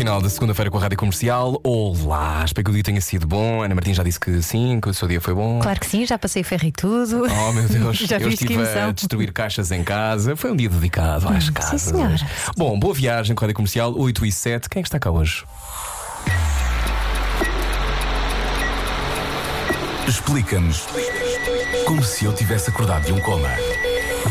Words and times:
Final 0.00 0.22
da 0.22 0.30
segunda-feira 0.30 0.70
com 0.70 0.78
a 0.78 0.80
Rádio 0.80 0.96
Comercial. 0.96 1.60
Olá, 1.62 2.42
espero 2.42 2.64
que 2.64 2.70
o 2.70 2.72
dia 2.72 2.82
tenha 2.82 3.02
sido 3.02 3.26
bom. 3.26 3.62
Ana 3.62 3.74
Martins 3.74 3.98
já 3.98 4.02
disse 4.02 4.18
que 4.18 4.40
sim, 4.40 4.80
que 4.80 4.88
o 4.88 4.94
seu 4.94 5.06
dia 5.06 5.20
foi 5.20 5.34
bom. 5.34 5.58
Claro 5.60 5.78
que 5.78 5.86
sim, 5.86 6.06
já 6.06 6.18
passei 6.18 6.42
ferro 6.42 6.64
e 6.64 6.72
tudo. 6.72 7.24
Oh 7.30 7.52
meu 7.52 7.68
Deus, 7.68 7.98
Já 8.08 8.16
eu 8.18 8.30
estive 8.30 8.66
a 8.66 8.92
destruir 8.92 9.30
caixas 9.30 9.70
em 9.70 9.84
casa. 9.84 10.34
Foi 10.36 10.52
um 10.52 10.56
dia 10.56 10.70
dedicado 10.70 11.28
às 11.28 11.48
Hum, 11.48 11.52
casas. 11.52 11.82
sim, 11.82 11.90
senhora. 11.90 12.16
Bom, 12.56 12.78
boa 12.80 12.94
viagem 12.94 13.36
com 13.36 13.44
a 13.44 13.46
Rádio 13.46 13.56
Comercial 13.56 13.92
8 13.94 14.24
e 14.24 14.32
7. 14.32 14.70
Quem 14.70 14.80
é 14.80 14.82
que 14.82 14.88
está 14.88 14.98
cá 14.98 15.10
hoje? 15.10 15.44
Explica-nos 20.08 20.86
como 21.86 22.02
se 22.02 22.24
eu 22.24 22.32
tivesse 22.32 22.70
acordado 22.70 23.04
de 23.04 23.12
um 23.12 23.20
coma. 23.20 23.48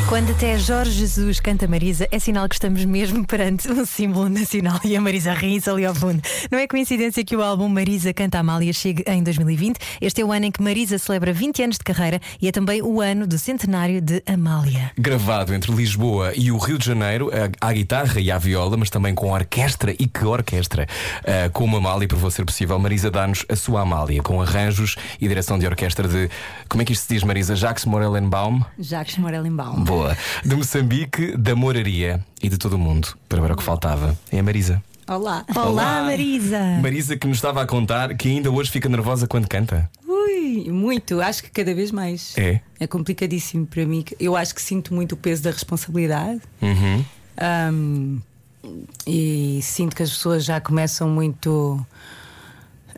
Quando 0.09 0.31
até 0.31 0.57
Jorge 0.57 0.89
Jesus 0.89 1.39
canta 1.39 1.67
Marisa, 1.67 2.07
é 2.11 2.17
sinal 2.17 2.49
que 2.49 2.55
estamos 2.55 2.83
mesmo 2.83 3.23
perante 3.27 3.71
um 3.71 3.85
símbolo 3.85 4.27
nacional 4.27 4.79
e 4.83 4.97
a 4.97 4.99
Marisa 4.99 5.31
ri 5.33 5.61
ali 5.67 5.85
ao 5.85 5.93
fundo. 5.93 6.19
Não 6.49 6.57
é 6.57 6.67
coincidência 6.67 7.23
que 7.23 7.35
o 7.35 7.43
álbum 7.43 7.69
Marisa 7.69 8.11
Canta 8.11 8.39
Amália 8.39 8.73
chegue 8.73 9.03
em 9.05 9.21
2020. 9.21 9.77
Este 10.01 10.21
é 10.21 10.25
o 10.25 10.31
ano 10.31 10.45
em 10.45 10.51
que 10.51 10.63
Marisa 10.63 10.97
celebra 10.97 11.31
20 11.31 11.61
anos 11.61 11.77
de 11.77 11.83
carreira 11.83 12.19
e 12.41 12.47
é 12.47 12.51
também 12.51 12.81
o 12.81 12.99
ano 12.99 13.27
do 13.27 13.37
centenário 13.37 14.01
de 14.01 14.23
Amália. 14.25 14.91
Gravado 14.97 15.53
entre 15.53 15.71
Lisboa 15.71 16.33
e 16.35 16.51
o 16.51 16.57
Rio 16.57 16.79
de 16.79 16.87
Janeiro, 16.87 17.29
à 17.61 17.71
guitarra 17.71 18.19
e 18.19 18.31
à 18.31 18.39
viola, 18.39 18.77
mas 18.77 18.89
também 18.89 19.13
com 19.13 19.31
orquestra 19.31 19.91
e 19.91 20.07
que 20.07 20.25
orquestra. 20.25 20.87
Ah, 21.23 21.51
com 21.53 21.65
uma 21.65 21.77
Amália, 21.77 22.07
por 22.07 22.17
você 22.17 22.37
ser 22.37 22.45
possível, 22.45 22.79
Marisa 22.79 23.11
dá-nos 23.11 23.45
a 23.47 23.55
sua 23.55 23.81
Amália, 23.81 24.23
com 24.23 24.41
arranjos 24.41 24.95
e 25.21 25.27
direção 25.27 25.59
de 25.59 25.67
orquestra 25.67 26.07
de. 26.07 26.31
Como 26.67 26.81
é 26.81 26.85
que 26.85 26.93
isto 26.93 27.03
se 27.03 27.13
diz, 27.13 27.23
Marisa? 27.23 27.55
Jacques 27.55 27.85
Morelenbaum? 27.85 28.63
Jacques 28.79 29.19
Morelenbaum. 29.19 29.83
Boa. 29.83 29.98
De 30.45 30.55
Moçambique, 30.55 31.35
da 31.37 31.55
Moraria 31.55 32.23
e 32.41 32.49
de 32.49 32.57
todo 32.57 32.73
o 32.73 32.79
mundo. 32.79 33.17
Para 33.27 33.41
ver 33.41 33.51
o 33.51 33.55
que 33.55 33.63
faltava. 33.63 34.17
É 34.31 34.39
a 34.39 34.43
Marisa. 34.43 34.81
Olá. 35.07 35.43
Olá, 35.55 36.03
Marisa! 36.03 36.59
Marisa 36.81 37.17
que 37.17 37.25
nos 37.27 37.37
estava 37.37 37.63
a 37.63 37.65
contar 37.65 38.15
que 38.15 38.29
ainda 38.29 38.51
hoje 38.51 38.69
fica 38.69 38.87
nervosa 38.87 39.27
quando 39.27 39.47
canta. 39.47 39.89
Ui, 40.07 40.71
muito. 40.71 41.19
Acho 41.19 41.41
que 41.43 41.49
cada 41.49 41.73
vez 41.73 41.91
mais. 41.91 42.37
É? 42.37 42.61
É 42.79 42.85
complicadíssimo 42.85 43.65
para 43.65 43.85
mim. 43.85 44.05
Eu 44.19 44.35
acho 44.35 44.53
que 44.53 44.61
sinto 44.61 44.93
muito 44.93 45.13
o 45.13 45.17
peso 45.17 45.41
da 45.41 45.49
responsabilidade. 45.49 46.41
Uhum. 46.61 47.03
Ahm, 47.37 48.19
e 49.07 49.59
sinto 49.63 49.95
que 49.95 50.03
as 50.03 50.11
pessoas 50.11 50.45
já 50.45 50.61
começam 50.61 51.09
muito. 51.09 51.83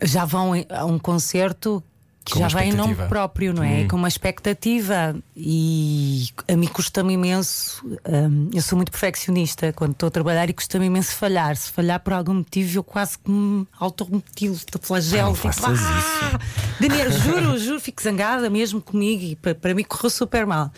Já 0.02 0.26
vão 0.26 0.52
a 0.68 0.84
um 0.84 0.98
concerto 0.98 1.82
que 2.24 2.34
Com 2.34 2.40
já 2.40 2.48
vai 2.48 2.68
em 2.68 2.72
nome 2.72 2.94
próprio, 2.94 3.52
não 3.52 3.62
é? 3.62 3.84
Com 3.84 3.96
uma 3.96 4.08
expectativa. 4.08 5.16
E 5.36 6.28
a 6.48 6.56
mim 6.56 6.66
custa-me 6.66 7.14
imenso. 7.14 7.84
ahm, 8.04 8.48
eu 8.54 8.62
sou 8.62 8.76
muito 8.76 8.90
perfeccionista 8.92 9.72
quando 9.72 9.92
estou 9.92 10.06
a 10.06 10.10
trabalhar 10.10 10.48
e 10.48 10.52
custa-me 10.52 10.86
imenso 10.86 11.14
falhar. 11.16 11.56
Se 11.56 11.70
falhar 11.70 12.00
por 12.00 12.12
algum 12.12 12.34
motivo, 12.34 12.78
eu 12.78 12.84
quase 12.84 13.18
que 13.18 13.30
me 13.30 13.66
automutilo, 13.78 14.56
te 14.56 14.78
flagelo. 14.80 15.28
Não 15.28 15.34
tipo, 15.34 15.52
faças 15.52 15.80
"Ah!" 15.80 16.38
Daniel, 16.80 17.10
juro, 17.10 17.58
juro, 17.58 17.80
fico 17.80 18.02
zangada 18.02 18.48
mesmo 18.48 18.80
comigo 18.80 19.22
e 19.22 19.36
para, 19.36 19.54
para 19.54 19.74
mim 19.74 19.84
correu 19.84 20.10
super 20.10 20.46
mal. 20.46 20.70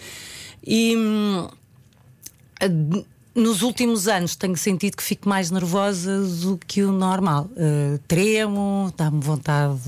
E. 0.67 0.97
hum, 0.97 1.49
nos 3.35 3.63
últimos 3.63 4.07
anos 4.09 4.37
tenho 4.37 4.57
sentido 4.57 4.97
que 4.97 5.03
fico 5.03 5.29
mais 5.29 5.51
nervosa 5.51 6.21
do 6.23 6.59
que 6.67 6.83
o 6.83 6.93
normal. 6.93 7.49
Uh, 7.57 7.99
tremo, 8.07 8.93
dá-me 8.97 9.21
vontade 9.21 9.79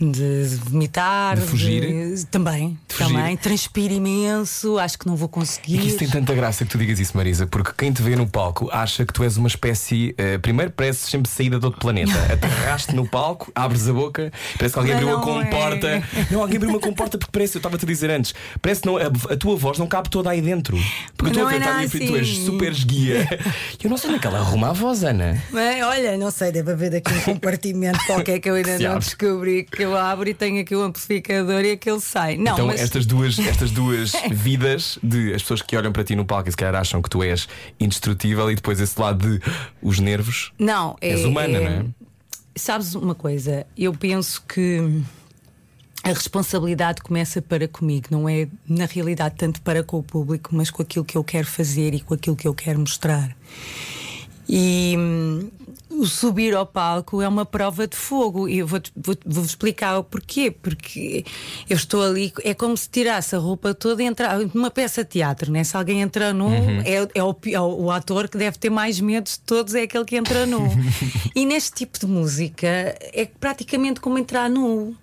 de, 0.00 0.44
vomitar, 0.64 1.36
De 1.38 1.42
fugir? 1.46 1.80
de- 2.16 2.26
também, 2.26 2.78
De 2.88 2.94
fugir? 2.94 3.12
também. 3.14 3.36
Transpiro 3.36 3.92
imenso, 3.92 4.78
acho 4.78 4.98
que 4.98 5.06
não 5.06 5.14
vou 5.16 5.26
E 5.28 5.30
conseguir. 5.30 5.78
que 5.78 5.88
isso 5.88 5.98
tem 5.98 6.08
tanta 6.08 6.34
graça 6.34 6.64
que 6.64 6.70
tu 6.70 6.78
digas 6.78 6.98
isso, 6.98 7.16
Marisa, 7.16 7.46
porque 7.46 7.72
quem 7.76 7.92
te 7.92 8.00
vê 8.02 8.16
no 8.16 8.26
palco 8.26 8.68
acha 8.72 9.04
que 9.04 9.12
tu 9.12 9.22
és 9.24 9.36
uma 9.36 9.48
espécie. 9.48 10.14
eh, 10.16 10.38
primeiro, 10.38 10.70
pareces 10.72 11.10
sempre 11.10 11.30
saída 11.30 11.58
de 11.58 11.64
outro 11.66 11.80
planeta. 11.80 12.12
Aterraste 12.32 12.94
no 12.94 13.06
palco, 13.06 13.50
abres 13.54 13.88
a 13.88 13.92
boca, 13.92 14.32
parece 14.56 14.72
que 14.74 14.78
alguém 14.78 14.94
abriu 14.94 15.08
a 15.08 15.12
não 15.12 15.40
é. 15.40 15.44
comporta. 15.44 16.02
Não, 16.30 16.40
alguém 16.40 16.56
abriu 16.56 16.70
uma 16.70 16.80
comporta 16.80 17.18
porque 17.18 17.32
parece, 17.32 17.56
eu 17.56 17.58
estava-te 17.58 17.84
a 17.84 17.88
dizer 17.88 18.10
antes, 18.10 18.34
parece 18.62 18.80
que 18.82 18.86
não, 18.86 18.96
a, 18.96 19.02
a 19.06 19.36
tua 19.36 19.56
voz 19.56 19.76
não 19.78 19.86
cabe 19.86 20.08
toda 20.08 20.30
aí 20.30 20.40
dentro. 20.40 20.78
Porque 21.16 21.32
estou 21.32 21.46
a 21.46 21.54
é 21.54 21.88
frente, 21.88 22.06
tu 22.06 22.16
és 22.16 22.28
assim. 22.28 22.44
super 22.46 22.59
esguia. 22.68 23.26
E 23.80 23.84
eu 23.84 23.90
não 23.90 23.96
sei 23.96 24.10
onde 24.10 24.18
é 24.18 24.20
que 24.20 24.26
ela 24.26 24.38
arruma 24.38 24.70
a 24.70 24.72
voz, 24.72 25.02
Ana. 25.04 25.42
Mas, 25.50 25.82
olha, 25.82 26.16
não 26.16 26.30
sei, 26.30 26.52
deve 26.52 26.72
haver 26.72 26.90
daqui 26.90 27.12
um 27.12 27.20
compartimento 27.20 27.98
qualquer 28.06 28.38
que 28.40 28.50
eu 28.50 28.54
ainda 28.54 28.78
não 28.78 28.90
abre. 28.92 29.04
descobri 29.04 29.64
que 29.64 29.82
eu 29.82 29.96
abro 29.96 30.28
e 30.28 30.34
tenho 30.34 30.60
aqui 30.60 30.74
o 30.74 30.82
amplificador 30.82 31.64
e 31.64 31.72
aquele 31.72 32.00
sai. 32.00 32.36
Não, 32.36 32.52
então, 32.52 32.66
mas 32.66 32.80
estas 32.80 33.06
duas, 33.06 33.38
estas 33.40 33.70
duas 33.70 34.12
vidas 34.30 34.98
de 35.02 35.34
as 35.34 35.42
pessoas 35.42 35.62
que 35.62 35.76
olham 35.76 35.92
para 35.92 36.04
ti 36.04 36.14
no 36.14 36.24
palco 36.24 36.48
e 36.48 36.52
se 36.52 36.56
calhar 36.56 36.74
acham 36.80 37.00
que 37.02 37.08
tu 37.10 37.22
és 37.22 37.48
indestrutível 37.78 38.50
e 38.50 38.54
depois 38.54 38.80
esse 38.80 39.00
lado 39.00 39.38
de 39.38 39.40
os 39.82 39.98
nervos. 39.98 40.52
não, 40.58 40.96
é, 41.00 41.10
És 41.10 41.24
humana, 41.24 41.60
não 41.60 41.66
é? 41.68 41.84
Sabes 42.56 42.94
uma 42.94 43.14
coisa? 43.14 43.64
Eu 43.76 43.94
penso 43.94 44.42
que 44.46 45.02
a 46.02 46.08
responsabilidade 46.08 47.02
começa 47.02 47.42
para 47.42 47.68
comigo, 47.68 48.08
não 48.10 48.28
é 48.28 48.48
na 48.66 48.86
realidade 48.86 49.34
tanto 49.36 49.60
para 49.60 49.82
com 49.82 49.98
o 49.98 50.02
público, 50.02 50.50
mas 50.52 50.70
com 50.70 50.82
aquilo 50.82 51.04
que 51.04 51.16
eu 51.16 51.24
quero 51.24 51.46
fazer 51.46 51.94
e 51.94 52.00
com 52.00 52.14
aquilo 52.14 52.36
que 52.36 52.48
eu 52.48 52.54
quero 52.54 52.80
mostrar. 52.80 53.36
E 54.48 54.96
hum, 54.98 55.48
o 55.90 56.06
subir 56.06 56.54
ao 56.54 56.66
palco 56.66 57.20
é 57.20 57.28
uma 57.28 57.44
prova 57.44 57.86
de 57.86 57.96
fogo. 57.96 58.48
E 58.48 58.58
eu 58.58 58.66
vou-te 58.66 58.90
vou, 58.96 59.16
vou 59.24 59.44
explicar 59.44 59.98
o 59.98 60.02
porquê. 60.02 60.50
Porque 60.50 61.24
eu 61.68 61.76
estou 61.76 62.02
ali, 62.02 62.32
é 62.42 62.54
como 62.54 62.76
se 62.76 62.88
tirasse 62.88 63.36
a 63.36 63.38
roupa 63.38 63.74
toda 63.74 64.02
e 64.02 64.06
entrar 64.06 64.38
numa 64.54 64.70
peça 64.70 65.04
de 65.04 65.10
teatro, 65.10 65.52
né? 65.52 65.62
Se 65.62 65.76
alguém 65.76 66.00
entra 66.00 66.32
nu, 66.32 66.50
é, 66.84 67.08
é 67.14 67.22
o, 67.22 67.36
é 67.46 67.60
o 67.60 67.90
ator 67.90 68.28
que 68.28 68.38
deve 68.38 68.58
ter 68.58 68.70
mais 68.70 68.98
medo 68.98 69.26
de 69.26 69.38
todos, 69.40 69.74
é 69.74 69.82
aquele 69.82 70.04
que 70.04 70.16
entra 70.16 70.46
nu. 70.46 70.68
e 71.34 71.44
neste 71.44 71.72
tipo 71.72 71.98
de 71.98 72.06
música 72.06 72.66
é 72.66 73.28
praticamente 73.38 74.00
como 74.00 74.18
entrar 74.18 74.48
nu. 74.48 74.96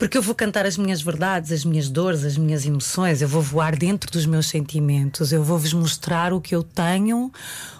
Porque 0.00 0.16
eu 0.18 0.22
vou 0.22 0.34
cantar 0.34 0.64
as 0.66 0.76
minhas 0.78 1.02
verdades, 1.02 1.52
as 1.52 1.64
minhas 1.64 1.88
dores, 1.90 2.24
as 2.24 2.36
minhas 2.38 2.64
emoções, 2.66 3.20
eu 3.22 3.28
vou 3.28 3.42
voar 3.42 3.76
dentro 3.76 4.10
dos 4.10 4.24
meus 4.26 4.48
sentimentos, 4.48 5.30
eu 5.30 5.44
vou-vos 5.44 5.72
mostrar 5.74 6.32
o 6.32 6.40
que 6.40 6.56
eu 6.56 6.62
tenho 6.62 7.30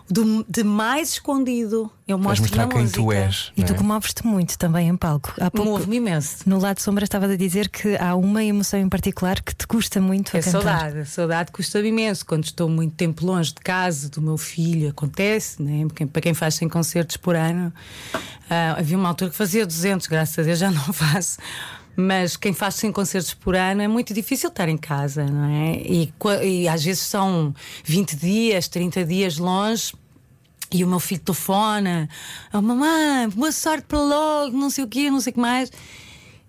do- 0.08 0.44
de 0.48 0.62
mais 0.62 1.12
escondido. 1.14 1.91
Eu 2.06 2.19
mostro 2.19 2.42
mostrar 2.42 2.64
na 2.66 2.69
quem 2.72 2.82
música. 2.82 3.00
tu 3.00 3.10
és. 3.12 3.50
E 3.56 3.60
não 3.60 3.66
tu 3.69 3.72
é? 3.72 3.76
comoves-te 3.76 4.26
muito 4.26 4.59
também 4.59 4.88
em 4.88 4.97
palco. 4.97 5.32
Há 5.41 5.50
pouco, 5.50 5.70
Move-me 5.70 5.97
imenso. 5.97 6.38
no 6.47 6.59
lado 6.59 6.78
sombra, 6.80 7.04
estava 7.04 7.25
a 7.26 7.36
dizer 7.36 7.69
que 7.70 7.97
há 7.97 8.14
uma 8.14 8.44
emoção 8.44 8.78
em 8.78 8.88
particular 8.88 9.41
que 9.41 9.54
te 9.54 9.66
custa 9.66 9.98
muito 10.00 10.36
a 10.36 10.41
É 10.41 10.42
cantar. 10.42 10.50
saudade, 10.60 10.98
a 10.98 11.04
saudade 11.06 11.53
custa-me 11.53 11.88
imenso. 11.88 12.26
Quando 12.26 12.44
estou 12.44 12.69
muito 12.69 12.94
tempo 12.97 13.25
longe 13.25 13.54
de 13.54 13.60
casa, 13.60 14.10
do 14.10 14.20
meu 14.20 14.36
filho, 14.36 14.91
acontece, 14.91 15.62
né? 15.62 15.86
Para 16.12 16.20
quem 16.20 16.34
faz 16.34 16.54
100 16.56 16.69
concertos 16.69 17.16
por 17.16 17.34
ano, 17.34 17.72
ah, 18.50 18.75
havia 18.78 18.98
uma 18.98 19.09
altura 19.09 19.30
que 19.30 19.36
fazia 19.36 19.64
200, 19.64 20.06
graças 20.06 20.38
a 20.38 20.42
Deus 20.42 20.59
já 20.59 20.70
não 20.70 20.82
faço. 20.92 21.38
Mas 22.00 22.36
quem 22.36 22.52
faz 22.52 22.76
100 22.76 22.92
concertos 22.92 23.34
por 23.34 23.54
ano 23.54 23.82
é 23.82 23.88
muito 23.88 24.14
difícil 24.14 24.48
estar 24.48 24.68
em 24.68 24.76
casa, 24.76 25.26
não 25.26 25.44
é? 25.44 25.74
E, 25.82 26.12
e 26.42 26.68
às 26.68 26.82
vezes 26.82 27.02
são 27.02 27.54
20 27.84 28.16
dias, 28.16 28.68
30 28.68 29.04
dias 29.04 29.38
longe. 29.38 29.94
E 30.72 30.84
o 30.84 30.88
meu 30.88 31.00
filho 31.00 31.20
telefona: 31.20 32.08
oh, 32.52 32.62
Mamãe, 32.62 33.28
boa 33.28 33.52
sorte 33.52 33.84
para 33.86 33.98
logo, 33.98 34.56
não 34.56 34.70
sei 34.70 34.84
o 34.84 34.88
quê, 34.88 35.10
não 35.10 35.20
sei 35.20 35.32
o 35.32 35.34
que 35.34 35.40
mais. 35.40 35.70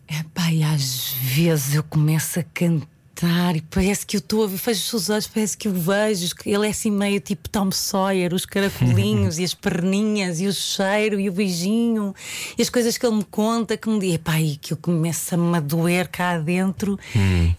Epá, 0.08 0.52
e 0.52 0.64
às 0.64 1.14
vezes 1.22 1.76
eu 1.76 1.84
começo 1.84 2.40
a 2.40 2.44
cantar 2.44 3.01
e 3.56 3.62
parece 3.62 4.06
que 4.06 4.18
eu 4.18 4.20
estou 4.20 4.44
a 4.44 4.48
ver, 4.48 4.58
fecho 4.58 4.96
os 4.98 5.10
olhos, 5.10 5.28
parece 5.28 5.56
que 5.58 5.68
eu 5.68 5.74
vejo. 5.74 6.28
Ele 6.46 6.66
é 6.68 6.70
assim 6.70 6.90
meio 6.92 7.20
tipo 7.20 7.48
Tom 7.50 7.72
Sawyer, 7.72 8.34
os 8.34 8.46
caracolinhos 8.46 9.38
e 9.40 9.44
as 9.44 9.54
perninhas 9.54 10.40
e 10.40 10.48
o 10.48 10.54
cheiro 10.54 11.20
e 11.20 11.30
o 11.30 11.32
beijinho 11.32 12.16
e 12.58 12.62
as 12.62 12.70
coisas 12.70 12.98
que 12.98 13.06
ele 13.06 13.16
me 13.18 13.24
conta 13.24 13.78
que 13.78 13.90
me 13.90 14.00
diz, 14.00 14.16
epá, 14.16 14.40
e 14.40 14.56
que 14.56 14.74
eu 14.74 14.78
começo-me 14.78 15.58
a 15.58 15.60
doer 15.60 16.08
cá 16.10 16.38
dentro. 16.38 16.98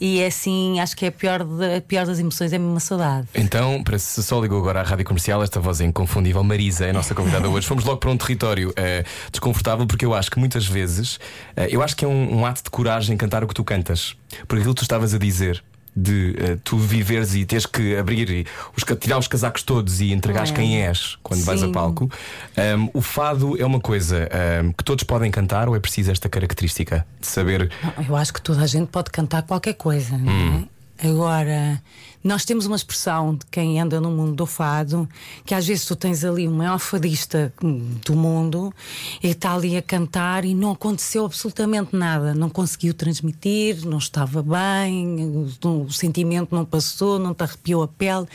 E 0.00 0.20
é 0.20 0.26
assim, 0.26 0.80
acho 0.80 0.96
que 0.96 1.04
é 1.04 1.08
a 1.08 1.12
pior, 1.12 1.44
da- 1.44 1.76
a 1.76 1.80
pior 1.80 2.06
das 2.06 2.18
emoções, 2.18 2.52
é 2.52 2.58
mesmo 2.58 2.76
a 2.76 2.80
saudade. 2.80 3.28
Então, 3.34 3.82
para 3.82 3.98
se 3.98 4.22
só 4.22 4.40
ligou 4.40 4.58
agora 4.58 4.80
à 4.80 4.82
rádio 4.82 5.04
comercial, 5.04 5.42
esta 5.42 5.60
voz 5.60 5.80
é 5.80 5.84
inconfundível. 5.84 6.42
Marisa 6.44 6.86
é 6.86 6.90
a 6.90 6.92
nossa 6.92 7.14
convidada 7.14 7.48
hoje. 7.50 7.66
Fomos 7.66 7.84
logo 7.84 7.98
para 7.98 8.10
um 8.10 8.16
território 8.16 8.72
eh, 8.76 9.04
desconfortável, 9.30 9.86
porque 9.86 10.04
eu 10.04 10.14
acho 10.14 10.30
que 10.30 10.38
muitas 10.38 10.66
vezes, 10.66 11.18
eh, 11.56 11.68
eu 11.70 11.82
acho 11.82 11.96
que 11.96 12.04
é 12.04 12.08
um, 12.08 12.38
um 12.38 12.46
ato 12.46 12.62
de 12.64 12.70
coragem 12.70 13.16
cantar 13.16 13.42
o 13.44 13.48
que 13.48 13.54
tu 13.54 13.64
cantas. 13.64 14.14
Por 14.48 14.56
aquilo 14.56 14.72
que 14.74 14.80
tu 14.80 14.84
estavas 14.84 15.12
a 15.12 15.18
dizer. 15.18 15.51
De 15.94 16.34
eh, 16.38 16.58
tu 16.64 16.78
viveres 16.78 17.34
e 17.34 17.44
teres 17.44 17.66
que 17.66 17.96
abrir 17.96 18.30
e 18.30 18.46
os, 18.74 18.82
tirar 18.98 19.18
os 19.18 19.28
casacos 19.28 19.62
todos 19.62 20.00
e 20.00 20.10
entregares 20.12 20.50
É. 20.50 20.54
quem 20.54 20.82
és 20.82 21.18
quando 21.22 21.44
vais 21.44 21.62
a 21.62 21.66
Sim. 21.66 21.72
palco. 21.72 22.10
Ahm, 22.56 22.88
o 22.94 23.02
fado 23.02 23.60
é 23.60 23.66
uma 23.66 23.78
coisa 23.80 24.26
ahm, 24.32 24.72
que 24.72 24.82
todos 24.84 25.04
podem 25.04 25.30
cantar 25.30 25.68
ou 25.68 25.76
é 25.76 25.80
preciso 25.80 26.10
esta 26.10 26.28
característica 26.30 27.06
de 27.20 27.26
saber 27.26 27.70
Eu 28.08 28.16
acho 28.16 28.32
que 28.32 28.40
toda 28.40 28.62
a 28.62 28.66
gente 28.66 28.88
pode 28.88 29.10
cantar 29.10 29.42
qualquer 29.42 29.74
coisa, 29.74 30.16
não 30.16 30.32
é? 30.32 30.64
Agora, 31.04 31.82
nós 32.22 32.44
temos 32.44 32.64
uma 32.66 32.76
expressão 32.76 33.34
de 33.34 33.44
quem 33.46 33.80
anda 33.80 34.00
no 34.00 34.08
mundo 34.08 34.34
do 34.36 34.46
fado, 34.46 35.08
que 35.44 35.52
às 35.52 35.66
vezes 35.66 35.84
tu 35.84 35.96
tens 35.96 36.24
ali 36.24 36.46
o 36.46 36.50
maior 36.52 36.78
fadista 36.78 37.52
do 37.60 38.14
mundo 38.14 38.72
e 39.20 39.30
está 39.30 39.52
ali 39.52 39.76
a 39.76 39.82
cantar 39.82 40.44
e 40.44 40.54
não 40.54 40.70
aconteceu 40.70 41.24
absolutamente 41.24 41.96
nada. 41.96 42.32
Não 42.34 42.48
conseguiu 42.48 42.94
transmitir, 42.94 43.84
não 43.84 43.98
estava 43.98 44.44
bem, 44.44 45.44
o, 45.64 45.68
o 45.82 45.92
sentimento 45.92 46.54
não 46.54 46.64
passou, 46.64 47.18
não 47.18 47.34
te 47.34 47.42
arrepiou 47.42 47.82
a 47.82 47.88
pele. 47.88 48.28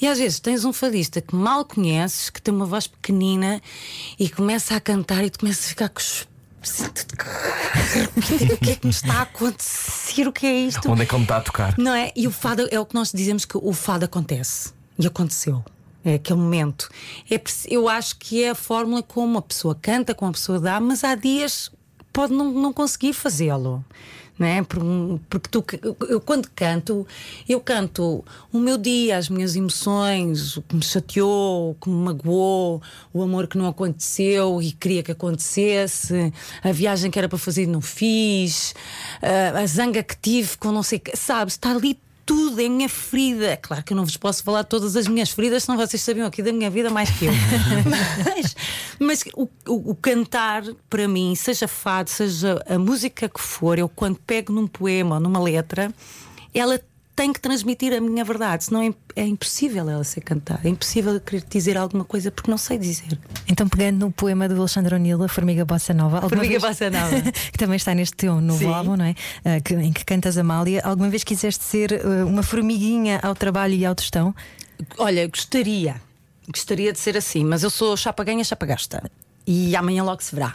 E 0.00 0.06
às 0.06 0.18
vezes 0.18 0.38
tens 0.38 0.64
um 0.64 0.72
fadista 0.72 1.20
que 1.20 1.34
mal 1.34 1.64
conheces, 1.64 2.30
que 2.30 2.40
tem 2.40 2.54
uma 2.54 2.66
voz 2.66 2.86
pequenina 2.86 3.60
e 4.16 4.30
começa 4.30 4.76
a 4.76 4.80
cantar 4.80 5.24
e 5.24 5.30
tu 5.30 5.40
começas 5.40 5.64
a 5.64 5.68
ficar 5.68 5.88
com 5.88 5.98
os 5.98 6.28
o 8.52 8.58
que 8.58 8.70
é 8.70 8.76
que 8.76 8.86
me 8.86 8.90
está 8.90 9.14
a 9.14 9.22
acontecer? 9.22 10.26
O 10.26 10.32
que 10.32 10.46
é 10.46 10.52
isto? 10.52 10.90
Onde 10.90 11.02
é 11.02 11.06
que 11.06 11.14
ele 11.14 11.20
me 11.20 11.24
está 11.24 11.36
a 11.36 11.40
tocar? 11.40 11.74
Não 11.78 11.94
é? 11.94 12.12
E 12.16 12.26
o 12.26 12.30
fado 12.30 12.66
é 12.70 12.78
o 12.80 12.86
que 12.86 12.94
nós 12.94 13.12
dizemos 13.12 13.44
que 13.44 13.56
o 13.56 13.72
fado 13.72 14.04
acontece. 14.04 14.72
E 14.98 15.06
aconteceu. 15.06 15.64
É 16.04 16.14
aquele 16.14 16.38
momento. 16.38 16.88
É, 17.30 17.40
eu 17.68 17.88
acho 17.88 18.16
que 18.16 18.44
é 18.44 18.50
a 18.50 18.54
fórmula 18.54 19.02
como 19.02 19.26
uma 19.26 19.42
pessoa 19.42 19.74
canta, 19.74 20.14
como 20.14 20.30
a 20.30 20.34
pessoa 20.34 20.60
dá, 20.60 20.78
mas 20.78 21.02
há 21.02 21.14
dias 21.14 21.70
pode 22.12 22.32
não, 22.32 22.52
não 22.52 22.72
conseguir 22.72 23.12
fazê-lo 23.12 23.84
não 24.38 24.46
é? 24.46 24.62
Porque 24.62 25.48
tu, 25.48 25.64
eu 26.08 26.20
quando 26.20 26.48
canto, 26.54 27.06
eu 27.48 27.60
canto 27.60 28.24
o 28.52 28.58
meu 28.58 28.76
dia, 28.76 29.16
as 29.16 29.28
minhas 29.28 29.54
emoções, 29.54 30.56
o 30.56 30.62
que 30.62 30.74
me 30.74 30.82
chateou, 30.82 31.70
o 31.70 31.74
que 31.74 31.88
me 31.88 31.96
magoou, 31.96 32.82
o 33.12 33.22
amor 33.22 33.46
que 33.46 33.56
não 33.56 33.68
aconteceu 33.68 34.60
e 34.60 34.72
queria 34.72 35.02
que 35.02 35.12
acontecesse, 35.12 36.32
a 36.62 36.72
viagem 36.72 37.10
que 37.10 37.18
era 37.18 37.28
para 37.28 37.38
fazer 37.38 37.62
e 37.62 37.66
não 37.66 37.80
fiz, 37.80 38.74
a 39.22 39.66
zanga 39.66 40.02
que 40.02 40.16
tive 40.16 40.56
com 40.56 40.72
não 40.72 40.82
sei 40.82 40.98
que, 40.98 41.16
sabes? 41.16 41.54
Está 41.54 41.70
ali 41.70 41.98
tudo, 42.26 42.60
é 42.60 42.66
a 42.66 42.70
minha 42.70 42.88
ferida. 42.88 43.56
Claro 43.56 43.82
que 43.82 43.92
eu 43.92 43.96
não 43.96 44.04
vos 44.04 44.16
posso 44.16 44.42
falar 44.42 44.64
todas 44.64 44.96
as 44.96 45.06
minhas 45.06 45.30
feridas, 45.30 45.64
senão 45.64 45.78
vocês 45.78 46.02
sabiam 46.02 46.26
aqui 46.26 46.42
da 46.42 46.52
minha 46.52 46.70
vida 46.70 46.90
mais 46.90 47.10
que 47.10 47.26
eu. 47.26 47.32
mas, 48.36 48.56
mas 48.98 49.24
o, 49.34 49.48
o, 49.66 49.90
o, 49.90 49.94
cantar, 49.94 50.62
para 50.88 51.06
mim, 51.08 51.34
seja 51.34 51.68
fado, 51.68 52.10
seja 52.10 52.62
a 52.68 52.78
música 52.78 53.28
que 53.28 53.40
for, 53.40 53.78
eu 53.78 53.88
quando 53.88 54.18
pego 54.18 54.52
num 54.52 54.66
poema 54.66 55.16
ou 55.16 55.20
numa 55.20 55.40
letra, 55.40 55.92
ela 56.54 56.80
tem 57.16 57.32
que 57.32 57.40
transmitir 57.40 57.92
a 57.92 58.00
minha 58.00 58.24
verdade, 58.24 58.64
senão 58.64 58.82
é, 58.82 58.92
é 59.14 59.24
impossível 59.24 59.88
ela 59.88 60.02
ser 60.02 60.20
cantada. 60.20 60.62
É 60.64 60.68
impossível 60.68 61.20
querer 61.20 61.44
dizer 61.48 61.76
alguma 61.76 62.04
coisa 62.04 62.30
porque 62.30 62.50
não 62.50 62.58
sei 62.58 62.76
dizer. 62.76 63.18
Então, 63.48 63.68
pegando 63.68 64.00
no 64.00 64.10
poema 64.12 64.48
do 64.48 64.58
Alexandre 64.58 64.96
O'Neill, 64.96 65.22
A 65.22 65.28
Formiga 65.28 65.64
Bossa 65.64 65.94
Nova, 65.94 66.20
Formiga 66.22 66.58
vez, 66.58 66.62
Bossa 66.62 66.90
Nova, 66.90 67.22
que 67.52 67.58
também 67.58 67.76
está 67.76 67.94
neste 67.94 68.16
teu 68.16 68.40
novo 68.40 68.58
Sim. 68.58 68.72
álbum, 68.72 68.96
não 68.96 69.04
é? 69.04 69.10
Uh, 69.44 69.62
que, 69.62 69.74
em 69.74 69.92
que 69.92 70.04
cantas 70.04 70.36
Amália, 70.36 70.82
alguma 70.84 71.08
vez 71.08 71.22
quiseste 71.22 71.62
ser 71.62 71.92
uh, 71.92 72.26
uma 72.26 72.42
formiguinha 72.42 73.20
ao 73.22 73.34
trabalho 73.34 73.74
e 73.74 73.86
ao 73.86 73.94
tostão? 73.94 74.34
Olha, 74.98 75.28
gostaria. 75.28 76.00
Gostaria 76.48 76.92
de 76.92 76.98
ser 76.98 77.16
assim, 77.16 77.44
mas 77.44 77.62
eu 77.62 77.70
sou 77.70 77.96
chapa 77.96 78.24
ganha, 78.24 78.44
chapa 78.44 78.66
gasta. 78.66 79.02
E 79.46 79.76
amanhã 79.76 80.02
logo 80.02 80.22
se 80.22 80.34
verá. 80.34 80.54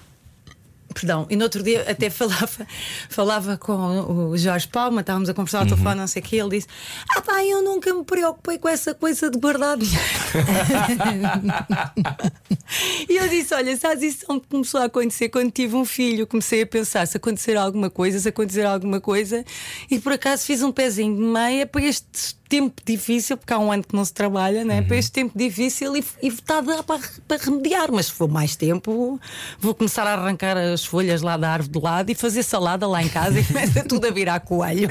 Perdão, 0.94 1.28
e 1.30 1.36
no 1.36 1.44
outro 1.44 1.62
dia 1.62 1.86
até 1.90 2.10
falava, 2.10 2.68
falava 3.10 3.58
com 3.58 4.32
o 4.32 4.38
Jorge 4.38 4.68
Palma, 4.68 5.02
estávamos 5.02 5.30
a 5.30 5.34
conversar 5.34 5.60
ao 5.60 5.64
uhum. 5.64 5.70
telefone, 5.70 5.96
não 5.96 6.08
sei 6.08 6.22
o 6.22 6.26
que, 6.26 6.36
ele 6.36 6.58
disse: 6.58 6.68
Ah, 7.16 7.22
pá, 7.22 7.44
eu 7.44 7.62
nunca 7.62 7.94
me 7.94 8.04
preocupei 8.04 8.58
com 8.58 8.68
essa 8.68 8.94
coisa 8.94 9.30
de 9.30 9.38
guardar 9.38 9.78
dinheiro. 9.78 10.00
e 13.08 13.18
eu 13.18 13.28
disse: 13.30 13.54
Olha, 13.54 13.78
sabes, 13.78 14.16
isso 14.16 14.26
começou 14.50 14.82
a 14.82 14.86
acontecer 14.86 15.30
quando 15.30 15.52
tive 15.52 15.76
um 15.76 15.86
filho. 15.86 16.26
Comecei 16.26 16.64
a 16.64 16.68
pensar 16.68 17.06
se 17.06 17.18
acontecer 17.18 17.56
alguma 17.56 17.90
coisa, 17.90 18.20
se 18.20 18.30
acontecer 18.30 18.66
alguma 18.66 19.00
coisa, 19.00 19.46
e 19.92 20.00
por 20.00 20.14
acaso 20.14 20.44
fiz 20.44 20.64
um 20.64 20.72
pezinho 20.72 21.16
de 21.16 21.22
meia 21.22 21.68
para 21.68 21.84
este 21.84 22.39
tempo 22.50 22.82
difícil, 22.84 23.38
porque 23.38 23.54
há 23.54 23.60
um 23.60 23.72
ano 23.72 23.84
que 23.84 23.96
não 23.96 24.04
se 24.04 24.12
trabalha, 24.12 24.66
né? 24.66 24.80
Uhum. 24.80 24.88
para 24.88 24.98
este 24.98 25.12
tempo 25.12 25.38
difícil 25.38 25.96
e, 25.96 26.04
e 26.22 26.28
está 26.28 26.58
a 26.58 26.62
dar 26.62 26.84
para, 26.84 27.00
para 27.28 27.38
remediar. 27.38 27.92
Mas 27.92 28.08
se 28.08 28.14
for 28.14 28.28
mais 28.28 28.56
tempo, 28.56 29.20
vou 29.60 29.76
começar 29.76 30.08
a 30.08 30.14
arrancar 30.16 30.58
as 30.58 30.84
folhas 30.84 31.22
lá 31.22 31.38
da 31.38 31.52
árvore 31.52 31.72
de 31.72 31.80
lado 31.80 32.10
e 32.10 32.16
fazer 32.16 32.42
salada 32.42 32.88
lá 32.88 33.04
em 33.04 33.08
casa 33.08 33.40
e 33.40 33.44
começa 33.44 33.84
tudo 33.84 34.08
a 34.08 34.12
virar 34.12 34.40
coelho. 34.40 34.90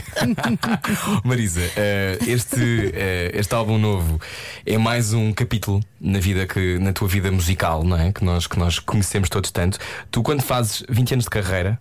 Marisa, 1.25 1.61
uh, 1.61 2.31
este, 2.31 2.61
uh, 2.61 3.39
este 3.39 3.55
álbum 3.55 3.77
novo 3.77 4.21
é 4.65 4.79
mais 4.79 5.13
um 5.13 5.33
capítulo 5.33 5.83
na 6.01 6.21
vida 6.21 6.47
que 6.47 6.79
na 6.79 6.93
tua 6.93 7.09
vida 7.09 7.31
musical, 7.33 7.83
não 7.83 7.99
é? 7.99 8.13
Que 8.13 8.25
nós, 8.25 8.47
que 8.47 8.59
nós 8.59 8.79
conhecemos 8.79 9.29
todos 9.29 9.51
tanto. 9.51 9.79
Tu, 10.13 10.23
quando 10.23 10.43
fazes 10.43 10.85
20 10.89 11.15
anos 11.15 11.25
de 11.25 11.31
carreira, 11.31 11.77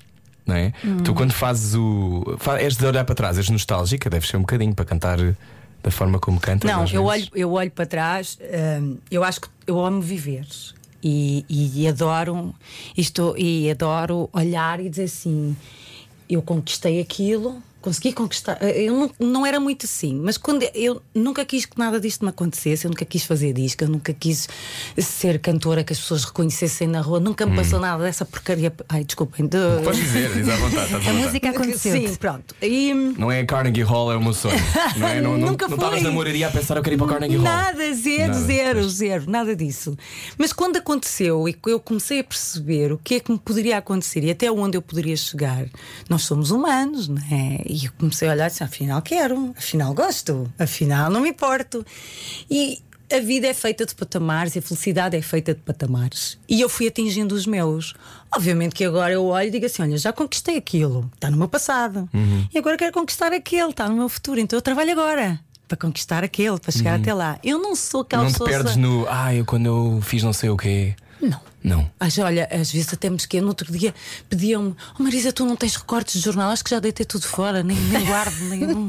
não 0.46 0.56
é? 0.56 0.74
Hum. 0.84 0.98
Tu, 1.04 1.14
quando 1.14 1.34
fazes 1.34 1.76
o. 1.76 2.24
És 2.60 2.78
de 2.78 2.86
olhar 2.86 3.04
para 3.04 3.14
trás, 3.14 3.38
és 3.38 3.50
nostálgica, 3.50 4.10
deve 4.10 4.26
ser 4.26 4.38
um 4.38 4.42
bocadinho 4.42 4.74
para 4.74 4.86
cantar 4.86 5.20
da 5.84 5.92
forma 5.92 6.20
como 6.20 6.40
canta? 6.40 6.68
Não, 6.68 6.86
eu 6.88 7.06
olho, 7.06 7.28
eu 7.34 7.52
olho 7.54 7.72
para 7.72 7.86
trás, 7.86 8.38
hum, 8.82 8.98
eu 9.10 9.24
acho 9.24 9.42
que 9.42 9.48
eu 9.66 9.84
amo 9.84 10.02
viver. 10.02 10.46
E, 11.04 11.46
e, 11.48 11.88
adoro 11.88 12.54
isto 12.98 13.36
e 13.38 13.70
adoro 13.70 14.30
olhar 14.34 14.80
e 14.80 14.90
dizer 14.90 15.04
assim 15.04 15.56
eu 16.28 16.42
conquistei 16.42 17.00
aquilo 17.00 17.62
consegui 17.82 18.14
conquistar. 18.14 18.58
Eh, 18.62 18.84
eu 18.84 18.94
não, 18.94 19.12
não 19.20 19.46
era 19.46 19.60
muito 19.60 19.86
assim, 19.86 20.20
mas 20.22 20.38
quando 20.38 20.68
eu 20.74 21.02
nunca 21.14 21.46
quis 21.46 21.66
que 21.66 21.78
nada 21.78 22.00
disto 22.00 22.24
me 22.24 22.30
acontecesse, 22.30 22.86
eu 22.86 22.90
nunca 22.90 23.06
quis 23.06 23.24
fazer 23.24 23.54
disco, 23.54 23.84
eu 23.84 23.90
nunca 23.90 24.14
quis 24.14 24.48
ser 24.98 25.40
cantora 25.40 25.84
que 25.84 25.94
as 25.94 26.00
pessoas 26.00 26.26
reconhecessem 26.26 26.88
na 26.88 27.02
rua, 27.02 27.20
nunca 27.20 27.46
me 27.46 27.54
hum. 27.54 27.56
passou 27.56 27.80
nada 27.80 28.04
dessa 28.04 28.26
porcaria. 28.26 28.74
Ai, 28.90 29.04
desculpem. 29.04 29.46
De... 29.48 29.58
Pode 29.84 30.02
dizer, 30.02 30.34
diz 30.34 30.50
à 30.50 30.56
vontade. 30.56 31.10
A 31.10 31.14
música 31.14 31.50
aconteceu. 31.50 31.94
Sim, 31.94 32.16
pronto. 32.16 32.56
E... 32.62 32.94
Não 32.94 33.32
é 33.32 33.46
Carnegie 33.46 33.84
Hall, 33.84 34.12
é 34.12 34.18
o 34.18 34.22
meu 34.22 34.34
sonho. 34.34 34.58
Não 34.98 35.08
é? 35.08 35.22
Não, 35.22 35.38
nunca 35.38 35.68
não 35.68 35.76
estavas 35.76 36.02
na 36.02 36.12
moraria 36.12 36.48
a 36.48 36.52
pensar 36.52 36.78
eu 36.78 36.84
quero 36.84 36.96
ir 36.96 36.98
para 36.98 37.08
Carnegie 37.08 37.38
Hall. 37.38 37.44
Nada, 37.44 37.94
zero, 37.94 38.34
nada. 38.34 38.40
zero, 38.40 38.90
zero, 38.90 39.30
nada 39.30 39.56
disso. 39.56 39.98
Mas 40.38 40.52
quando 40.54 40.78
aconteceu 40.78 41.48
e 41.48 41.56
eu 41.68 41.80
comecei 41.80 42.20
a 42.20 42.24
perceber 42.24 42.92
o 42.92 42.98
que 42.98 43.16
é 43.16 43.20
que 43.20 43.32
me 43.32 43.38
poderia 43.38 43.78
acontecer 43.78 44.24
e 44.24 44.32
até 44.32 44.52
onde 44.52 44.78
eu 44.78 44.82
poderia 44.82 45.16
chegar, 45.16 45.66
nós 46.10 46.24
somos 46.24 46.52
humanos, 46.52 47.08
não 47.08 47.22
é? 47.32 47.67
E 47.70 47.86
eu 47.86 47.92
comecei 47.98 48.28
a 48.28 48.32
olhar 48.32 48.48
e 48.48 48.50
disse: 48.50 48.64
afinal 48.64 49.02
quero, 49.02 49.54
afinal 49.58 49.94
gosto, 49.94 50.52
afinal 50.58 51.10
não 51.10 51.22
me 51.22 51.30
importo. 51.30 51.86
E 52.50 52.82
a 53.12 53.20
vida 53.20 53.48
é 53.48 53.54
feita 53.54 53.86
de 53.86 53.96
patamares 53.96 54.56
e 54.56 54.60
a 54.60 54.62
felicidade 54.62 55.16
é 55.16 55.22
feita 55.22 55.54
de 55.54 55.62
patamares. 55.62 56.38
E 56.48 56.60
eu 56.60 56.70
fui 56.70 56.88
atingindo 56.88 57.34
os 57.34 57.46
meus. 57.46 57.94
Obviamente 58.36 58.76
que 58.76 58.84
agora 58.84 59.14
eu 59.14 59.26
olho 59.26 59.48
e 59.48 59.52
digo 59.52 59.66
assim: 59.66 59.82
olha, 59.82 59.98
já 59.98 60.12
conquistei 60.12 60.58
aquilo, 60.58 61.10
está 61.16 61.30
no 61.30 61.38
meu 61.38 61.48
passado. 61.48 62.10
Uhum. 62.14 62.48
E 62.54 62.58
agora 62.58 62.78
quero 62.78 62.92
conquistar 62.92 63.32
aquele, 63.32 63.70
está 63.70 63.88
no 63.88 63.96
meu 63.96 64.10
futuro. 64.10 64.40
Então 64.40 64.58
eu 64.58 64.62
trabalho 64.62 64.92
agora 64.92 65.40
para 65.68 65.78
conquistar 65.78 66.24
aquele, 66.24 66.60
para 66.60 66.72
chegar 66.72 66.96
uhum. 66.96 67.02
até 67.02 67.14
lá. 67.14 67.40
Eu 67.44 67.60
não 67.60 67.76
sou 67.76 68.02
aquela 68.02 68.24
não 68.24 68.32
te 68.32 68.40
perdes 68.40 68.76
no. 68.76 69.06
Ah, 69.10 69.34
eu 69.34 69.46
quando 69.46 69.66
eu 69.66 70.00
fiz 70.02 70.24
não 70.24 70.34
sei 70.34 70.50
o 70.50 70.58
quê. 70.58 70.96
Não. 71.22 71.40
Não. 71.68 71.90
Olha, 72.24 72.48
às 72.50 72.72
vezes 72.72 72.94
até 72.94 73.10
me 73.10 73.18
esqueço. 73.18 73.44
No 73.44 73.50
outro 73.50 73.72
dia 73.72 73.94
pediam-me: 74.30 74.74
Oh 74.98 75.04
Marisa, 75.04 75.34
tu 75.34 75.46
não 75.46 75.56
tens 75.56 75.76
recortes 75.76 76.16
de 76.16 76.22
jornal? 76.22 76.52
Acho 76.52 76.64
que 76.64 76.70
já 76.70 76.80
deitei 76.80 77.06
tudo 77.06 77.28
fora, 77.28 77.62
nem, 77.62 77.78
nem 77.78 78.06
guardo, 78.06 78.40
nem, 78.50 78.60
não, 78.62 78.88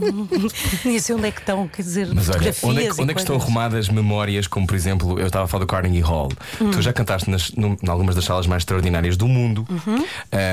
nem 0.85 0.99
sei 0.99 1.15
onde 1.15 1.27
é 1.27 1.31
que 1.33 1.41
estão. 1.41 1.67
Quer 1.67 1.83
dizer, 1.83 2.09
Mas 2.15 2.29
olha, 2.29 2.55
onde 2.63 2.85
é, 2.85 2.91
que, 2.91 3.03
onde 3.03 3.11
é 3.11 3.15
que 3.15 3.21
estão 3.21 3.37
arrumadas 3.37 3.89
memórias, 3.89 4.47
como 4.47 4.67
por 4.67 4.77
exemplo, 4.77 5.19
eu 5.19 5.27
estava 5.27 5.45
a 5.45 5.49
falar 5.49 5.65
do 5.65 5.67
Carnegie 5.67 6.01
Hall. 6.01 6.31
Hum. 6.61 6.71
Tu 6.71 6.81
já 6.81 6.93
cantaste 6.93 7.29
nas, 7.29 7.51
num, 7.53 7.77
em 7.83 7.89
algumas 7.89 8.15
das 8.15 8.25
salas 8.25 8.47
mais 8.47 8.63
extraordinárias 8.63 9.17
do 9.17 9.27
mundo. 9.27 9.67
Uhum. 9.69 10.05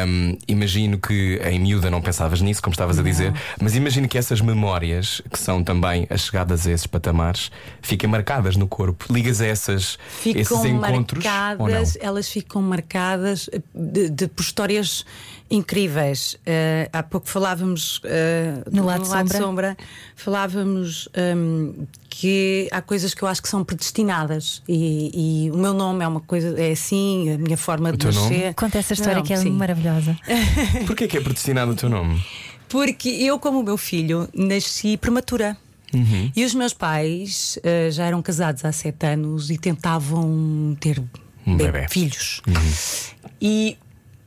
Um, 0.08 0.38
imagino 0.48 0.98
que 0.98 1.40
em 1.44 1.60
miúda 1.60 1.92
não 1.92 2.02
pensavas 2.02 2.42
nisso, 2.42 2.62
como 2.62 2.74
estavas 2.74 2.98
a 2.98 3.04
dizer, 3.04 3.34
mas 3.62 3.76
imagino 3.76 4.08
que 4.08 4.18
essas 4.18 4.42
memórias, 4.42 5.22
que 5.32 5.38
são 5.38 5.64
também 5.64 6.08
as 6.10 6.22
chegadas 6.22 6.66
a 6.66 6.72
esses 6.72 6.88
patamares, 6.88 7.52
fiquem 7.82 8.10
marcadas 8.10 8.56
no 8.56 8.68
corpo. 8.68 9.06
Ligas 9.12 9.42
a 9.42 9.46
essas, 9.46 10.00
ficam 10.22 10.42
esses 10.42 10.66
encontros. 10.66 11.24
Marcadas, 11.24 11.98
elas 12.16 12.30
ficam 12.30 12.62
marcadas 12.62 13.50
eh, 13.52 13.62
de, 13.74 14.10
de, 14.10 14.28
por 14.28 14.42
histórias 14.42 15.06
incríveis. 15.50 16.34
Uh, 16.34 16.90
há 16.92 17.04
pouco 17.04 17.28
falávamos 17.30 17.98
uh, 18.00 18.02
no 18.72 18.84
lado, 18.84 19.04
no 19.04 19.10
lado 19.10 19.28
sombra. 19.28 19.38
sombra. 19.38 19.78
falávamos 20.16 21.10
um, 21.38 21.86
que 22.10 22.68
há 22.72 22.82
coisas 22.82 23.14
que 23.14 23.22
eu 23.22 23.28
acho 23.28 23.42
que 23.42 23.50
são 23.50 23.64
predestinadas 23.64 24.64
e, 24.68 25.46
e, 25.46 25.52
o 25.52 25.58
meu 25.58 25.74
nome 25.74 26.04
é 26.04 26.08
uma 26.08 26.22
coisa, 26.22 26.60
é 26.60 26.72
assim, 26.72 27.34
a 27.34 27.38
minha 27.38 27.58
forma 27.58 27.90
o 27.90 27.98
de 27.98 28.06
nascer. 28.06 28.22
Nome? 28.22 28.54
Conta 28.54 28.80
essa 28.80 28.94
história 28.94 29.18
Não, 29.18 29.24
que 29.24 29.34
é 29.34 29.38
sim. 29.38 29.52
maravilhosa. 29.52 30.18
Porquê 30.88 31.08
que 31.08 31.18
é 31.18 31.22
predestinado 31.22 31.72
o 31.72 31.76
teu 31.76 31.90
nome? 31.90 32.24
Porque 32.70 33.10
eu, 33.10 33.38
como 33.38 33.60
o 33.60 33.64
meu 33.64 33.78
filho, 33.78 34.28
nasci 34.34 34.98
prematura. 34.98 35.58
Uhum. 35.94 36.32
E 36.36 36.44
os 36.44 36.54
meus 36.54 36.74
pais 36.74 37.58
uh, 37.60 37.92
já 37.92 38.06
eram 38.06 38.22
casados 38.22 38.66
há 38.66 38.72
sete 38.72 39.06
anos 39.06 39.50
e 39.50 39.58
tentavam 39.58 40.76
ter 40.80 41.02
um 41.46 41.58
bebê. 41.58 41.88
filhos. 41.88 42.42
Uhum. 42.48 43.32
E 43.42 43.78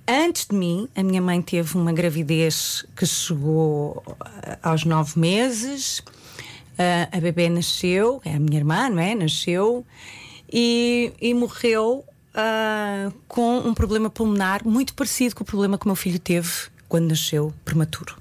antes 0.06 0.46
de 0.46 0.56
mim, 0.56 0.88
a 0.94 1.02
minha 1.02 1.20
mãe 1.20 1.40
teve 1.42 1.76
uma 1.76 1.92
gravidez 1.92 2.84
que 2.96 3.06
chegou 3.06 4.02
aos 4.62 4.84
nove 4.84 5.18
meses. 5.18 5.98
Uh, 5.98 7.08
a 7.10 7.20
bebê 7.20 7.48
nasceu, 7.48 8.20
é 8.24 8.34
a 8.34 8.38
minha 8.38 8.58
irmã, 8.58 8.88
não 8.88 9.00
é? 9.00 9.14
Nasceu 9.14 9.84
e, 10.52 11.12
e 11.20 11.34
morreu 11.34 12.04
uh, 12.34 13.12
com 13.26 13.58
um 13.58 13.74
problema 13.74 14.08
pulmonar 14.08 14.66
muito 14.66 14.94
parecido 14.94 15.34
com 15.34 15.42
o 15.42 15.46
problema 15.46 15.76
que 15.76 15.84
o 15.84 15.88
meu 15.88 15.96
filho 15.96 16.18
teve 16.18 16.50
quando 16.88 17.08
nasceu 17.08 17.52
prematuro. 17.64 18.16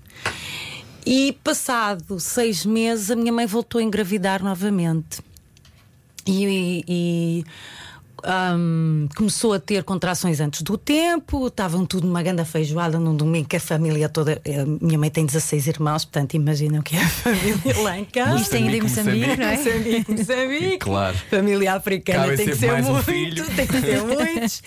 E 1.05 1.37
passado 1.43 2.19
seis 2.19 2.65
meses, 2.65 3.09
a 3.09 3.15
minha 3.15 3.31
mãe 3.31 3.45
voltou 3.45 3.79
a 3.79 3.83
engravidar 3.83 4.43
novamente. 4.43 5.21
E, 6.25 6.83
e 6.85 7.45
um, 8.25 9.07
começou 9.15 9.53
a 9.53 9.59
ter 9.59 9.83
contrações 9.83 10.39
antes 10.39 10.61
do 10.61 10.77
tempo, 10.77 11.47
estavam 11.47 11.85
tudo 11.85 12.07
numa 12.07 12.23
grande 12.23 12.43
feijoada 12.45 12.99
num 12.99 13.15
domingo 13.15 13.47
que 13.47 13.55
a 13.55 13.59
família 13.59 14.09
toda. 14.09 14.41
A 14.45 14.85
minha 14.85 14.97
mãe 14.97 15.09
tem 15.09 15.25
16 15.25 15.67
irmãos, 15.67 16.05
portanto 16.05 16.33
imaginam 16.33 16.81
que 16.81 16.95
é 16.95 17.03
a 17.03 17.07
família 17.09 17.81
lá 17.81 17.97
em 17.97 18.05
casa. 18.05 18.41
Isto 18.41 18.55
ainda 18.55 18.77
em 18.77 18.81
Moçambique, 18.81 19.37
não 19.37 19.47
é? 19.47 19.57
Moçambique, 19.57 20.11
Moçambique. 20.11 20.77
Claro. 20.87 21.17
Família 21.29 21.73
africana 21.73 22.25
Cabe 22.25 22.37
tem 22.37 22.45
que 22.47 22.55
ser 22.55 22.71
um 22.71 22.93
muito, 22.93 23.55
tem 23.55 23.67
que 23.67 23.81
ser 23.81 24.03
muitos. 24.03 24.63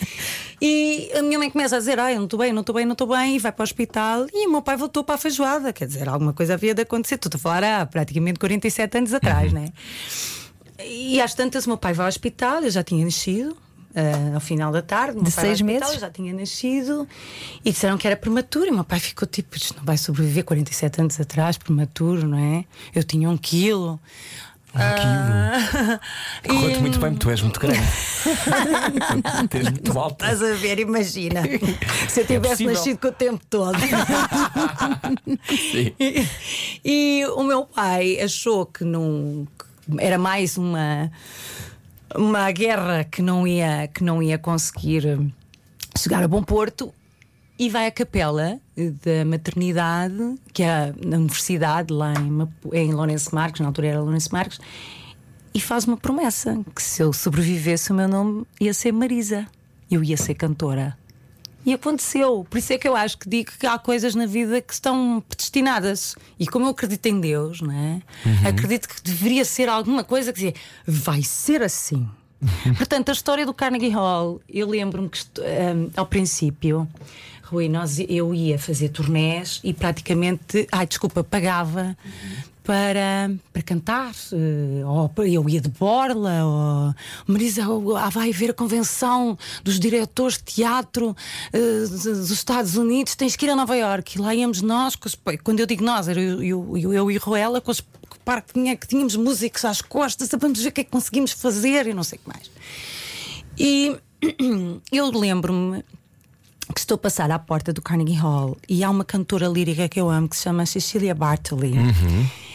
E 0.61 1.11
a 1.15 1.21
minha 1.23 1.39
mãe 1.39 1.49
começa 1.49 1.75
a 1.75 1.79
dizer: 1.79 1.99
Ai, 1.99 2.13
eu 2.13 2.17
não 2.17 2.25
estou 2.25 2.39
bem, 2.39 2.53
não 2.53 2.61
estou 2.61 2.75
bem, 2.75 2.85
não 2.85 2.93
estou 2.93 3.07
bem, 3.07 3.35
e 3.35 3.39
vai 3.39 3.51
para 3.51 3.63
o 3.63 3.65
hospital. 3.65 4.27
E 4.31 4.47
o 4.47 4.51
meu 4.51 4.61
pai 4.61 4.77
voltou 4.77 5.03
para 5.03 5.15
a 5.15 5.17
feijoada, 5.17 5.73
quer 5.73 5.87
dizer, 5.87 6.07
alguma 6.07 6.33
coisa 6.33 6.53
havia 6.53 6.75
de 6.75 6.83
acontecer. 6.83 7.15
Estou 7.15 7.31
a 7.33 7.39
falar 7.39 7.63
há 7.63 7.85
praticamente 7.85 8.39
47 8.39 8.97
anos 8.97 9.13
atrás, 9.13 9.51
né? 9.53 9.69
E 10.85 11.19
às 11.21 11.33
tantas, 11.33 11.65
o 11.65 11.69
meu 11.69 11.77
pai 11.77 11.93
vai 11.93 12.05
ao 12.05 12.09
hospital, 12.09 12.61
eu 12.63 12.71
já 12.71 12.83
tinha 12.83 13.03
nascido. 13.05 13.55
ah, 13.95 14.35
ao 14.35 14.39
final 14.39 14.71
da 14.71 14.81
tarde, 14.81 15.21
De 15.21 15.29
seis 15.31 15.61
hospital, 15.61 15.79
meses? 15.81 15.93
eu 15.95 15.99
já 15.99 16.09
tinha 16.09 16.33
nascido 16.33 17.07
e 17.65 17.71
disseram 17.71 17.97
que 17.97 18.07
era 18.07 18.15
prematuro. 18.15 18.67
E 18.67 18.69
o 18.71 18.73
meu 18.75 18.83
pai 18.83 18.99
ficou 18.99 19.27
tipo: 19.27 19.57
Isto 19.57 19.75
não 19.77 19.83
vai 19.83 19.97
sobreviver 19.97 20.43
47 20.45 21.01
anos 21.01 21.19
atrás, 21.19 21.57
prematuro, 21.57 22.27
não 22.27 22.37
é? 22.37 22.65
Eu 22.95 23.03
tinha 23.03 23.29
um 23.29 23.37
quilo. 23.37 23.99
Ah, 24.73 25.99
Correu-te 26.47 26.77
e- 26.77 26.79
muito 26.81 26.97
bem, 26.97 27.13
tu 27.15 27.29
és 27.29 27.41
muito 27.41 27.59
grande. 27.59 27.81
Tens 29.49 29.63
muito 29.69 29.99
alto. 29.99 30.23
Estás 30.23 30.41
a 30.41 30.53
ver, 30.55 30.79
imagina. 30.79 31.41
Se 32.07 32.21
eu 32.21 32.25
tivesse 32.25 32.51
possível. 32.63 32.73
nascido 32.73 32.97
com 32.99 33.07
o 33.09 33.11
tempo 33.11 33.41
todo. 33.49 33.77
Sim. 35.71 35.93
e, 35.99 36.25
e 36.85 37.25
o 37.35 37.43
meu 37.43 37.65
pai 37.65 38.21
achou 38.21 38.65
que 38.65 38.85
não 38.85 39.45
que 39.59 39.65
era 39.99 40.17
mais 40.17 40.57
uma 40.57 41.11
uma 42.15 42.51
guerra 42.51 43.03
que 43.03 43.21
não 43.21 43.47
ia 43.47 43.87
que 43.87 44.03
não 44.03 44.21
ia 44.21 44.37
conseguir 44.37 45.03
chegar 45.97 46.23
a 46.23 46.27
bom 46.27 46.43
porto 46.43 46.93
e 47.57 47.69
vai 47.69 47.87
à 47.87 47.91
capela 47.91 48.59
da 48.75 49.25
maternidade 49.25 50.35
que 50.53 50.63
é 50.63 50.93
na 51.05 51.17
universidade 51.17 51.93
lá 51.93 52.13
em, 52.13 52.77
em 52.77 52.91
Lourenço 52.91 53.33
Marques 53.33 53.61
na 53.61 53.67
altura 53.67 53.87
era 53.87 54.01
Lourenço 54.01 54.29
Marques 54.31 54.59
e 55.53 55.59
faz 55.59 55.85
uma 55.85 55.97
promessa 55.97 56.59
que 56.73 56.81
se 56.81 57.03
eu 57.03 57.11
sobrevivesse 57.11 57.91
o 57.91 57.95
meu 57.95 58.07
nome 58.07 58.45
ia 58.59 58.73
ser 58.73 58.91
Marisa. 58.91 59.45
Eu 59.89 60.01
ia 60.03 60.15
ser 60.15 60.35
cantora 60.35 60.97
e 61.65 61.73
aconteceu. 61.73 62.45
Por 62.49 62.57
isso 62.57 62.73
é 62.73 62.77
que 62.77 62.87
eu 62.87 62.95
acho 62.95 63.17
que 63.17 63.29
digo 63.29 63.51
que 63.59 63.65
há 63.67 63.77
coisas 63.77 64.15
na 64.15 64.25
vida 64.25 64.61
que 64.61 64.73
estão 64.73 65.23
predestinadas. 65.27 66.15
E 66.39 66.47
como 66.47 66.65
eu 66.65 66.69
acredito 66.71 67.05
em 67.05 67.19
Deus, 67.19 67.61
não 67.61 67.71
é? 67.71 68.01
Acredito 68.47 68.87
que 68.89 69.01
deveria 69.01 69.45
ser 69.45 69.69
alguma 69.69 70.03
coisa 70.03 70.31
que 70.33 70.39
dizia, 70.39 70.53
vai 70.85 71.21
ser 71.23 71.61
assim. 71.61 72.07
Portanto, 72.77 73.09
a 73.09 73.11
história 73.11 73.45
do 73.45 73.53
Carnegie 73.53 73.89
Hall, 73.89 74.41
eu 74.49 74.67
lembro-me 74.67 75.07
que 75.09 75.17
estu- 75.17 75.41
hum, 75.41 75.91
ao 75.95 76.07
princípio, 76.07 76.87
Rui, 77.43 77.69
nós, 77.69 77.99
eu 78.07 78.33
ia 78.33 78.57
fazer 78.57 78.89
turnés 78.89 79.59
e 79.63 79.73
praticamente, 79.73 80.67
ai, 80.71 80.87
desculpa, 80.87 81.23
pagava 81.23 81.95
para, 82.63 83.31
para 83.51 83.61
cantar. 83.61 84.11
eh, 84.33 84.85
ou 84.85 85.11
eu 85.25 85.49
ia 85.49 85.61
de 85.61 85.69
borla, 85.69 86.45
ou 86.45 86.95
Marisa, 87.25 87.63
ah, 87.97 88.09
vai 88.09 88.29
haver 88.29 88.51
a 88.51 88.53
convenção 88.53 89.37
dos 89.63 89.79
diretores 89.79 90.37
de 90.37 90.43
teatro 90.43 91.15
eh, 91.51 91.87
dos 91.87 92.03
dos 92.03 92.31
Estados 92.31 92.75
Unidos, 92.75 93.15
tens 93.15 93.35
que 93.35 93.45
ir 93.45 93.49
a 93.49 93.55
Nova 93.55 93.75
Iorque. 93.75 94.17
E 94.17 94.21
lá 94.21 94.33
íamos 94.33 94.61
nós, 94.61 94.95
quando 95.43 95.59
eu 95.59 95.65
digo 95.65 95.83
nós, 95.83 96.07
era 96.07 96.21
eu, 96.21 96.77
eu, 96.77 96.93
eu, 96.93 97.11
e 97.11 97.17
Ruela, 97.17 97.61
com 97.61 97.71
os 97.71 97.81
com 97.81 98.17
o 98.17 98.19
par 98.25 98.41
que, 98.41 98.53
tinha, 98.53 98.75
que 98.75 98.87
tínhamos 98.87 99.15
músicos 99.15 99.63
às 99.63 99.81
costas, 99.81 100.29
vamos 100.37 100.61
ver 100.61 100.69
o 100.69 100.71
que 100.73 100.81
é 100.81 100.83
que 100.83 100.91
conseguimos 100.91 101.31
fazer 101.31 101.87
e 101.87 101.93
não 101.93 102.03
sei 102.03 102.19
o 102.19 102.21
que 102.21 102.27
mais. 102.27 102.51
E 103.57 103.95
eu 104.91 105.09
lembro-me 105.11 105.83
que 106.73 106.79
estou 106.79 106.95
a 106.95 106.97
passar 106.97 107.29
à 107.31 107.39
porta 107.39 107.73
do 107.73 107.81
Carnegie 107.81 108.15
Hall 108.15 108.57
e 108.69 108.83
há 108.83 108.89
uma 108.89 109.03
cantora 109.03 109.47
lírica 109.47 109.89
que 109.89 109.99
eu 109.99 110.09
amo 110.09 110.29
que 110.29 110.35
se 110.37 110.43
chama 110.43 110.65
Cecilia 110.65 111.13
Bartley. 111.13 111.73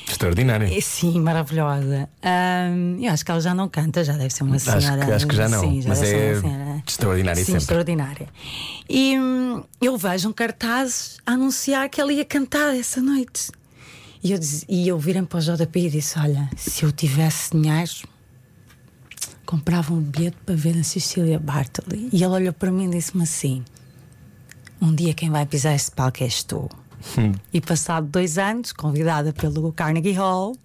Extraordinário. 0.09 0.69
E, 0.69 0.81
Sim, 0.81 1.21
maravilhosa. 1.21 2.09
Ahm, 2.23 3.03
eu 3.03 3.13
acho 3.13 3.25
que 3.25 3.31
ela 3.31 3.41
já 3.41 3.53
não 3.53 3.69
canta, 3.69 4.05
já 4.05 4.13
deve 4.17 4.31
ser 4.33 4.45
uma 4.45 4.57
Acho 4.57 4.65
que- 4.73 4.81
senhora. 4.81 5.17
acho 5.17 5.27
que 5.27 5.35
já 5.37 5.49
não, 5.49 5.61
Sim, 5.61 5.83
já 5.83 5.89
mas 5.89 5.99
deve 6.01 6.11
ser 6.11 6.17
é 6.17 6.33
uma 6.33 6.41
senhora. 6.41 6.83
extraordinária 6.87 7.41
Sim, 7.41 7.45
sempre. 7.47 7.61
extraordinária. 7.63 8.29
E 8.89 9.19
hum, 9.19 9.65
eu 9.83 9.99
vejo 9.99 10.29
um 10.29 10.33
cartaz 10.33 11.17
a 11.27 11.33
anunciar 11.33 11.89
que 11.89 12.01
ela 12.01 12.13
ia 12.13 12.25
cantar 12.25 12.75
essa 12.77 13.03
noite. 13.03 13.51
E 14.23 14.31
eu, 14.33 14.39
diz- 14.39 14.65
e 14.69 14.87
eu 14.89 14.97
virei 14.99 15.23
para 15.23 15.39
o 15.39 15.43
JP 15.43 15.79
e 15.87 15.91
disse: 15.91 16.19
Olha, 16.19 16.49
se 16.57 16.85
eu 16.85 16.93
tivesse 16.93 17.51
dinheiro, 17.51 17.91
comprava 19.45 19.93
um 19.93 20.01
bilhete 20.01 20.37
para 20.47 20.55
ver 20.55 20.79
a 20.79 20.85
Cecília 20.85 21.39
Bartley. 21.39 22.09
E 22.13 22.23
ela 22.25 22.37
olhou 22.37 22.53
para 22.53 22.71
mim 22.71 22.87
e 22.87 22.91
disse-me 22.91 23.25
assim: 23.25 23.65
Um 24.81 24.95
dia 24.95 25.15
quem 25.15 25.31
vai 25.31 25.47
pisar 25.47 25.75
este 25.75 25.91
palco 25.91 26.23
és 26.23 26.43
tu. 26.43 26.69
Hum. 27.19 27.33
E 27.53 27.61
passado 27.61 28.07
dois 28.07 28.39
anos, 28.39 28.73
convidada 28.73 29.33
pelo 29.33 29.73
Carnegie 29.73 30.13
Hall, 30.13 30.57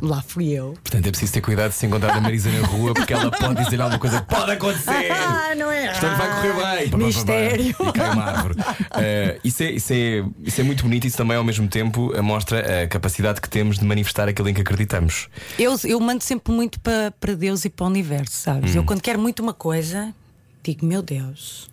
lá 0.00 0.22
fui 0.22 0.50
eu. 0.50 0.76
Portanto, 0.82 1.06
é 1.06 1.10
preciso 1.10 1.32
ter 1.32 1.40
cuidado 1.40 1.70
de 1.70 1.76
se 1.76 1.86
encontrar 1.86 2.16
a 2.16 2.20
Marisa 2.20 2.50
na 2.50 2.66
rua 2.66 2.92
porque 2.92 3.12
ela 3.12 3.30
pode 3.30 3.64
dizer 3.64 3.80
alguma 3.80 3.98
coisa 3.98 4.20
que 4.20 4.34
pode 4.34 4.50
acontecer. 4.52 5.06
Ah, 5.48 5.54
não 5.54 5.70
é? 5.70 5.90
Portanto, 5.90 6.16
vai 6.18 6.28
correr 6.28 6.52
bem. 6.52 6.62
Pá, 6.62 6.74
pá, 6.74 6.90
pá, 6.90 6.98
pá. 6.98 7.04
Mistério. 7.04 7.76
E 7.78 7.92
cai 7.92 8.10
uma 8.10 8.24
árvore. 8.24 8.54
Eh, 8.98 9.40
isso, 9.44 9.62
é, 9.62 9.70
isso, 9.72 9.92
é, 9.92 10.24
isso 10.42 10.60
é 10.60 10.64
muito 10.64 10.82
bonito. 10.82 11.06
Isso 11.06 11.16
também, 11.16 11.36
ao 11.36 11.44
mesmo 11.44 11.68
tempo, 11.68 12.10
mostra 12.22 12.82
a 12.82 12.88
capacidade 12.88 13.40
que 13.40 13.48
temos 13.48 13.78
de 13.78 13.84
manifestar 13.84 14.28
aquilo 14.28 14.48
em 14.48 14.54
que 14.54 14.60
acreditamos. 14.60 15.28
Eu, 15.58 15.76
eu 15.84 16.00
mando 16.00 16.24
sempre 16.24 16.52
muito 16.52 16.80
para, 16.80 17.12
para 17.20 17.34
Deus 17.34 17.64
e 17.64 17.70
para 17.70 17.84
o 17.84 17.88
universo, 17.88 18.32
sabes? 18.32 18.74
Hum. 18.74 18.78
Eu, 18.78 18.84
quando 18.84 19.02
quero 19.02 19.18
muito 19.18 19.42
uma 19.42 19.52
coisa, 19.52 20.14
digo: 20.62 20.84
Meu 20.86 21.02
Deus, 21.02 21.70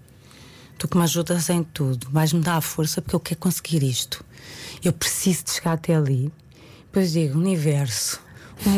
tu 0.83 0.87
que 0.89 0.97
me 0.97 1.03
ajudas 1.03 1.49
em 1.49 1.63
tudo, 1.63 2.09
vais-me 2.11 2.41
dar 2.41 2.57
a 2.57 2.61
força 2.61 3.01
porque 3.01 3.15
eu 3.15 3.19
quero 3.21 3.39
conseguir 3.39 3.83
isto. 3.83 4.23
Eu 4.83 4.91
preciso 4.91 5.45
de 5.45 5.51
chegar 5.51 5.71
até 5.73 5.95
ali. 5.95 6.29
Depois 6.87 7.13
digo: 7.13 7.39
Universo. 7.39 8.21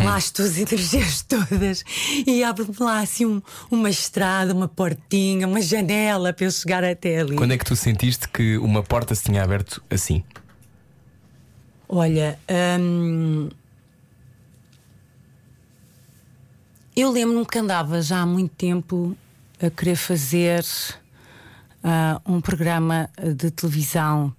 Lá 0.04 0.16
as 0.16 0.30
tuas 0.32 0.58
energias 0.58 1.22
todas 1.24 1.84
e 2.26 2.44
abre-me 2.44 2.76
lá 2.80 3.00
assim 3.02 3.26
um- 3.26 3.42
uma 3.70 3.90
estrada, 3.90 4.54
uma 4.54 4.68
portinha, 4.68 5.48
uma 5.48 5.62
janela 5.62 6.32
para 6.32 6.46
eu 6.46 6.52
chegar 6.52 6.84
até 6.84 7.20
ali. 7.20 7.36
Quando 7.36 7.52
é 7.54 7.58
que 7.58 7.66
tu 7.66 7.76
sentiste 7.76 8.28
que 8.30 8.58
uma 8.60 8.82
porta 8.84 9.14
se 9.16 9.24
tinha 9.24 9.44
aberto 9.44 9.84
assim? 9.90 10.24
Olha, 11.90 12.40
hum, 12.80 13.50
eu 16.96 17.12
lembro-me 17.12 17.46
que 17.46 17.58
andava 17.60 18.02
já 18.02 18.22
há 18.22 18.26
muito 18.26 18.54
tempo 18.56 19.16
a 19.62 19.70
querer 19.70 19.96
fazer 19.96 20.64
ah, 21.88 22.20
um 22.26 22.42
programa 22.42 23.10
de 23.36 23.52
televisão 23.52 24.36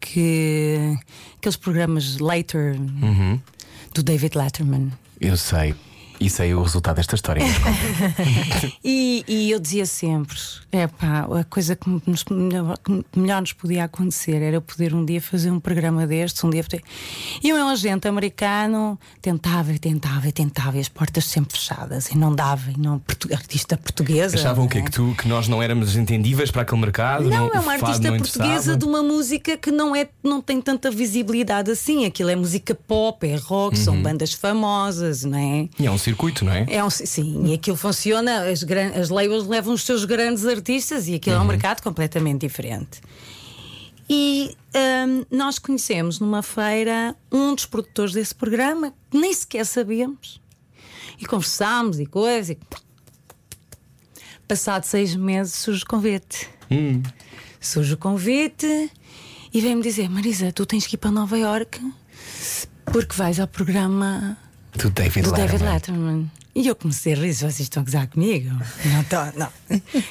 que 0.00 0.96
aqueles 1.36 1.56
programas 1.56 2.18
Later 2.18 2.74
do 3.92 4.02
David 4.02 4.36
Letterman. 4.36 4.90
Eu 5.20 5.36
sei. 5.36 5.74
E 6.20 6.28
sei 6.28 6.52
o 6.54 6.62
resultado 6.62 6.96
desta 6.96 7.14
história. 7.14 7.42
E, 8.84 9.24
e 9.26 9.50
eu 9.50 9.58
dizia 9.60 9.86
sempre: 9.86 10.36
é 10.72 10.86
pá, 10.86 11.26
a 11.38 11.44
coisa 11.44 11.74
que, 11.76 11.88
nos- 12.06 12.22
que 12.22 12.32
melhor 13.18 13.40
nos 13.40 13.52
podia 13.52 13.84
acontecer 13.84 14.40
era 14.42 14.60
poder 14.60 14.94
um 14.94 15.04
dia 15.04 15.20
fazer 15.20 15.50
um 15.50 15.60
programa 15.60 16.06
destes, 16.06 16.42
um 16.44 16.50
dia. 16.50 16.64
E 17.42 17.52
o 17.52 17.56
meu 17.56 17.68
agente 17.68 18.06
americano 18.08 18.98
tentava 19.22 19.72
e 19.72 19.78
tentava 19.78 20.28
e 20.28 20.32
tentava, 20.32 20.76
e 20.76 20.80
as 20.80 20.88
portas 20.88 21.24
sempre 21.24 21.56
fechadas, 21.58 22.08
e 22.10 22.16
não 22.18 22.34
dava, 22.34 22.70
e 22.70 22.78
não. 22.78 22.98
portu- 22.98 23.32
Artista 23.32 23.76
portuguesa. 23.76 24.36
Achavam 24.36 24.64
o 24.64 24.68
quê? 24.68 24.78
não 24.78 24.84
é? 24.84 24.88
Que, 24.88 24.92
tu, 24.92 25.14
que 25.16 25.28
nós 25.28 25.48
não 25.48 25.62
éramos 25.62 25.96
entendíveis 25.96 26.50
para 26.50 26.62
aquele 26.62 26.80
mercado? 26.80 27.28
Não, 27.30 27.48
o 27.48 27.54
é 27.54 27.60
uma 27.60 27.72
artista 27.72 28.10
não 28.10 28.18
portuguesa 28.18 28.76
de 28.76 28.84
uma 28.84 29.02
música 29.02 29.56
que 29.56 29.70
não, 29.70 29.94
é, 29.96 30.08
não 30.22 30.40
tem 30.40 30.60
tanta 30.60 30.90
visibilidade 30.90 31.70
assim. 31.70 32.04
Aquilo 32.04 32.28
é 32.30 32.36
música 32.36 32.74
pop, 32.74 33.26
é 33.26 33.36
rock, 33.36 33.76
Uhum. 33.78 33.84
são 33.84 34.02
bandas 34.02 34.32
famosas, 34.32 35.24
não 35.24 35.38
é? 35.38 35.68
E 35.78 35.86
é 35.86 35.90
um 35.90 35.98
circuito, 36.10 36.44
não 36.44 36.52
é? 36.52 36.66
É 36.68 36.84
um, 36.84 36.90
sim, 36.90 37.46
e 37.46 37.54
aquilo 37.54 37.76
funciona, 37.76 38.48
as, 38.50 38.64
as 38.98 39.08
labels 39.08 39.46
levam 39.46 39.74
os 39.74 39.82
seus 39.82 40.04
grandes 40.04 40.46
artistas 40.46 41.08
e 41.08 41.14
aquilo 41.14 41.36
é 41.36 41.40
um 41.40 41.44
mercado 41.44 41.82
completamente 41.82 42.40
diferente. 42.40 43.00
E 44.08 44.56
hum, 44.74 45.24
nós 45.30 45.58
conhecemos 45.58 46.18
numa 46.18 46.42
feira 46.42 47.14
um 47.30 47.54
dos 47.54 47.64
produtores 47.64 48.12
desse 48.12 48.34
programa, 48.34 48.92
que 49.08 49.16
nem 49.16 49.32
sequer 49.32 49.64
sabíamos. 49.64 50.40
E 51.18 51.24
conversámos 51.26 52.00
e 52.00 52.06
coisas. 52.06 52.50
E... 52.50 52.58
Passado 54.48 54.82
seis 54.82 55.14
meses 55.14 55.54
surge 55.54 55.84
o 55.84 55.86
convite. 55.86 56.48
Surge 57.60 57.94
o 57.94 57.96
convite 57.96 58.90
e 59.54 59.60
vem-me 59.60 59.82
dizer: 59.82 60.08
Marisa, 60.08 60.50
tu 60.52 60.66
tens 60.66 60.88
que 60.88 60.96
ir 60.96 60.98
para 60.98 61.12
Nova 61.12 61.38
Iorque 61.38 61.80
porque 62.86 63.14
vais 63.14 63.38
ao 63.38 63.46
programa 63.46 64.36
Do 64.76 64.90
David 64.90 65.22
do 65.22 65.30
Letterman. 65.30 65.46
David 65.48 65.64
Letterman. 65.64 66.30
E 66.54 66.66
eu 66.66 66.74
comecei 66.74 67.12
a 67.12 67.16
rir, 67.16 67.32
vocês 67.32 67.60
estão 67.60 67.82
a 67.82 67.84
gozar 67.84 68.08
comigo? 68.08 68.50
Não 68.84 69.00
estou, 69.00 69.20
não. 69.36 69.48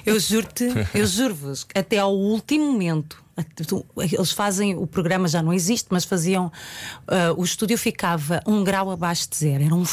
Eu 0.05 0.19
juro-te, 0.19 0.65
eu 0.93 1.05
juro-vos, 1.05 1.67
até 1.75 1.97
ao 1.97 2.15
último 2.15 2.71
momento. 2.71 3.21
Eles 3.97 4.31
fazem, 4.31 4.75
o 4.75 4.87
programa 4.87 5.27
já 5.27 5.41
não 5.41 5.53
existe, 5.53 5.87
mas 5.89 6.05
faziam. 6.05 6.47
uh, 6.47 6.51
o 7.37 7.43
estúdio 7.43 7.77
ficava 7.77 8.41
um 8.45 8.63
grau 8.63 8.89
abaixo 8.91 9.29
de 9.29 9.37
zero. 9.37 9.63
Era 9.63 9.75
um 9.75 9.85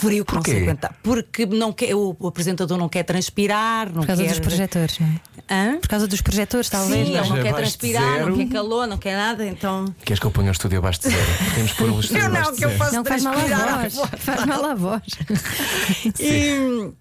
frio 0.00 0.24
que 0.24 0.34
não 0.34 0.42
se 0.42 0.50
Porquê? 0.50 0.62
aguenta. 0.62 0.94
Porque 1.02 1.46
não 1.46 1.72
quer, 1.72 1.94
o, 1.94 2.16
apresentador 2.26 2.78
não 2.78 2.88
quer 2.88 3.02
transpirar, 3.02 3.86
não 3.92 4.00
Por 4.02 4.06
causa 4.06 4.22
quer. 4.22 4.28
dos 4.30 4.38
projetores, 4.40 4.98
não 4.98 5.06
é? 5.08 5.20
Hã? 5.50 5.78
Por 5.80 5.88
causa 5.88 6.06
dos 6.06 6.20
projetores, 6.20 6.68
talvez. 6.68 7.06
Sim, 7.06 7.12
não 7.14 7.20
é? 7.20 7.26
ele 7.26 7.28
não 7.36 7.42
quer 7.42 7.54
transpirar, 7.54 8.12
zero. 8.18 8.30
não 8.30 8.36
quer 8.36 8.48
calor, 8.52 8.86
não 8.86 8.98
quer 8.98 9.16
nada, 9.16 9.46
então. 9.46 9.84
Queres 10.04 10.20
que 10.20 10.26
eu 10.26 10.30
ponha 10.30 10.48
o 10.48 10.52
estúdio 10.52 10.78
abaixo 10.78 11.00
de 11.00 11.08
zero? 11.10 11.26
Temos 11.54 11.72
que 11.72 11.78
pôr 11.78 11.90
o 11.90 12.00
estúdio 12.00 12.22
Eu 12.22 12.28
não, 12.28 12.36
abaixo 12.36 12.52
de 12.52 12.58
que 12.58 12.64
eu 12.64 12.68
zero. 12.68 12.78
faço 12.78 12.94
Não 12.94 13.04
faz 13.04 13.22
mal 13.22 13.34
à 13.34 13.38
a 13.38 13.88
voz. 13.88 13.94
Faz 14.18 14.44
mal 14.46 14.64
à 14.64 14.74
voz. 14.74 15.02
E 16.20 16.92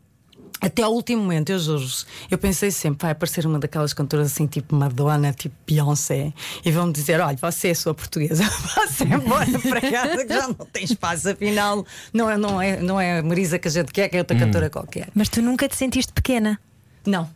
até 0.60 0.82
ao 0.84 0.94
último 0.94 1.22
momento, 1.22 1.52
eu 1.52 1.60
juro 1.60 1.86
eu 2.32 2.38
pensei 2.38 2.72
sempre, 2.72 3.04
vai 3.04 3.12
aparecer 3.12 3.46
uma 3.46 3.60
daquelas 3.60 3.94
cantoras 3.94 4.28
assim, 4.32 4.48
tipo 4.48 4.76
Madonna, 4.76 5.32
tipo 5.34 5.56
Beyoncé, 5.68 6.34
e 6.66 6.72
vão-me 6.72 6.92
dizer: 6.94 7.20
olha, 7.22 7.38
você 7.40 7.70
é 7.70 7.74
sua 7.74 7.94
portuguesa, 7.94 8.44
vá-se 8.76 9.04
embora 9.04 9.46
para 9.60 9.82
casa 9.82 10.26
que 10.26 10.34
já 10.34 10.48
não 10.48 10.54
tem 10.66 10.84
espaço, 10.84 11.30
afinal, 11.30 11.86
não 12.14 12.30
é, 12.30 12.38
não 12.38 12.62
é, 12.62 12.82
não 12.82 13.00
é 13.00 13.20
a 13.20 13.24
Marisa 13.24 13.60
que 13.60 13.68
a 13.68 13.72
gente 13.72 13.92
quer, 13.92 14.10
que 14.10 14.16
é 14.16 14.20
outra 14.20 14.38
cantora 14.38 14.70
qualquer. 14.70 15.10
Mas 15.14 15.30
tu 15.30 15.42
nunca 15.42 15.68
te 15.68 15.76
sentiste 15.76 16.12
pequena. 16.14 16.60
Não, 17.06 17.30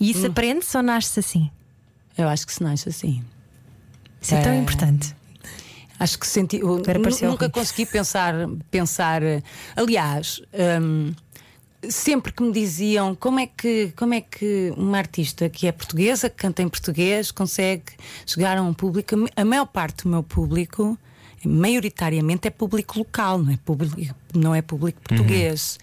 E 0.00 0.10
isso 0.10 0.26
aprende-se 0.26 0.76
ou 0.76 0.82
nasce 0.82 1.20
assim? 1.20 1.50
eu 2.16 2.28
acho 2.28 2.46
que 2.46 2.52
se 2.52 2.62
nasce 2.62 2.88
assim. 2.88 3.22
Isso 4.20 4.34
é 4.34 4.40
tão 4.40 4.52
É. 4.52 4.58
importante. 4.58 5.14
Acho 5.98 6.18
que 6.18 6.26
senti. 6.26 6.58
eu 6.60 6.80
nunca 7.22 7.48
consegui 7.50 7.86
pensar. 7.86 8.34
pensar 8.70 9.22
eh, 9.22 9.42
aliás, 9.76 10.40
hum, 10.80 11.12
sempre 11.90 12.32
que 12.32 12.42
me 12.42 12.52
diziam 12.52 13.14
como 13.14 13.40
é, 13.40 13.46
que, 13.46 13.92
como 13.96 14.14
é 14.14 14.20
que 14.20 14.72
uma 14.76 14.98
artista 14.98 15.48
que 15.48 15.66
é 15.66 15.72
portuguesa, 15.72 16.28
que 16.28 16.36
canta 16.36 16.62
em 16.62 16.68
português, 16.68 17.30
consegue 17.30 17.84
chegar 18.26 18.56
a 18.56 18.62
um 18.62 18.74
público. 18.74 19.14
A 19.36 19.44
maior 19.44 19.66
parte 19.66 20.04
do 20.04 20.10
meu 20.10 20.22
público, 20.22 20.98
maioritariamente, 21.44 22.48
é 22.48 22.50
público 22.50 22.98
local, 22.98 23.38
não 23.38 23.52
é 23.52 23.56
público, 23.56 24.14
não 24.34 24.54
é 24.54 24.62
público 24.62 25.00
português. 25.02 25.78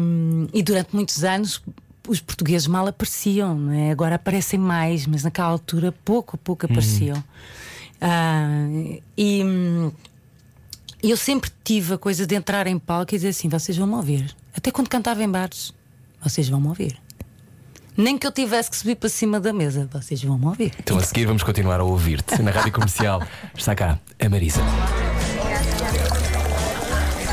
Hum, 0.00 0.46
e 0.52 0.62
durante 0.62 0.94
muitos 0.94 1.24
anos. 1.24 1.62
Os 2.08 2.18
portugueses 2.18 2.66
mal 2.66 2.88
apareciam, 2.88 3.70
é? 3.70 3.90
agora 3.90 4.16
aparecem 4.16 4.58
mais, 4.58 5.06
mas 5.06 5.22
naquela 5.22 5.48
altura 5.48 5.92
pouco 5.92 6.34
a 6.34 6.38
pouco 6.38 6.64
apareciam. 6.64 7.22
Ah, 8.00 8.66
e 9.16 9.44
hum, 9.44 9.92
eu 11.02 11.16
sempre 11.16 11.50
tive 11.62 11.94
a 11.94 11.98
coisa 11.98 12.26
de 12.26 12.34
entrar 12.34 12.66
em 12.66 12.78
palco 12.78 13.14
e 13.14 13.16
dizer 13.16 13.28
assim: 13.28 13.48
vocês 13.48 13.76
vão 13.76 13.86
me 13.86 13.94
ouvir. 13.94 14.34
Até 14.56 14.70
quando 14.70 14.88
cantava 14.88 15.22
em 15.22 15.28
bares, 15.28 15.72
vocês 16.22 16.48
vão 16.48 16.60
me 16.60 16.68
ouvir. 16.68 17.00
Nem 17.96 18.16
que 18.16 18.26
eu 18.26 18.32
tivesse 18.32 18.70
que 18.70 18.76
subir 18.76 18.96
para 18.96 19.08
cima 19.08 19.38
da 19.40 19.52
mesa, 19.52 19.88
vocês 19.92 20.22
vão 20.22 20.38
me 20.38 20.46
ouvir. 20.46 20.72
Então 20.78 20.96
a 20.96 21.02
seguir 21.02 21.26
vamos 21.26 21.42
continuar 21.42 21.80
a 21.80 21.84
ouvir-te. 21.84 22.40
Na 22.42 22.50
rádio 22.50 22.72
comercial 22.72 23.22
está 23.54 23.74
cá 23.74 23.98
a 24.18 24.28
Marisa. 24.28 24.62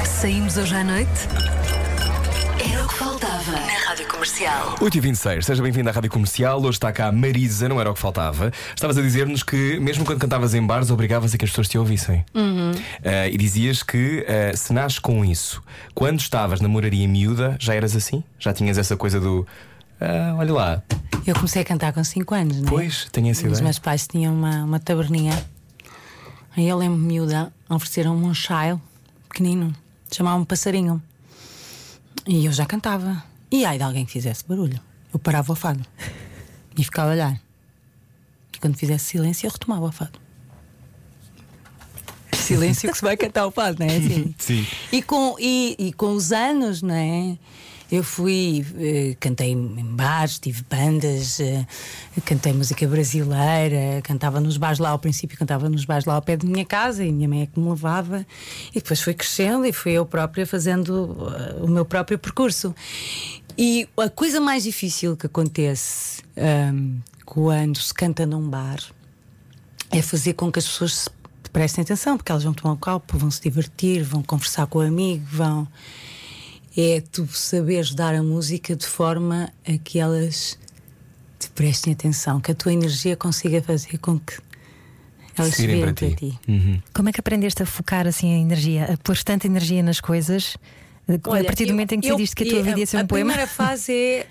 Saímos 0.06 0.58
hoje 0.58 0.76
à 0.76 0.84
noite? 0.84 1.67
Faltava 3.48 3.66
na 3.66 3.80
Rádio 3.80 4.06
Comercial. 4.10 4.76
8h26, 4.76 5.42
seja 5.42 5.64
bem-vindo 5.64 5.88
à 5.88 5.94
Rádio 5.94 6.12
Comercial. 6.12 6.60
Hoje 6.60 6.72
está 6.72 6.92
cá 6.92 7.08
a 7.08 7.12
Marisa, 7.14 7.70
não 7.70 7.80
era 7.80 7.90
o 7.90 7.94
que 7.94 8.00
faltava. 8.02 8.52
Estavas 8.76 8.98
a 8.98 9.02
dizer-nos 9.02 9.42
que, 9.42 9.80
mesmo 9.80 10.04
quando 10.04 10.20
cantavas 10.20 10.54
em 10.54 10.62
bares, 10.62 10.92
obrigavas 10.92 11.34
a 11.34 11.38
que 11.38 11.46
as 11.46 11.52
pessoas 11.52 11.70
te 11.70 11.78
ouvissem. 11.78 12.26
Ah, 12.36 13.26
e 13.30 13.38
dizias 13.38 13.84
que 13.84 14.26
ah, 14.28 14.54
se 14.56 14.74
nasce 14.74 15.00
com 15.00 15.24
isso, 15.24 15.64
quando 15.96 16.20
estavas 16.20 16.60
na 16.60 16.68
moraria 16.68 17.08
miúda, 17.08 17.56
já 17.58 17.74
eras 17.74 17.96
assim? 17.96 18.22
Já 18.38 18.52
tinhas 18.52 18.78
essa 18.78 18.98
coisa 18.98 19.18
do. 19.18 19.48
ah, 20.02 20.36
olha 20.38 20.54
lá, 20.54 20.84
Eu 21.26 21.34
comecei 21.34 21.62
a 21.62 21.66
cantar 21.66 21.94
com 21.94 22.04
5 22.04 22.36
anos, 22.36 22.58
não 22.58 22.68
é? 22.68 22.70
pois, 22.70 23.08
tenho 23.14 23.30
essa 23.30 23.44
Os 23.44 23.48
ideia. 23.48 23.64
meus 23.64 23.80
pais 23.80 24.06
tinham 24.08 24.34
uma, 24.34 24.66
uma 24.66 24.80
taberninha. 24.82 25.42
Aí 26.58 26.68
eu 26.68 26.76
lembro-me 26.78 27.08
miúda, 27.08 27.54
ofereceram-me 27.70 28.26
um 28.26 28.34
chai 28.34 28.78
pequenino, 29.30 29.74
chamavam-me 30.12 30.46
passarinho. 30.46 31.02
E 32.28 32.46
eu 32.46 32.52
já 32.52 32.66
cantava. 32.66 33.24
E 33.52 33.66
ai 33.66 33.78
de 33.78 33.84
alguém 33.84 34.06
que 34.06 34.12
fizesse 34.12 34.46
barulho. 34.46 34.80
Eu 35.14 35.20
parava 35.20 35.52
o 35.54 35.56
fado 35.56 35.84
e 36.78 36.84
ficava 36.84 37.10
a 37.10 37.14
olhar. 37.14 37.42
E 38.54 38.60
quando 38.60 38.76
fizesse 38.76 39.06
silêncio, 39.06 39.48
eu 39.48 39.52
retomava 39.52 39.86
o 39.86 39.92
fado. 39.92 40.20
Silêncio 42.34 42.90
que 42.90 42.98
se 42.98 43.04
vai 43.04 43.16
cantar 43.18 43.46
o 43.46 43.52
fado, 43.52 43.78
não 43.80 43.88
é 43.88 43.98
assim? 43.98 44.36
Sim. 44.38 44.68
E 44.92 45.02
com, 45.02 45.36
e, 45.40 45.76
e 45.78 45.94
com 45.94 46.14
os 46.14 46.32
anos, 46.32 46.82
não 46.82 46.96
é? 46.96 47.38
Eu 47.90 48.04
fui, 48.04 48.66
eh, 48.78 49.16
cantei 49.18 49.52
em 49.52 49.96
bares, 49.96 50.40
tive 50.40 50.62
bandas, 50.70 51.40
eh, 51.40 51.66
cantei 52.26 52.52
música 52.52 52.86
brasileira, 52.86 54.02
cantava 54.04 54.42
nos 54.42 54.58
bares 54.58 54.78
lá 54.78 54.90
ao 54.90 55.00
princípio, 55.00 55.38
cantava 55.38 55.70
nos 55.70 55.86
bares 55.86 56.06
lá 56.06 56.16
ao 56.16 56.22
pé 56.22 56.36
da 56.36 56.46
minha 56.46 56.66
casa 56.66 57.04
e 57.04 57.12
minha 57.12 57.30
mãe 57.30 57.44
é 57.44 57.46
que 57.46 57.58
me 57.58 57.70
levava. 57.70 58.26
E 58.72 58.82
depois 58.82 59.02
fui 59.02 59.14
crescendo 59.14 59.66
e 59.66 59.72
fui 59.72 59.94
eu 59.94 60.06
própria 60.06 60.46
fazendo 60.46 61.16
eh, 61.34 61.64
o 61.64 61.68
meu 61.68 61.86
próprio 61.86 62.20
percurso. 62.20 62.76
E 63.58 63.88
a 63.98 64.10
coisa 64.10 64.42
mais 64.42 64.64
difícil 64.64 65.16
que 65.16 65.26
acontece 65.26 66.22
ahm, 66.36 67.00
quando 67.26 67.80
se 67.80 67.94
canta 67.94 68.26
num 68.26 68.48
bar 68.50 68.80
é 69.90 70.02
fazer 70.02 70.34
com 70.34 70.52
que 70.52 70.60
as 70.60 70.68
pessoas 70.68 70.94
se 70.94 71.10
prestem 71.52 71.82
atenção, 71.82 72.18
porque 72.18 72.32
elas 72.32 72.44
vão 72.44 72.54
tomar 72.54 72.74
um 72.74 72.78
copo, 72.78 73.18
vão 73.18 73.32
se 73.32 73.42
divertir, 73.42 74.04
vão 74.04 74.22
conversar 74.22 74.68
com 74.68 74.80
o 74.80 74.82
amigo, 74.82 75.26
vão. 75.32 75.68
É 76.80 77.02
tu 77.12 77.28
saberes 77.34 77.94
dar 77.96 78.14
a 78.14 78.22
música 78.22 78.76
de 78.76 78.86
forma 78.86 79.52
a 79.68 79.78
que 79.80 79.98
elas 80.00 80.60
te 81.40 81.50
prestem 81.50 81.94
atenção, 81.94 82.40
que 82.40 82.52
a 82.52 82.56
tua 82.56 82.72
energia 82.72 83.16
consiga 83.16 83.62
fazer 83.64 83.98
com 83.98 84.20
que 84.20 84.38
elas 85.36 85.56
se 85.56 85.66
virem 85.66 85.82
para 85.82 85.94
para 85.94 86.10
ti. 86.10 86.16
ti. 86.46 86.84
Como 86.94 87.10
é 87.10 87.12
que 87.12 87.20
aprendeste 87.20 87.64
a 87.64 87.66
focar 87.66 88.06
assim 88.08 88.34
a 88.34 88.38
energia, 88.38 88.94
a 88.94 88.98
pôr 88.98 89.18
tanta 89.24 89.48
energia 89.48 89.82
nas 89.82 90.00
coisas? 90.00 90.56
a 91.10 91.18
partir 91.46 91.64
do 91.66 91.70
eu- 91.70 91.74
momento 91.76 91.94
em 91.94 92.02
que 92.02 92.08
eu- 92.10 92.18
decidiste 92.18 92.36
que 92.36 92.44
a 92.44 92.48
tua 92.52 92.64
vida 92.64 92.80
ia 92.82 92.86
ser 92.86 92.98
a 92.98 93.02
um 93.04 93.08
poema? 93.08 93.32
primeira 93.32 93.50
fase 93.52 93.94
é. 93.94 94.28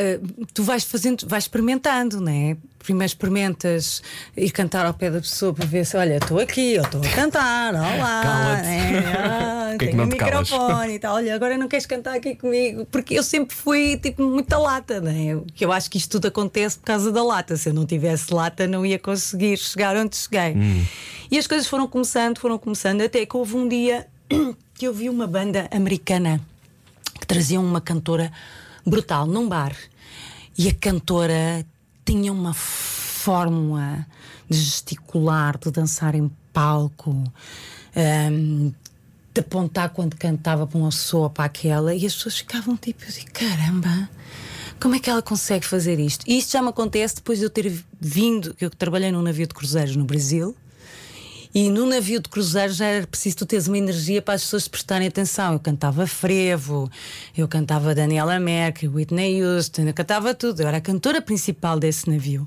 Uh, 0.00 0.46
tu 0.54 0.62
vais 0.62 0.84
fazendo, 0.84 1.26
vais 1.26 1.44
experimentando, 1.44 2.20
não 2.20 2.32
é? 2.32 2.56
Primeiro 2.78 3.06
experimentas 3.06 4.02
ir 4.36 4.50
cantar 4.50 4.86
ao 4.86 4.94
pé 4.94 5.10
da 5.10 5.20
pessoa 5.20 5.52
para 5.52 5.66
ver 5.66 5.84
se, 5.84 5.96
olha, 5.96 6.16
estou 6.16 6.38
aqui, 6.38 6.74
eu 6.74 6.82
estou 6.82 7.00
a 7.02 7.08
cantar, 7.08 7.74
olá, 7.74 8.60
né? 8.64 9.02
Ah, 9.70 9.74
é 9.74 9.78
que 9.78 9.86
tenho 9.86 10.02
o 10.02 10.16
calas? 10.16 10.50
microfone 10.50 10.94
e 10.94 10.98
tal, 10.98 11.14
olha, 11.14 11.34
agora 11.34 11.56
não 11.56 11.68
queres 11.68 11.86
cantar 11.86 12.16
aqui 12.16 12.34
comigo, 12.34 12.84
porque 12.86 13.14
eu 13.16 13.22
sempre 13.22 13.54
fui 13.54 13.96
tipo 13.98 14.22
muita 14.24 14.58
lata, 14.58 15.00
não 15.00 15.10
é? 15.10 15.40
Que 15.54 15.64
eu 15.64 15.70
acho 15.70 15.88
que 15.90 15.98
isto 15.98 16.10
tudo 16.10 16.26
acontece 16.26 16.78
por 16.78 16.86
causa 16.86 17.12
da 17.12 17.22
lata. 17.22 17.56
Se 17.56 17.68
eu 17.68 17.74
não 17.74 17.86
tivesse 17.86 18.34
lata, 18.34 18.66
não 18.66 18.84
ia 18.84 18.98
conseguir 18.98 19.56
chegar 19.58 19.96
onde 19.96 20.16
cheguei. 20.16 20.56
E 21.30 21.38
as 21.38 21.46
coisas 21.46 21.68
foram 21.68 21.86
começando, 21.86 22.38
foram 22.38 22.58
começando, 22.58 23.02
até 23.02 23.24
que 23.24 23.36
houve 23.36 23.54
um 23.54 23.68
dia 23.68 24.08
que 24.74 24.86
eu 24.86 24.92
vi 24.92 25.08
uma 25.08 25.26
banda 25.26 25.68
americana 25.70 26.40
que 27.20 27.26
trazia 27.26 27.60
uma 27.60 27.80
cantora 27.80 28.32
brutal 28.84 29.26
num 29.26 29.48
bar. 29.48 29.74
E 30.56 30.68
a 30.68 30.74
cantora 30.74 31.64
tinha 32.04 32.32
uma 32.32 32.52
fórmula 32.52 34.06
de 34.48 34.58
gesticular, 34.58 35.58
de 35.58 35.70
dançar 35.70 36.14
em 36.14 36.30
palco, 36.52 37.10
hum, 38.32 38.72
de 39.32 39.40
apontar 39.40 39.90
quando 39.90 40.16
cantava 40.16 40.66
para 40.66 40.78
uma 40.78 40.90
pessoa 40.90 41.30
para 41.30 41.44
aquela, 41.44 41.94
e 41.94 42.04
as 42.04 42.14
pessoas 42.14 42.38
ficavam 42.38 42.76
tipo 42.76 43.04
assim: 43.04 43.24
caramba, 43.32 44.08
como 44.80 44.94
é 44.94 44.98
que 44.98 45.08
ela 45.08 45.22
consegue 45.22 45.66
fazer 45.66 46.00
isto? 46.00 46.24
E 46.26 46.38
isto 46.38 46.52
já 46.52 46.62
me 46.62 46.68
acontece 46.68 47.16
depois 47.16 47.38
de 47.38 47.44
eu 47.44 47.50
ter 47.50 47.84
vindo, 48.00 48.54
que 48.54 48.64
eu 48.64 48.70
trabalhei 48.70 49.12
num 49.12 49.22
navio 49.22 49.46
de 49.46 49.54
cruzeiros 49.54 49.94
no 49.94 50.04
Brasil. 50.04 50.56
E 51.52 51.68
no 51.68 51.84
navio 51.84 52.20
de 52.20 52.28
cruzeiro 52.28 52.72
já 52.72 52.86
era 52.86 53.06
preciso 53.06 53.38
tu 53.38 53.46
teres 53.46 53.66
uma 53.66 53.76
energia 53.76 54.22
para 54.22 54.34
as 54.34 54.42
pessoas 54.42 54.64
te 54.64 54.70
prestarem 54.70 55.08
atenção. 55.08 55.54
Eu 55.54 55.58
cantava 55.58 56.06
frevo, 56.06 56.88
eu 57.36 57.48
cantava 57.48 57.92
Daniela 57.94 58.38
Mercury, 58.38 58.86
Whitney 58.88 59.42
Houston, 59.44 59.82
eu 59.82 59.94
cantava 59.94 60.32
tudo. 60.34 60.62
Eu 60.62 60.68
era 60.68 60.76
a 60.76 60.80
cantora 60.80 61.20
principal 61.20 61.78
desse 61.80 62.08
navio. 62.08 62.44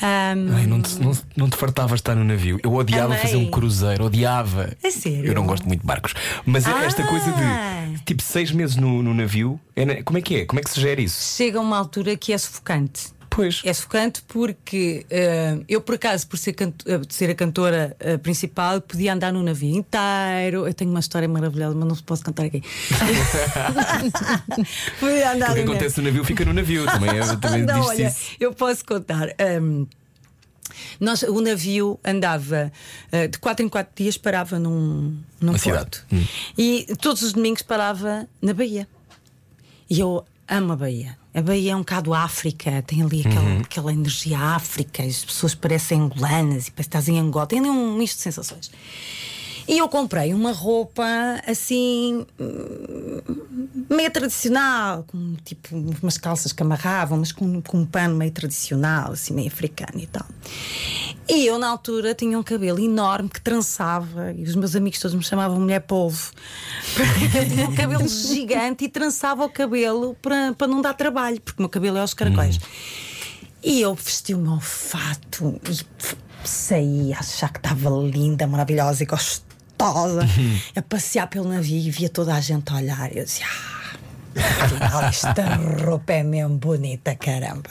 Ahm, 0.00 0.50
Ai, 0.54 0.66
não, 0.66 0.80
te, 0.80 0.98
não, 1.00 1.12
não 1.36 1.50
te 1.50 1.56
fartavas 1.56 1.98
estar 1.98 2.14
no 2.14 2.24
navio. 2.24 2.60
Eu 2.62 2.72
odiava 2.74 3.06
Amei. 3.14 3.18
fazer 3.18 3.36
um 3.36 3.50
cruzeiro, 3.50 4.04
odiava. 4.04 4.72
É 4.82 4.90
sério? 4.90 5.26
Eu 5.26 5.34
não 5.34 5.46
gosto 5.46 5.66
muito 5.66 5.80
de 5.80 5.86
barcos. 5.86 6.14
Mas 6.46 6.66
é 6.66 6.70
esta 6.84 7.02
Ah. 7.02 7.06
coisa 7.06 7.26
de 7.32 8.04
tipo 8.04 8.22
seis 8.22 8.50
meses 8.52 8.76
no, 8.76 9.02
no 9.02 9.12
navio, 9.14 9.60
é 9.74 10.02
como 10.02 10.18
é 10.18 10.22
que 10.22 10.36
é? 10.36 10.44
Como 10.44 10.60
é 10.60 10.62
que 10.62 10.70
se 10.70 10.80
gera 10.80 11.00
isso? 11.00 11.36
Chega 11.36 11.58
a 11.58 11.62
uma 11.62 11.76
altura 11.76 12.16
que 12.16 12.32
é 12.32 12.38
sufocante. 12.38 13.12
Pois. 13.34 13.62
É 13.64 13.72
sufocante 13.72 14.22
porque 14.28 15.06
eh, 15.10 15.58
eu, 15.68 15.80
por 15.80 15.94
acaso, 15.94 16.26
por 16.26 16.36
ser, 16.36 16.52
canto- 16.52 16.84
de 17.06 17.14
ser 17.14 17.30
a 17.30 17.34
cantora 17.34 17.96
eh, 17.98 18.18
principal, 18.18 18.80
podia 18.80 19.12
andar 19.14 19.32
no 19.32 19.42
navio 19.42 19.74
inteiro. 19.74 20.66
Eu 20.66 20.74
tenho 20.74 20.90
uma 20.90 21.00
história 21.00 21.28
maravilhosa, 21.28 21.74
mas 21.74 21.88
não 21.88 21.96
posso 21.96 22.22
contar 22.24 22.44
aqui. 22.44 22.62
podia 25.00 25.32
andar 25.32 25.50
O 25.50 25.54
que 25.54 25.60
no 25.60 25.66
navio. 25.66 25.72
acontece 25.72 25.98
no 26.00 26.04
navio 26.06 26.24
fica 26.24 26.44
no 26.44 26.52
navio. 26.52 26.84
Também, 26.86 27.10
é, 27.18 27.36
também 27.36 27.62
não, 27.62 27.80
olha, 27.82 28.08
isso. 28.08 28.30
eu 28.40 28.52
posso 28.52 28.84
contar. 28.84 29.28
Hum, 29.60 29.86
Nós, 31.00 31.22
o 31.22 31.40
navio 31.40 31.98
andava 32.04 32.72
de 33.30 33.38
4 33.38 33.64
em 33.64 33.68
4 33.68 33.92
dias, 33.94 34.16
parava 34.16 34.58
num, 34.58 35.18
num 35.40 35.54
porto. 35.58 36.04
Hum. 36.12 36.24
E 36.56 36.86
todos 37.00 37.22
os 37.22 37.32
domingos 37.32 37.62
parava 37.62 38.26
na 38.40 38.54
Bahia. 38.54 38.86
E 39.90 40.00
eu 40.00 40.24
amo 40.56 40.72
a 40.72 40.76
Bahia. 40.76 41.16
A 41.34 41.40
Bahia 41.40 41.72
é 41.72 41.76
um 41.76 41.80
bocado 41.80 42.12
África, 42.12 42.82
tem 42.82 43.02
ali 43.02 43.20
aquela, 43.20 43.40
Uhum. 43.40 43.60
aquela 43.60 43.92
energia 43.92 44.38
África, 44.38 45.02
as 45.02 45.24
pessoas 45.24 45.54
parecem 45.54 46.00
angolanas 46.00 46.68
e 46.68 46.70
parece 46.70 46.72
que 46.72 46.80
estás 46.82 47.08
em 47.08 47.18
Angola, 47.18 47.46
tem 47.46 47.58
ali 47.60 47.70
um 47.70 47.96
misto 47.96 48.16
de 48.16 48.22
sensações. 48.22 48.70
E 49.66 49.78
eu 49.78 49.88
comprei 49.88 50.34
uma 50.34 50.52
roupa 50.52 51.04
assim 51.46 52.26
hum, 52.38 53.20
meio 53.88 54.10
tradicional, 54.10 55.04
com 55.06 55.36
tipo 55.44 55.76
umas 56.02 56.18
calças 56.18 56.52
que 56.52 56.62
amarravam, 56.62 57.18
mas 57.18 57.32
com, 57.32 57.60
com 57.62 57.78
um 57.78 57.86
pano 57.86 58.16
meio 58.16 58.32
tradicional, 58.32 59.12
assim 59.12 59.34
meio 59.34 59.48
africano 59.48 60.00
e 60.00 60.06
tal. 60.06 60.26
E 61.28 61.46
eu 61.46 61.58
na 61.58 61.68
altura 61.68 62.14
tinha 62.14 62.38
um 62.38 62.42
cabelo 62.42 62.80
enorme 62.80 63.28
que 63.28 63.40
trançava, 63.40 64.32
e 64.32 64.42
os 64.42 64.56
meus 64.56 64.74
amigos 64.74 64.98
todos 64.98 65.14
me 65.14 65.22
chamavam 65.22 65.60
mulher 65.60 65.80
polvo. 65.80 66.32
Eu 67.34 67.48
tinha 67.48 67.68
um 67.68 67.74
cabelo 67.74 68.06
gigante 68.08 68.84
e 68.84 68.88
trançava 68.88 69.44
o 69.44 69.48
cabelo 69.48 70.16
para, 70.20 70.52
para 70.52 70.66
não 70.66 70.82
dar 70.82 70.94
trabalho, 70.94 71.40
porque 71.40 71.60
o 71.60 71.62
meu 71.62 71.70
cabelo 71.70 71.96
é 71.96 72.00
aos 72.00 72.12
caracóis. 72.12 72.58
E 73.62 73.80
eu 73.80 73.94
vesti 73.94 74.34
o 74.34 74.38
meu 74.38 74.58
fato 74.58 75.60
e 75.70 76.46
saí 76.46 77.12
a 77.12 77.20
achar 77.20 77.52
que 77.52 77.60
estava 77.60 77.88
linda, 77.90 78.46
maravilhosa 78.46 79.04
e 79.04 79.06
gostosa. 79.06 79.51
A 80.76 80.82
passear 80.82 81.26
pelo 81.28 81.48
navio 81.48 81.78
e 81.78 81.90
via 81.90 82.08
toda 82.08 82.34
a 82.34 82.40
gente 82.40 82.72
a 82.72 82.76
olhar. 82.76 83.16
Eu 83.16 83.24
dizia. 83.24 83.46
Ah, 84.34 84.64
afinal, 84.64 85.02
esta 85.04 85.44
roupa 85.84 86.12
é 86.12 86.22
mesmo 86.22 86.56
bonita, 86.56 87.14
caramba. 87.14 87.70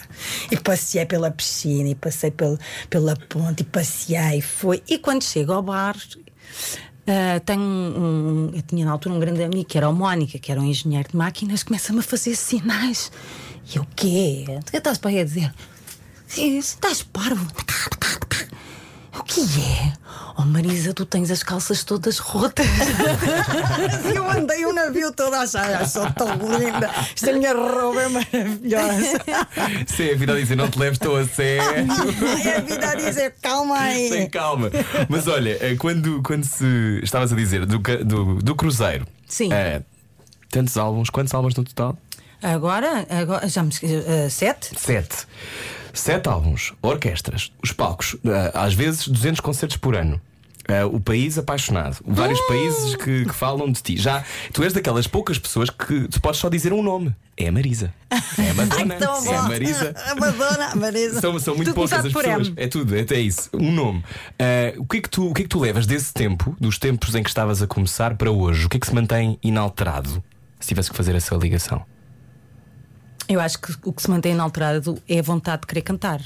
E 0.51 0.57
passei 0.57 1.05
pela 1.05 1.31
piscina, 1.31 1.89
e 1.89 1.95
passei 1.95 2.31
pelo, 2.31 2.59
pela 2.89 3.15
ponte, 3.15 3.61
e 3.61 3.63
passei, 3.63 4.41
foi. 4.41 4.83
E 4.87 4.99
quando 4.99 5.23
chego 5.23 5.53
ao 5.53 5.63
bar, 5.63 5.95
ah, 7.07 7.39
tenho 7.39 7.61
um, 7.61 8.51
Eu 8.53 8.61
tinha 8.61 8.85
na 8.85 8.91
altura 8.91 9.15
um 9.15 9.19
grande 9.19 9.43
amigo 9.43 9.65
que 9.65 9.77
era 9.77 9.89
o 9.89 9.93
Mónica, 9.93 10.37
que 10.37 10.51
era 10.51 10.61
um 10.61 10.65
engenheiro 10.65 11.09
de 11.09 11.17
máquinas, 11.17 11.63
começa-me 11.63 11.99
a 11.99 12.03
fazer 12.03 12.35
sinais. 12.35 13.11
E 13.73 13.77
eu, 13.77 13.83
o 13.83 13.87
quê? 13.95 14.45
O 14.47 14.71
que 14.71 14.77
estás 14.77 14.97
para 14.97 15.09
aí 15.09 15.19
a 15.19 15.23
dizer? 15.23 15.53
Sim, 16.27 16.57
estás 16.57 17.01
parvo. 17.01 17.45
O 19.13 19.23
que 19.23 19.41
é? 19.41 19.93
Oh 20.37 20.43
Marisa, 20.43 20.93
tu 20.93 21.05
tens 21.05 21.29
as 21.29 21.43
calças 21.43 21.83
todas 21.83 22.17
rotas. 22.17 22.65
eu 24.15 24.29
andei 24.29 24.65
o 24.65 24.73
navio 24.73 25.11
todo 25.11 25.33
a 25.33 25.41
achar, 25.41 25.65
"Ai, 25.75 25.85
sou 25.85 26.09
tão 26.13 26.29
linda. 26.57 26.89
Esta 27.13 27.33
minha 27.33 27.53
roupa 27.53 28.01
é 28.01 28.07
maravilhosa. 28.07 29.19
Sim, 29.87 30.11
a 30.11 30.15
vida 30.15 30.33
a 30.33 30.35
dizer, 30.37 30.55
não 30.55 30.69
te 30.69 30.79
leves 30.79 30.97
tão 30.97 31.15
a 31.15 31.25
sério. 31.27 31.85
Ai, 31.91 32.55
a 32.57 32.61
vida 32.61 32.87
a 32.89 32.95
dizer, 32.95 33.35
calma 33.41 33.77
aí. 33.79 34.09
Tem 34.09 34.29
calma. 34.29 34.71
Mas 35.09 35.27
olha, 35.27 35.57
eh, 35.59 35.75
quando, 35.75 36.21
quando 36.23 36.45
se 36.45 37.01
estavas 37.03 37.33
a 37.33 37.35
dizer 37.35 37.65
do, 37.65 37.79
do, 37.79 38.35
do 38.35 38.55
Cruzeiro, 38.55 39.05
Sim. 39.27 39.51
eh, 39.51 39.81
tantos 40.49 40.77
álbuns, 40.77 41.09
quantos 41.09 41.33
álbuns 41.33 41.53
no 41.55 41.63
total? 41.65 41.97
Agora, 42.41 43.05
agora 43.09 43.47
já 43.47 43.61
me 43.61 43.69
esqueci. 43.69 43.95
ah, 44.07 44.29
sete? 44.29 44.69
Sete. 44.79 45.27
Sete 45.93 46.29
álbuns, 46.29 46.73
orquestras, 46.81 47.51
os 47.61 47.71
palcos, 47.71 48.15
eh, 48.25 48.51
às 48.53 48.73
vezes 48.73 49.07
200 49.07 49.39
concertos 49.41 49.77
por 49.77 49.95
ano. 49.95 50.19
Eh, 50.67 50.85
o 50.85 50.99
país 50.99 51.37
apaixonado, 51.37 51.97
vários 52.05 52.39
Ah! 52.39 52.47
países 52.47 52.95
que, 52.95 53.25
que 53.25 53.33
falam 53.33 53.69
de 53.71 53.81
ti. 53.81 53.97
Já 53.97 54.23
tu 54.53 54.63
és 54.63 54.71
daquelas 54.71 55.07
poucas 55.07 55.37
pessoas 55.39 55.69
que 55.69 56.07
tu 56.07 56.21
podes 56.21 56.39
só 56.39 56.47
dizer 56.49 56.71
um 56.71 56.83
nome: 56.83 57.13
é 57.35 57.47
a 57.47 57.51
Marisa, 57.51 57.91
é 58.37 58.51
a 58.51 58.53
Madonna, 58.53 58.95
Tão 58.99 59.25
é 59.25 59.35
a. 59.35 59.41
Marisa. 59.43 59.93
A 60.05 60.15
Madonna, 60.15 60.65
a 60.67 60.75
Marisa. 60.75 61.19
São, 61.19 61.37
são 61.39 61.55
muito 61.55 61.69
Tudo 61.69 61.75
poucas 61.75 62.05
as 62.05 62.13
pessoas. 62.13 62.47
M. 62.49 62.53
É 62.57 62.67
tudo, 62.67 62.95
é, 62.95 63.01
é 63.09 63.19
isso. 63.19 63.49
Um 63.53 63.71
nome. 63.71 64.03
Ah, 64.39 64.73
o, 64.77 64.85
que 64.85 64.97
é 64.97 65.01
que 65.01 65.09
tu, 65.09 65.29
o 65.29 65.33
que 65.33 65.41
é 65.41 65.43
que 65.43 65.49
tu 65.49 65.59
levas 65.59 65.85
desse 65.87 66.13
tempo, 66.13 66.55
dos 66.59 66.77
tempos 66.77 67.15
em 67.15 67.23
que 67.23 67.29
estavas 67.29 67.61
a 67.61 67.67
começar, 67.67 68.15
para 68.15 68.31
hoje? 68.31 68.65
O 68.67 68.69
que 68.69 68.77
é 68.77 68.79
que 68.79 68.87
se 68.87 68.93
mantém 68.93 69.37
inalterado? 69.43 70.23
Se 70.59 70.67
tivesse 70.69 70.91
que 70.91 70.95
fazer 70.95 71.15
essa 71.15 71.35
ligação. 71.35 71.83
Eu 73.27 73.39
acho 73.39 73.59
que 73.59 73.73
o 73.83 73.93
que 73.93 74.01
se 74.01 74.09
mantém 74.09 74.33
inalterado 74.33 75.01
é 75.07 75.19
a 75.19 75.23
vontade 75.23 75.61
de 75.61 75.67
querer 75.67 75.81
cantar. 75.81 76.21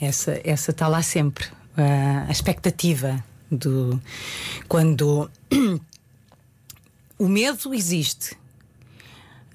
Essa 0.00 0.40
essa 0.44 0.70
está 0.70 0.88
lá 0.88 1.02
sempre. 1.02 1.46
Ah, 1.76 2.24
a 2.28 2.32
expectativa 2.32 3.22
do. 3.50 4.00
Quando. 4.68 5.30
o 7.18 7.28
medo 7.28 7.74
existe. 7.74 8.36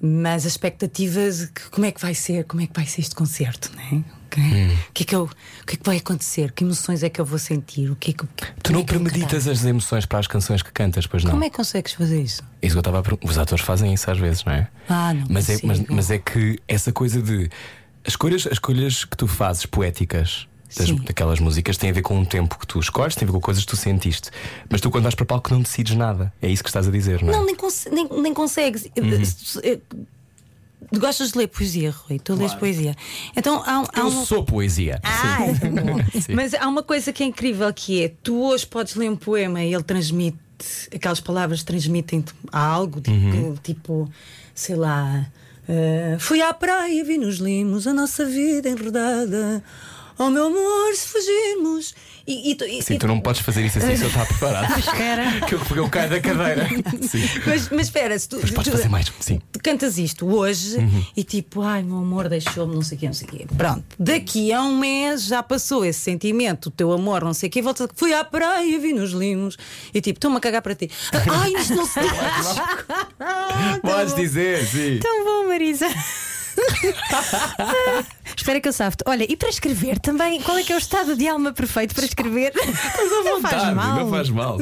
Mas 0.02 0.46
as 0.46 0.52
expectativas 0.52 1.38
de 1.40 1.46
que 1.48 1.68
como 1.70 1.84
é 1.86 1.92
que 1.92 2.00
vai 2.00 2.14
ser, 2.14 2.44
como 2.44 2.62
é 2.62 2.66
que 2.66 2.72
vai 2.74 2.86
ser 2.86 3.02
este 3.02 3.14
concerto, 3.14 3.70
não 3.74 3.82
é? 3.82 4.19
O 4.30 4.32
que, 4.32 4.40
o 4.88 4.92
que 4.94 5.02
é 5.02 5.06
que 5.06 5.14
eu, 5.16 5.22
o 5.24 5.66
que 5.66 5.74
é 5.74 5.76
que 5.78 5.84
vai 5.84 5.96
acontecer? 5.96 6.52
Que 6.52 6.62
emoções 6.62 7.02
é 7.02 7.08
que 7.10 7.20
eu 7.20 7.24
vou 7.24 7.38
sentir? 7.38 7.90
O 7.90 7.96
que 7.96 8.12
é 8.12 8.14
que, 8.14 8.24
Tu 8.24 8.26
como 8.64 8.74
não 8.74 8.80
é 8.80 8.84
premeditas 8.84 9.48
as 9.48 9.64
emoções 9.64 10.06
para 10.06 10.20
as 10.20 10.26
canções 10.28 10.62
que 10.62 10.70
cantas, 10.70 11.06
pois 11.06 11.24
não? 11.24 11.32
Como 11.32 11.42
é 11.44 11.50
que 11.50 11.56
consegues 11.56 11.92
fazer 11.94 12.22
isso? 12.22 12.42
Isso 12.62 12.74
que 12.74 12.78
eu 12.78 12.80
estava 12.92 13.00
a. 13.00 13.26
Os 13.26 13.38
atores 13.38 13.64
fazem 13.64 13.92
isso 13.92 14.08
às 14.10 14.18
vezes, 14.18 14.44
não 14.44 14.52
é? 14.52 14.68
Ah, 14.88 15.12
não 15.12 15.26
mas, 15.28 15.48
é 15.50 15.58
mas, 15.64 15.80
mas 15.88 16.10
é 16.10 16.18
que 16.18 16.58
essa 16.68 16.92
coisa 16.92 17.20
de. 17.20 17.50
As 18.04 18.12
escolhas, 18.12 18.46
as 18.46 18.52
escolhas 18.54 19.04
que 19.04 19.16
tu 19.16 19.26
fazes 19.26 19.66
poéticas 19.66 20.46
das, 20.76 20.90
daquelas 21.00 21.40
músicas 21.40 21.76
têm 21.76 21.90
a 21.90 21.92
ver 21.92 22.02
com 22.02 22.16
um 22.16 22.24
tempo 22.24 22.56
que 22.58 22.66
tu 22.66 22.78
escolhes, 22.78 23.14
tem 23.16 23.26
a 23.26 23.30
ver 23.30 23.32
com 23.32 23.40
coisas 23.40 23.64
que 23.64 23.70
tu 23.70 23.76
sentiste. 23.76 24.30
Mas 24.70 24.80
tu, 24.80 24.90
quando 24.90 25.02
vais 25.02 25.14
para 25.16 25.26
palco, 25.26 25.50
não 25.52 25.60
decides 25.60 25.96
nada. 25.96 26.32
É 26.40 26.48
isso 26.48 26.62
que 26.62 26.68
estás 26.70 26.86
a 26.86 26.90
dizer, 26.90 27.22
não 27.22 27.30
é? 27.30 27.36
Não, 27.36 27.44
nem, 27.44 27.54
conse- 27.56 27.90
nem, 27.90 28.08
nem 28.08 28.32
consegues. 28.32 28.84
Uhum. 28.96 29.74
Gostas 30.98 31.32
de 31.32 31.38
ler 31.38 31.46
poesia, 31.48 31.90
Rui? 31.92 32.18
Tu 32.18 32.34
lês 32.34 32.52
poesia. 32.54 32.96
Então 33.36 33.62
há, 33.64 33.82
há 33.94 34.00
Eu 34.00 34.06
um. 34.06 34.24
sou 34.24 34.44
poesia. 34.44 34.98
Ah, 35.04 35.44
é 35.46 35.52
bom. 35.68 35.96
Mas 36.34 36.52
há 36.54 36.66
uma 36.66 36.82
coisa 36.82 37.12
que 37.12 37.22
é 37.22 37.26
incrível 37.26 37.72
que 37.72 38.02
é 38.04 38.12
tu 38.22 38.42
hoje 38.42 38.66
podes 38.66 38.94
ler 38.94 39.10
um 39.10 39.16
poema 39.16 39.62
e 39.62 39.72
ele 39.72 39.82
transmite 39.84 40.38
aquelas 40.94 41.20
palavras 41.20 41.62
transmitem 41.62 42.24
algo 42.52 43.00
tipo, 43.00 43.16
Uhum. 43.16 43.54
tipo, 43.62 44.10
sei 44.54 44.74
lá 44.76 45.26
eh, 45.68 46.16
fui 46.18 46.42
à 46.42 46.52
praia 46.52 47.02
vi 47.04 47.16
nos 47.16 47.36
limos 47.38 47.86
a 47.86 47.94
nossa 47.94 48.26
vida 48.26 48.68
enredada 48.68 49.62
oh 50.20 50.30
meu 50.30 50.46
amor 50.46 50.94
se 50.94 51.08
fugirmos 51.08 51.94
e, 52.26 52.52
e 52.52 52.78
e- 52.78 52.82
Sim, 52.82 52.98
tu 52.98 53.08
não 53.08 53.18
podes 53.18 53.40
fazer 53.40 53.64
isso 53.64 53.78
assim 53.78 53.96
se 53.96 54.02
eu 54.02 54.08
estar 54.08 54.24
preparado. 54.26 54.78
Espera. 54.78 55.40
que 55.46 55.54
eu, 55.54 55.60
eu 55.76 55.88
caio 55.88 56.10
da 56.10 56.20
cadeira. 56.20 56.68
Sim. 57.02 57.22
mas, 57.46 57.68
mas 57.70 57.80
espera 57.86 58.16
se 58.16 58.28
tu, 58.28 58.38
Mas 58.40 58.50
podes 58.52 58.70
tu- 58.70 58.76
fazer 58.76 58.88
mais. 58.88 59.10
Sim. 59.18 59.40
tu 59.50 59.58
cantas 59.60 59.98
isto 59.98 60.26
hoje 60.32 60.76
Uhum. 60.76 61.04
e 61.16 61.24
tipo, 61.24 61.62
ai, 61.62 61.82
meu 61.82 61.96
amor 61.96 62.28
deixou-me, 62.28 62.74
não 62.74 62.82
sei 62.82 62.96
o 62.96 63.00
quê, 63.00 63.06
não 63.06 63.14
sei 63.14 63.26
o 63.26 63.30
quê. 63.30 63.46
Pronto, 63.56 63.82
daqui 63.98 64.52
a 64.52 64.62
um 64.62 64.76
mês 64.78 65.24
já 65.24 65.42
passou 65.42 65.84
esse 65.84 65.98
sentimento, 66.00 66.66
o 66.66 66.70
teu 66.70 66.92
amor, 66.92 67.24
não 67.24 67.34
sei 67.34 67.48
o 67.48 67.52
quê, 67.52 67.62
volta, 67.62 67.88
fui 67.96 68.12
à 68.12 68.22
praia, 68.22 68.78
vi 68.78 68.92
nos 68.92 69.10
limos 69.12 69.56
e 69.92 70.00
tipo, 70.00 70.18
estou-me 70.18 70.36
a 70.36 70.40
cagar 70.40 70.62
para 70.62 70.74
ti. 70.74 70.88
Ai, 71.12 71.52
isto 71.54 71.74
não 71.74 71.86
se 71.86 71.98
diz. 72.00 72.10
Podes 73.82 74.14
dizer, 74.14 74.64
sim. 74.66 74.98
Tão 75.00 75.24
bom, 75.24 75.48
Marisa. 75.48 75.86
Espera 78.36 78.60
que 78.60 78.68
eu 78.68 78.72
safte. 78.72 79.02
Olha, 79.06 79.26
e 79.30 79.36
para 79.36 79.48
escrever 79.48 79.98
também, 79.98 80.40
qual 80.42 80.56
é 80.58 80.62
que 80.62 80.72
é 80.72 80.76
o 80.76 80.78
estado 80.78 81.16
de 81.16 81.28
alma 81.28 81.52
perfeito 81.52 81.94
para 81.94 82.04
escrever? 82.04 82.52
não 82.54 82.72
faz 82.74 83.24
Vontade, 83.24 83.74
mal. 83.74 83.96
Não 83.96 84.10
faz 84.10 84.28
mal. 84.30 84.58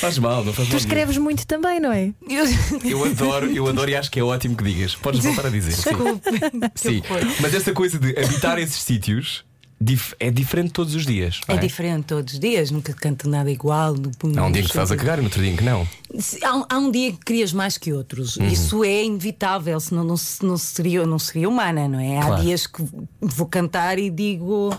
Faz 0.00 0.18
mal, 0.18 0.44
não 0.44 0.52
faz 0.52 0.68
Tu 0.68 0.72
mal. 0.72 0.78
escreves 0.80 1.16
muito 1.18 1.46
também, 1.46 1.80
não 1.80 1.92
é? 1.92 2.12
Eu- 2.28 2.44
Eu 2.84 3.04
adoro, 3.04 3.46
eu 3.50 3.66
adoro 3.66 3.90
e 3.90 3.96
acho 3.96 4.10
que 4.10 4.20
é 4.20 4.22
ótimo 4.22 4.56
que 4.56 4.62
digas. 4.64 4.94
Podes 4.94 5.20
voltar 5.24 5.46
a 5.46 5.50
dizer. 5.50 5.72
Sim. 5.72 6.20
Sim. 6.74 7.02
Mas 7.40 7.52
essa 7.54 7.72
coisa 7.72 7.98
de 7.98 8.10
habitar 8.18 8.58
esses 8.58 8.80
sítios 8.82 9.44
dif- 9.82 10.14
é 10.20 10.30
diferente 10.30 10.70
todos 10.72 10.94
os 10.94 11.04
dias. 11.04 11.40
não 11.48 11.56
É 11.56 11.58
diferente 11.58 12.04
todos 12.06 12.34
os 12.34 12.38
dias, 12.40 12.70
nunca 12.70 12.92
canto 12.94 13.28
nada 13.28 13.50
igual. 13.50 13.94
Há 14.36 14.44
um 14.46 14.52
dia 14.52 14.62
que 14.62 14.68
estás 14.68 14.90
a 14.90 14.96
cagar 14.96 15.18
e 15.18 15.20
no 15.22 15.26
outro 15.26 15.42
dia 15.42 15.56
que 15.56 15.64
não. 15.64 15.86
Há, 16.42 16.56
um- 16.56 16.64
há 16.68 16.78
um 16.78 16.90
dia 16.90 17.12
que 17.12 17.18
querias 17.18 17.52
mais 17.52 17.76
que 17.76 17.92
outros. 17.92 18.36
Uhum. 18.36 18.46
Isso 18.48 18.84
é 18.84 19.04
inevitável, 19.04 19.78
senão 19.80 20.04
não, 20.04 20.14
não 20.42 20.56
seria, 20.56 21.04
não 21.06 21.18
seria 21.18 21.48
humana, 21.48 21.88
não 21.88 22.00
é? 22.00 22.18
Há 22.18 22.26
Claro. 22.26 22.42
dias 22.42 22.66
que 22.66 22.82
vou 23.20 23.46
cantar 23.46 23.98
e 23.98 24.08
digo. 24.10 24.70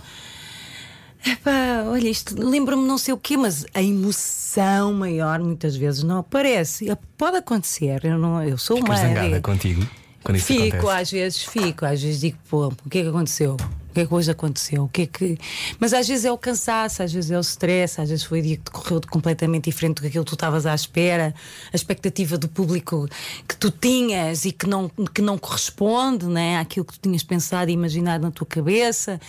Epá, 1.25 1.85
olha, 1.87 2.09
isto 2.09 2.35
lembra-me 2.37 2.85
não 2.85 2.97
sei 2.97 3.13
o 3.13 3.17
quê, 3.17 3.37
mas 3.37 3.65
a 3.73 3.81
emoção 3.81 4.93
maior 4.93 5.39
muitas 5.39 5.73
vezes 5.75 6.03
não 6.03 6.17
aparece. 6.17 6.85
Pode 7.17 7.37
acontecer, 7.37 8.03
eu, 8.03 8.17
não, 8.17 8.43
eu 8.43 8.57
sou 8.57 8.75
Ficas 8.77 8.99
humana. 8.99 9.15
zangada 9.21 9.41
contigo 9.41 9.87
quando 10.21 10.35
isso 10.37 10.47
Fico, 10.47 10.75
acontece. 10.77 11.01
às 11.01 11.11
vezes 11.11 11.43
fico, 11.43 11.85
às 11.85 12.01
vezes 12.03 12.19
digo, 12.19 12.37
pô, 12.49 12.67
o 12.67 12.89
que 12.89 12.97
é 12.99 13.01
que 13.03 13.07
aconteceu? 13.07 13.55
O 13.93 13.95
que 13.95 14.01
é 14.01 14.05
que 14.07 14.13
hoje 14.15 14.31
aconteceu? 14.31 14.85
O 14.85 14.89
que 14.89 15.03
é 15.03 15.05
que... 15.05 15.37
Mas 15.79 15.93
às 15.93 16.07
vezes 16.07 16.25
é 16.25 16.31
o 16.31 16.37
cansaço, 16.37 17.03
às 17.03 17.13
vezes 17.13 17.29
é 17.29 17.37
o 17.37 17.41
stress, 17.41 18.01
às 18.01 18.09
vezes 18.09 18.25
foi 18.25 18.39
o 18.39 18.41
dia 18.41 18.57
que 18.57 18.71
correu 18.71 18.99
completamente 19.07 19.65
diferente 19.65 19.97
do 19.97 20.01
que 20.01 20.07
aquilo 20.07 20.25
que 20.25 20.31
tu 20.31 20.35
estavas 20.35 20.65
à 20.65 20.73
espera, 20.73 21.31
a 21.71 21.75
expectativa 21.75 22.35
do 22.35 22.47
público 22.47 23.07
que 23.47 23.55
tu 23.55 23.69
tinhas 23.69 24.45
e 24.45 24.51
que 24.51 24.65
não, 24.65 24.89
que 25.13 25.21
não 25.21 25.37
corresponde 25.37 26.25
né, 26.25 26.57
àquilo 26.57 26.85
que 26.85 26.93
tu 26.93 27.01
tinhas 27.03 27.21
pensado 27.21 27.69
e 27.69 27.73
imaginado 27.75 28.23
na 28.23 28.31
tua 28.31 28.47
cabeça. 28.47 29.21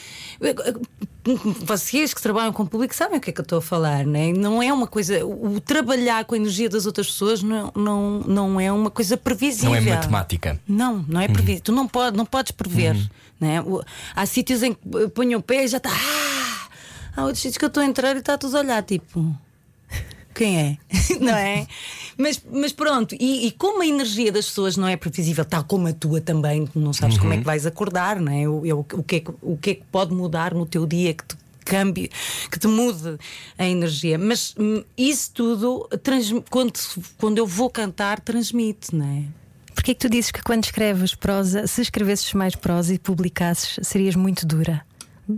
Vocês 1.60 2.14
que 2.14 2.22
trabalham 2.22 2.50
com 2.50 2.62
o 2.62 2.66
público 2.66 2.94
sabem 2.94 3.18
o 3.18 3.20
que 3.20 3.28
é 3.28 3.32
que 3.34 3.40
eu 3.40 3.44
estou 3.44 3.58
a 3.58 3.62
falar, 3.62 4.06
né? 4.06 4.32
não 4.32 4.62
é 4.62 4.72
uma 4.72 4.86
coisa. 4.86 5.24
O 5.26 5.60
trabalhar 5.60 6.24
com 6.24 6.34
a 6.34 6.38
energia 6.38 6.70
das 6.70 6.86
outras 6.86 7.06
pessoas 7.06 7.42
não, 7.42 7.70
não, 7.74 8.20
não 8.20 8.60
é 8.60 8.72
uma 8.72 8.90
coisa 8.90 9.16
previsível. 9.16 9.70
Não 9.70 9.76
é 9.76 9.80
matemática. 9.80 10.60
Não, 10.66 11.04
não 11.08 11.20
é 11.20 11.28
previsível. 11.28 11.62
Tu 11.62 11.72
não, 11.72 11.86
pode, 11.86 12.16
não 12.16 12.24
podes 12.24 12.52
prever. 12.52 12.96
Né? 13.40 13.56
Há 14.14 14.26
sítios 14.26 14.62
em 14.62 14.74
que 14.74 15.08
ponho 15.14 15.38
o 15.38 15.42
pé 15.42 15.64
e 15.64 15.68
já 15.68 15.78
está. 15.78 15.90
Ah! 15.90 16.34
há 17.16 17.22
outros 17.22 17.40
sítios 17.40 17.58
que 17.58 17.64
eu 17.64 17.68
estou 17.68 17.82
a 17.82 17.86
entrar 17.86 18.14
e 18.16 18.18
está 18.18 18.36
tudo 18.36 18.56
a 18.56 18.60
olhar, 18.60 18.82
tipo. 18.82 19.34
Quem 20.34 20.58
é? 20.58 20.78
não 21.20 21.34
é? 21.34 21.66
Mas, 22.18 22.42
mas 22.50 22.72
pronto, 22.72 23.14
e, 23.18 23.46
e, 23.46 23.50
como 23.52 23.82
a 23.82 23.86
energia 23.86 24.32
das 24.32 24.46
pessoas 24.46 24.76
não 24.76 24.88
é 24.88 24.96
previsível, 24.96 25.44
tal 25.44 25.62
como 25.62 25.86
a 25.86 25.92
tua 25.92 26.20
também, 26.20 26.68
não 26.74 26.92
sabes 26.92 27.18
como 27.18 27.32
é 27.32 27.38
que 27.38 27.44
vais 27.44 27.66
acordar, 27.66 28.20
não 28.20 28.32
é? 28.32 28.48
O, 28.48 28.78
o, 28.78 28.80
o, 28.80 29.02
que 29.02 29.16
é 29.16 29.20
que, 29.20 29.30
o 29.40 29.56
que 29.56 29.70
é 29.70 29.74
que 29.76 29.84
pode 29.92 30.12
mudar 30.12 30.52
no 30.52 30.66
teu 30.66 30.86
dia 30.86 31.14
que 31.14 31.24
te 31.24 31.36
cambie, 31.64 32.10
que 32.50 32.58
te 32.58 32.66
mude 32.66 33.16
a 33.56 33.64
energia. 33.64 34.18
Mas 34.18 34.54
hum, 34.58 34.82
isso 34.98 35.30
tudo, 35.32 35.88
quando, 36.50 36.72
quando 37.16 37.38
eu 37.38 37.46
vou 37.46 37.70
cantar, 37.70 38.20
transmite, 38.20 38.94
não 38.94 39.06
é? 39.06 39.43
Porquê 39.74 39.90
é 39.90 39.94
que 39.94 40.00
tu 40.00 40.08
dizes 40.08 40.30
que 40.30 40.42
quando 40.42 40.64
escreves 40.64 41.14
prosa, 41.14 41.66
se 41.66 41.82
escrevesses 41.82 42.32
mais 42.32 42.54
prosa 42.54 42.94
e 42.94 42.98
publicasses, 42.98 43.78
serias 43.82 44.14
muito 44.14 44.46
dura? 44.46 44.84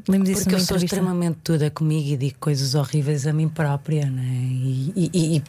Lembro 0.09 0.25
disso 0.25 0.43
Porque 0.43 0.57
eu 0.57 0.61
sou 0.61 0.77
extremamente 0.77 1.39
dura 1.45 1.71
comigo 1.71 2.09
e 2.09 2.17
digo 2.17 2.39
coisas 2.41 2.75
horríveis 2.75 3.27
a 3.27 3.33
mim 3.33 3.49
própria, 3.49 4.07
né? 4.07 4.25
E, 4.25 4.93
e, 4.97 5.11
e, 5.15 5.43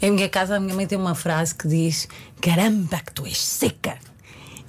e 0.00 0.06
em 0.06 0.10
minha 0.10 0.28
casa 0.28 0.56
a 0.56 0.60
minha 0.60 0.74
mãe 0.74 0.86
tem 0.86 0.98
uma 0.98 1.14
frase 1.14 1.54
que 1.54 1.66
diz: 1.66 2.06
Caramba, 2.42 2.98
que 2.98 3.12
tu 3.12 3.26
és 3.26 3.38
seca! 3.38 3.98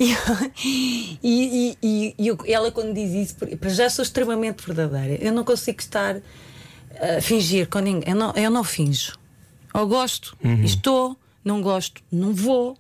E, 0.02 1.18
e, 1.22 1.78
e, 1.84 2.16
e, 2.18 2.54
ela, 2.54 2.72
quando 2.72 2.94
diz 2.94 3.12
isso, 3.12 3.58
para 3.58 3.70
já 3.70 3.90
sou 3.90 4.02
extremamente 4.02 4.66
verdadeira. 4.66 5.22
Eu 5.22 5.34
não 5.34 5.44
consigo 5.44 5.80
estar 5.80 6.16
a 6.16 7.22
fingir 7.22 7.68
com 7.68 7.80
ninguém. 7.80 8.10
Eu 8.10 8.16
não, 8.16 8.32
eu 8.34 8.50
não 8.50 8.64
finjo. 8.64 9.18
Ou 9.74 9.86
gosto, 9.86 10.38
uhum. 10.42 10.64
estou, 10.64 11.18
não 11.44 11.62
gosto, 11.62 12.02
não 12.10 12.34
vou, 12.34 12.78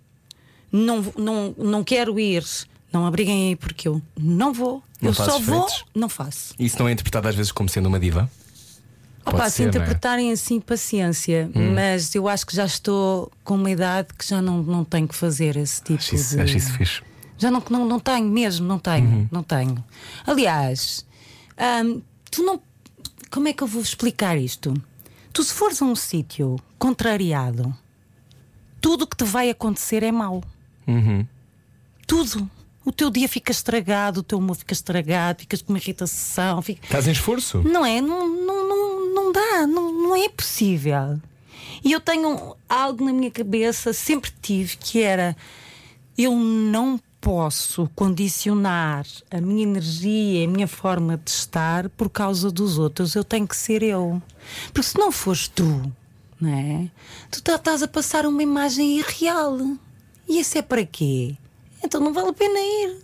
não, 0.71 1.05
não, 1.17 1.55
não 1.57 1.83
quero 1.83 2.19
ir. 2.19 2.43
Não 2.91 3.05
abriguem 3.05 3.49
aí 3.49 3.55
porque 3.55 3.87
eu 3.87 4.01
não 4.17 4.51
vou. 4.51 4.83
Não 5.01 5.11
eu 5.11 5.13
só 5.13 5.39
vou, 5.39 5.67
não 5.93 6.09
faço. 6.09 6.53
Isso 6.59 6.77
não 6.79 6.87
é 6.87 6.91
interpretado 6.91 7.27
às 7.27 7.35
vezes 7.35 7.51
como 7.51 7.69
sendo 7.69 7.85
uma 7.85 7.99
diva? 7.99 8.29
Opa, 9.25 9.49
se 9.49 9.63
é? 9.63 9.67
interpretarem 9.67 10.29
é? 10.29 10.33
assim, 10.33 10.59
paciência, 10.59 11.49
hum. 11.55 11.73
mas 11.73 12.15
eu 12.15 12.27
acho 12.27 12.45
que 12.45 12.55
já 12.55 12.65
estou 12.65 13.31
com 13.43 13.55
uma 13.55 13.69
idade 13.69 14.09
que 14.17 14.27
já 14.27 14.41
não, 14.41 14.63
não 14.63 14.83
tenho 14.83 15.07
que 15.07 15.15
fazer 15.15 15.55
esse 15.55 15.81
tipo 15.81 15.99
acho 15.99 16.15
isso, 16.15 16.35
de. 16.35 16.41
Acho 16.41 16.57
isso 16.57 16.73
fixe. 16.73 17.01
Já 17.37 17.49
não, 17.49 17.63
não, 17.69 17.85
não 17.85 17.99
tenho 17.99 18.27
mesmo, 18.27 18.67
não 18.67 18.79
tenho, 18.79 19.07
uhum. 19.07 19.27
não 19.31 19.43
tenho. 19.43 19.83
Aliás, 20.25 21.05
hum, 21.85 22.01
tu 22.29 22.43
não. 22.43 22.61
Como 23.29 23.47
é 23.47 23.53
que 23.53 23.61
eu 23.61 23.67
vou 23.67 23.81
explicar 23.81 24.37
isto? 24.37 24.73
Tu, 25.31 25.43
se 25.43 25.53
fores 25.53 25.81
a 25.81 25.85
um 25.85 25.95
sítio 25.95 26.57
contrariado, 26.77 27.73
tudo 28.81 29.03
o 29.03 29.07
que 29.07 29.15
te 29.15 29.23
vai 29.23 29.49
acontecer 29.49 30.01
é 30.03 30.11
mau. 30.11 30.43
Uhum. 30.89 31.27
Tudo 32.07 32.49
o 32.85 32.91
teu 32.91 33.09
dia 33.09 33.27
fica 33.27 33.51
estragado, 33.51 34.21
o 34.21 34.23
teu 34.23 34.37
humor 34.37 34.55
fica 34.55 34.73
estragado, 34.73 35.41
ficas 35.41 35.61
com 35.61 35.73
uma 35.73 35.79
irritação. 35.79 36.61
Fica... 36.61 36.83
Estás 36.83 37.07
em 37.07 37.11
esforço? 37.11 37.61
Não 37.61 37.85
é? 37.85 38.01
Não, 38.01 38.27
não, 38.27 38.67
não, 38.67 39.13
não 39.13 39.31
dá, 39.31 39.67
não, 39.67 39.91
não 39.91 40.15
é 40.15 40.27
possível. 40.29 41.19
E 41.83 41.91
eu 41.91 41.99
tenho 41.99 42.55
algo 42.67 43.05
na 43.05 43.13
minha 43.13 43.29
cabeça, 43.29 43.93
sempre 43.93 44.31
tive, 44.41 44.77
que 44.77 45.01
era: 45.01 45.35
eu 46.17 46.35
não 46.35 46.99
posso 47.21 47.89
condicionar 47.95 49.05
a 49.29 49.39
minha 49.39 49.63
energia, 49.63 50.45
a 50.45 50.49
minha 50.49 50.67
forma 50.67 51.17
de 51.17 51.29
estar 51.29 51.89
por 51.89 52.09
causa 52.09 52.49
dos 52.49 52.77
outros. 52.77 53.13
Eu 53.13 53.23
tenho 53.23 53.47
que 53.47 53.55
ser 53.55 53.83
eu. 53.83 54.21
Porque 54.73 54.83
se 54.83 54.97
não 54.97 55.11
fores 55.11 55.47
tu, 55.47 55.91
não 56.39 56.49
é? 56.49 56.89
Tu 57.29 57.43
tá, 57.43 57.55
estás 57.55 57.83
a 57.83 57.87
passar 57.87 58.25
uma 58.25 58.41
imagem 58.41 58.97
irreal. 58.99 59.57
E 60.29 60.39
isso 60.39 60.57
é 60.57 60.61
para 60.61 60.85
quê? 60.85 61.35
então 61.83 61.99
não 61.99 62.13
vale 62.13 62.29
a 62.29 62.33
pena 62.33 62.59
ir. 62.59 62.97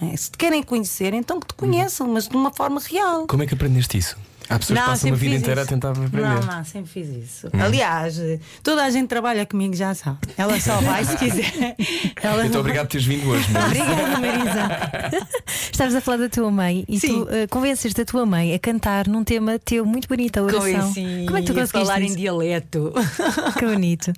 É, 0.00 0.16
se 0.16 0.30
te 0.30 0.38
querem 0.38 0.62
conhecer, 0.62 1.12
então 1.12 1.38
que 1.38 1.48
te 1.48 1.54
conheçam, 1.54 2.08
mas 2.08 2.26
de 2.26 2.34
uma 2.34 2.50
forma 2.50 2.80
real. 2.80 3.26
Como 3.26 3.42
é 3.42 3.46
que 3.46 3.52
aprendeste 3.52 3.98
isso? 3.98 4.16
Há 4.50 4.58
pessoas 4.58 4.78
não, 4.78 4.84
que 4.84 4.90
passam 4.90 5.10
uma 5.10 5.16
vida 5.16 5.34
inteira 5.36 5.60
isso. 5.60 5.70
a 5.70 5.74
tentar 5.74 5.90
aprender. 5.90 6.20
Não, 6.20 6.40
não, 6.40 6.64
sempre 6.64 6.90
fiz 6.90 7.08
isso. 7.08 7.46
Hum. 7.46 7.62
Aliás, 7.62 8.20
toda 8.64 8.82
a 8.84 8.90
gente 8.90 9.06
trabalha 9.06 9.46
comigo 9.46 9.76
já 9.76 9.94
sabe. 9.94 10.18
Ela 10.36 10.58
só 10.58 10.80
vai 10.80 11.04
se 11.04 11.16
quiser. 11.16 11.76
Ela 12.20 12.44
então, 12.44 12.60
obrigado 12.60 12.86
por 12.86 12.92
teres 12.92 13.06
vindo 13.06 13.28
hoje. 13.28 13.46
Obrigada, 13.56 14.18
Marisa. 14.18 15.26
Estavas 15.70 15.94
a 15.94 16.00
falar 16.00 16.16
da 16.16 16.28
tua 16.28 16.50
mãe 16.50 16.84
e 16.88 16.98
Sim. 16.98 17.08
tu 17.08 17.22
uh, 17.22 17.48
convenceste 17.48 18.00
a 18.00 18.04
tua 18.04 18.26
mãe 18.26 18.52
a 18.52 18.58
cantar 18.58 19.06
num 19.06 19.22
tema 19.22 19.56
teu 19.60 19.86
muito 19.86 20.08
bonito, 20.08 20.38
a 20.38 20.42
oração. 20.42 20.88
Convenci. 20.88 21.26
Como 21.26 21.36
é 21.36 21.40
que 21.42 21.46
tu 21.46 21.54
conseguiste 21.54 21.86
falar 21.86 22.02
isso? 22.02 22.14
em 22.14 22.16
dialeto? 22.16 22.92
Que 23.56 23.66
bonito. 23.66 24.12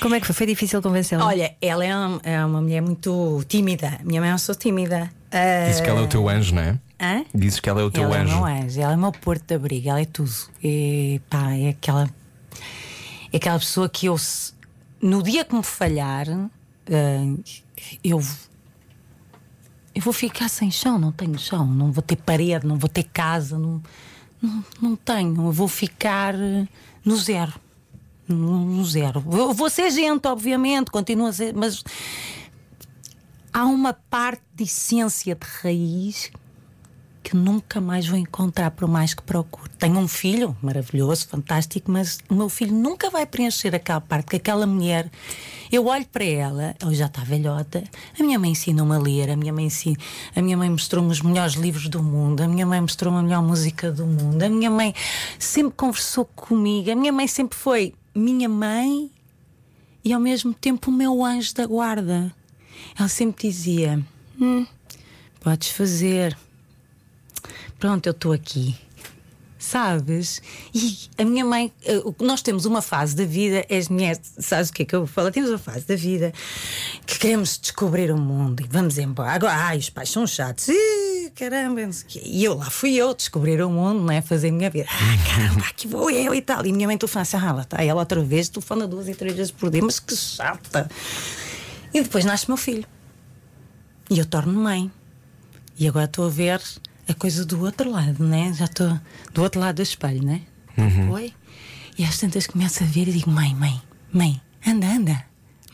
Como 0.00 0.14
é 0.14 0.20
que 0.20 0.26
foi? 0.26 0.34
Foi 0.34 0.46
difícil 0.46 0.82
convencê-la? 0.82 1.24
Olha, 1.24 1.54
ela 1.62 1.84
é 1.84 1.94
uma, 1.94 2.20
é 2.24 2.44
uma 2.44 2.60
mulher 2.60 2.82
muito 2.82 3.42
tímida. 3.48 3.98
Minha 4.04 4.20
mãe 4.20 4.30
é 4.30 4.32
uma 4.32 4.38
pessoa 4.38 4.56
tímida. 4.56 5.10
Uh... 5.32 5.66
Dizes 5.66 5.80
que 5.80 5.88
ela 5.88 6.00
é 6.00 6.02
o 6.02 6.06
teu 6.06 6.28
anjo, 6.28 6.54
não 6.54 6.62
é? 6.62 6.78
Hã? 7.02 7.24
Dizes 7.34 7.58
que 7.58 7.68
ela 7.68 7.80
é 7.80 7.84
o 7.84 7.90
teu 7.90 8.04
ela 8.04 8.18
anjo. 8.20 8.30
Ela 8.30 8.32
é 8.32 8.36
o 8.36 8.44
meu 8.44 8.64
anjo, 8.64 8.80
ela 8.80 8.92
é 8.92 8.96
o 8.96 8.98
meu 9.00 9.12
porto 9.12 9.44
de 9.44 9.54
abrigo, 9.54 9.88
ela 9.88 10.00
é 10.00 10.04
tudo. 10.04 10.30
E, 10.62 11.20
pá, 11.28 11.52
é 11.52 11.70
aquela. 11.70 12.08
É 13.32 13.36
aquela 13.38 13.58
pessoa 13.58 13.88
que 13.88 14.06
eu. 14.06 14.16
No 15.00 15.20
dia 15.20 15.44
que 15.44 15.52
me 15.52 15.64
falhar, 15.64 16.28
eu. 18.04 18.22
Eu 19.94 20.00
vou 20.00 20.12
ficar 20.12 20.48
sem 20.48 20.70
chão, 20.70 20.96
não 20.96 21.10
tenho 21.10 21.36
chão, 21.38 21.66
não 21.66 21.90
vou 21.90 22.02
ter 22.02 22.16
parede, 22.16 22.66
não 22.66 22.78
vou 22.78 22.88
ter 22.88 23.02
casa, 23.02 23.58
não, 23.58 23.82
não, 24.40 24.64
não 24.80 24.96
tenho. 24.96 25.48
Eu 25.48 25.52
vou 25.52 25.68
ficar 25.68 26.34
no 27.04 27.16
zero. 27.16 27.52
No 28.28 28.82
zero. 28.84 29.22
Eu 29.30 29.52
vou 29.52 29.68
ser 29.68 29.90
gente, 29.90 30.26
obviamente, 30.28 30.90
continua 30.90 31.30
a 31.30 31.32
ser, 31.32 31.52
mas 31.52 31.82
há 33.52 33.66
uma 33.66 33.92
parte 33.92 34.42
de 34.54 34.64
essência 34.64 35.34
de 35.34 35.46
raiz 35.62 36.30
que 37.32 37.36
nunca 37.36 37.80
mais 37.80 38.06
vou 38.06 38.18
encontrar, 38.18 38.70
por 38.72 38.86
mais 38.86 39.14
que 39.14 39.22
procure. 39.22 39.70
Tenho 39.78 39.98
um 39.98 40.06
filho 40.06 40.54
maravilhoso, 40.60 41.26
fantástico, 41.26 41.90
mas 41.90 42.18
o 42.28 42.34
meu 42.34 42.50
filho 42.50 42.74
nunca 42.74 43.08
vai 43.08 43.24
preencher 43.24 43.74
aquela 43.74 44.02
parte 44.02 44.26
que 44.26 44.36
aquela 44.36 44.66
mulher. 44.66 45.10
Eu 45.72 45.86
olho 45.86 46.04
para 46.04 46.24
ela, 46.24 46.76
ela 46.78 46.94
já 46.94 47.06
está 47.06 47.24
velhota. 47.24 47.82
A 48.20 48.22
minha 48.22 48.38
mãe 48.38 48.50
ensinou-me 48.50 48.94
a 48.94 48.98
ler, 48.98 49.30
a 49.30 49.36
minha 49.36 49.50
mãe 49.50 49.64
ensina, 49.64 49.96
a 50.36 50.42
minha 50.42 50.58
mãe 50.58 50.68
mostrou-me 50.68 51.10
os 51.10 51.22
melhores 51.22 51.54
livros 51.54 51.88
do 51.88 52.02
mundo, 52.02 52.42
a 52.42 52.48
minha 52.48 52.66
mãe 52.66 52.82
mostrou-me 52.82 53.18
a 53.18 53.22
melhor 53.22 53.42
música 53.42 53.90
do 53.90 54.04
mundo, 54.06 54.42
a 54.42 54.50
minha 54.50 54.70
mãe 54.70 54.94
sempre 55.38 55.72
conversou 55.74 56.26
comigo, 56.26 56.90
a 56.90 56.94
minha 56.94 57.14
mãe 57.14 57.26
sempre 57.26 57.56
foi 57.56 57.94
minha 58.14 58.48
mãe 58.48 59.10
e 60.04 60.12
ao 60.12 60.20
mesmo 60.20 60.52
tempo 60.52 60.90
o 60.90 60.94
meu 60.94 61.24
anjo 61.24 61.54
da 61.54 61.64
guarda. 61.64 62.30
Ela 62.94 63.08
sempre 63.08 63.48
dizia: 63.48 64.04
hum, 64.38 64.66
Podes 65.40 65.70
fazer. 65.70 66.36
Pronto, 67.82 68.06
eu 68.06 68.12
estou 68.12 68.32
aqui. 68.32 68.76
Sabes? 69.58 70.40
E 70.72 71.10
a 71.18 71.24
minha 71.24 71.44
mãe, 71.44 71.72
eh, 71.84 72.00
nós 72.20 72.40
temos 72.40 72.64
uma 72.64 72.80
fase 72.80 73.16
da 73.16 73.24
vida, 73.24 73.66
as 73.68 73.88
mulheres, 73.88 74.20
sabes 74.38 74.70
o 74.70 74.72
que 74.72 74.84
é 74.84 74.86
que 74.86 74.94
eu 74.94 75.04
falo? 75.04 75.32
Temos 75.32 75.50
uma 75.50 75.58
fase 75.58 75.84
da 75.84 75.96
vida 75.96 76.32
que 77.04 77.18
queremos 77.18 77.58
descobrir 77.60 78.12
o 78.12 78.16
mundo 78.16 78.62
e 78.62 78.68
vamos 78.68 78.98
embora. 78.98 79.32
Agora, 79.32 79.54
ai, 79.54 79.78
os 79.78 79.90
pais 79.90 80.10
são 80.10 80.24
chatos, 80.28 80.68
Ih, 80.68 81.32
caramba. 81.34 81.80
E 82.24 82.44
eu 82.44 82.56
lá 82.56 82.70
fui 82.70 82.94
eu 82.94 83.12
descobrir 83.14 83.60
o 83.60 83.68
mundo, 83.68 84.04
não 84.04 84.12
é? 84.12 84.22
Fazer 84.22 84.50
a 84.50 84.52
minha 84.52 84.70
vida. 84.70 84.86
Ah, 84.88 85.34
caramba, 85.34 85.66
aqui 85.66 85.88
vou 85.88 86.08
eu 86.08 86.32
e 86.32 86.40
tal. 86.40 86.64
E 86.64 86.70
a 86.70 86.72
minha 86.72 86.86
mãe 86.86 86.96
tu 86.96 87.10
assim, 87.12 87.36
ah, 87.36 87.50
lá 87.50 87.62
está 87.62 87.82
ela 87.82 87.98
outra 87.98 88.22
vez, 88.22 88.48
fala 88.60 88.86
duas 88.86 89.08
e 89.08 89.14
três 89.16 89.34
vezes 89.34 89.50
por 89.50 89.70
dia, 89.70 89.82
mas 89.82 89.98
que 89.98 90.14
chata. 90.14 90.88
E 91.92 92.00
depois 92.00 92.24
nasce 92.24 92.46
meu 92.46 92.56
filho. 92.56 92.86
E 94.08 94.20
eu 94.20 94.24
torno 94.24 94.52
mãe. 94.52 94.88
E 95.76 95.88
agora 95.88 96.04
estou 96.04 96.26
a 96.26 96.28
ver 96.28 96.62
a 97.12 97.14
coisa 97.14 97.44
do 97.44 97.62
outro 97.62 97.90
lado, 97.90 98.24
né? 98.24 98.52
Já 98.54 98.64
estou 98.64 98.98
do 99.32 99.42
outro 99.42 99.60
lado 99.60 99.76
do 99.76 99.82
espelho, 99.82 100.24
né? 100.24 100.42
Uhum. 100.76 101.08
Foi? 101.08 101.32
E 101.98 102.04
às 102.04 102.18
tantas 102.18 102.46
começo 102.46 102.82
a 102.82 102.86
ver 102.86 103.08
e 103.08 103.12
digo: 103.12 103.30
mãe, 103.30 103.54
mãe, 103.54 103.80
mãe, 104.12 104.40
anda, 104.66 104.86
anda. 104.86 105.24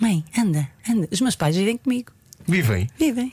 Mãe, 0.00 0.24
anda, 0.36 0.68
anda. 0.88 1.08
Os 1.10 1.20
meus 1.20 1.34
pais 1.34 1.56
vivem 1.56 1.76
comigo. 1.76 2.12
Vivem? 2.46 2.88
Vivem. 2.98 3.32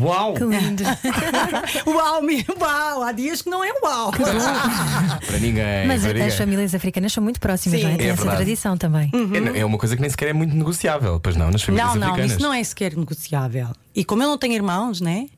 Uau! 0.00 0.34
Que 0.34 0.44
lindo! 0.44 0.82
uau, 1.86 2.20
uau! 2.60 3.02
Há 3.02 3.12
dias 3.12 3.42
que 3.42 3.50
não 3.50 3.62
é 3.64 3.70
uau! 3.82 4.10
para 5.26 5.38
ninguém. 5.38 5.86
Mas 5.86 6.00
para 6.02 6.10
as 6.10 6.14
ninguém. 6.16 6.30
famílias 6.30 6.74
africanas 6.74 7.12
são 7.12 7.22
muito 7.22 7.38
próximas, 7.40 7.78
Sim. 7.80 7.86
não 7.86 7.92
é? 7.92 7.96
Tem 7.96 8.06
É 8.06 8.10
essa 8.10 8.16
verdade. 8.22 8.36
tradição 8.38 8.76
também. 8.76 9.10
É, 9.54 9.60
é 9.60 9.64
uma 9.64 9.78
coisa 9.78 9.94
que 9.94 10.00
nem 10.00 10.10
sequer 10.10 10.28
é 10.28 10.32
muito 10.32 10.54
negociável, 10.56 11.20
pois 11.20 11.36
não, 11.36 11.50
nas 11.50 11.62
famílias 11.62 11.88
Não, 11.88 11.94
não, 11.96 12.06
africanas. 12.08 12.32
isso 12.32 12.42
não 12.42 12.52
é 12.52 12.64
sequer 12.64 12.96
negociável. 12.96 13.68
E 13.94 14.04
como 14.04 14.22
eu 14.22 14.28
não 14.28 14.38
tenho 14.38 14.54
irmãos, 14.54 15.00
né? 15.00 15.28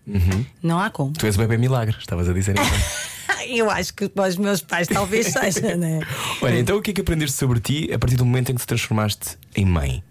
Não 0.62 0.79
há 0.81 0.88
como. 0.90 1.12
Tu 1.12 1.27
és 1.27 1.35
o 1.37 1.38
bebê 1.38 1.59
milagre, 1.59 1.97
estavas 1.99 2.29
a 2.29 2.33
dizer 2.33 2.53
então. 2.53 2.64
Eu 3.49 3.71
acho 3.71 3.95
que 3.95 4.09
para 4.09 4.29
os 4.29 4.37
meus 4.37 4.61
pais 4.61 4.88
talvez 4.88 5.29
seja, 5.29 5.77
né? 5.77 6.01
Olha, 6.42 6.59
então 6.59 6.77
o 6.79 6.83
que 6.83 6.90
é 6.90 6.95
que 6.95 7.01
aprendeste 7.01 7.37
sobre 7.37 7.61
ti 7.61 7.88
a 7.92 7.99
partir 7.99 8.16
do 8.16 8.25
momento 8.25 8.51
em 8.51 8.55
que 8.57 8.61
te 8.61 8.66
transformaste 8.66 9.37
em 9.55 9.64
mãe? 9.64 10.03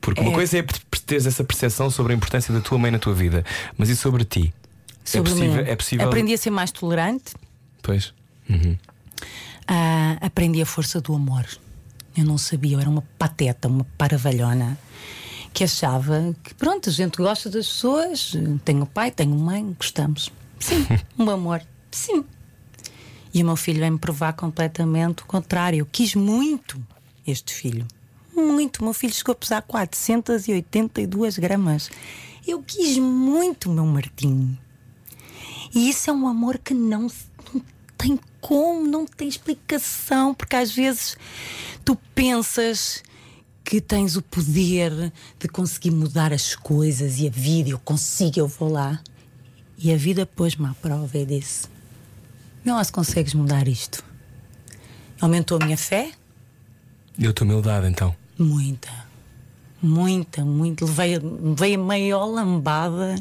Porque 0.00 0.20
uma 0.20 0.30
É. 0.30 0.34
coisa 0.34 0.58
é 0.58 0.62
teres 1.06 1.26
essa 1.26 1.42
percepção 1.42 1.90
sobre 1.90 2.12
a 2.12 2.16
importância 2.16 2.52
da 2.52 2.60
tua 2.60 2.78
mãe 2.78 2.90
na 2.90 2.98
tua 2.98 3.14
vida, 3.14 3.44
mas 3.76 3.88
e 3.88 3.96
sobre 3.96 4.24
ti? 4.24 4.52
Sobre 5.04 5.30
é 5.30 5.34
possível? 5.34 5.64
É 5.66 5.76
possível... 5.76 6.06
Aprendi 6.06 6.34
a 6.34 6.38
ser 6.38 6.50
mais 6.50 6.70
tolerante, 6.70 7.34
Pois. 7.82 8.12
Uhum. 8.48 8.76
ah, 9.66 10.18
aprendi 10.20 10.60
a 10.60 10.66
força 10.66 11.00
do 11.00 11.14
amor. 11.14 11.46
Eu 12.16 12.24
não 12.24 12.36
sabia, 12.36 12.76
eu 12.76 12.80
era 12.80 12.90
uma 12.90 13.02
pateta, 13.18 13.68
uma 13.68 13.84
paravalhona 13.96 14.78
que 15.54 15.64
achava 15.64 16.34
que 16.42 16.52
pronto, 16.54 16.88
a 16.90 16.92
gente 16.92 17.16
gosta 17.16 17.48
das 17.48 17.66
pessoas, 17.66 18.32
tenho 18.64 18.84
pai, 18.86 19.10
tenho 19.10 19.34
mãe, 19.34 19.74
gostamos. 19.78 20.30
Sim, 20.60 20.86
um 21.18 21.30
amor, 21.30 21.62
sim. 21.90 22.24
E 23.32 23.42
o 23.42 23.46
meu 23.46 23.56
filho 23.56 23.80
vem-me 23.80 23.98
provar 23.98 24.32
completamente 24.34 25.22
o 25.22 25.26
contrário. 25.26 25.78
Eu 25.80 25.86
quis 25.86 26.14
muito 26.14 26.82
este 27.26 27.54
filho. 27.54 27.86
Muito. 28.38 28.78
O 28.78 28.84
meu 28.84 28.92
filho 28.92 29.12
chegou 29.12 29.32
a 29.32 29.36
pesar 29.36 29.62
482 29.62 31.38
gramas. 31.38 31.90
Eu 32.46 32.62
quis 32.62 32.96
muito 32.98 33.68
o 33.68 33.72
meu 33.72 33.84
Martim. 33.84 34.56
E 35.74 35.90
isso 35.90 36.08
é 36.08 36.12
um 36.12 36.26
amor 36.26 36.58
que 36.58 36.72
não, 36.72 37.08
não 37.52 37.62
tem 37.96 38.18
como, 38.40 38.86
não 38.86 39.04
tem 39.04 39.28
explicação, 39.28 40.32
porque 40.32 40.56
às 40.56 40.70
vezes 40.70 41.16
tu 41.84 41.96
pensas 42.14 43.02
que 43.64 43.80
tens 43.80 44.16
o 44.16 44.22
poder 44.22 45.12
de 45.38 45.48
conseguir 45.48 45.90
mudar 45.90 46.32
as 46.32 46.54
coisas 46.54 47.18
e 47.18 47.26
a 47.26 47.30
vida, 47.30 47.68
eu 47.68 47.78
consigo, 47.78 48.38
eu 48.40 48.48
vou 48.48 48.70
lá. 48.70 48.98
E 49.76 49.92
a 49.92 49.96
vida 49.96 50.24
pôs-me 50.24 50.66
à 50.66 50.74
prova 50.74 51.18
e 51.18 51.26
disse: 51.26 51.68
Não 52.64 52.82
se 52.82 52.90
consegues 52.90 53.34
mudar 53.34 53.68
isto. 53.68 54.02
Aumentou 55.20 55.58
a 55.60 55.64
minha 55.64 55.76
fé? 55.76 56.12
E 57.18 57.26
a 57.26 57.32
tua 57.32 57.44
humildade, 57.44 57.88
então? 57.88 58.16
Muita. 58.38 58.88
Muita, 59.82 60.44
muito. 60.44 60.84
Levei, 60.86 61.16
a- 61.16 61.20
levei 61.22 61.74
a 61.74 61.78
maior 61.78 62.24
lambada 62.26 63.14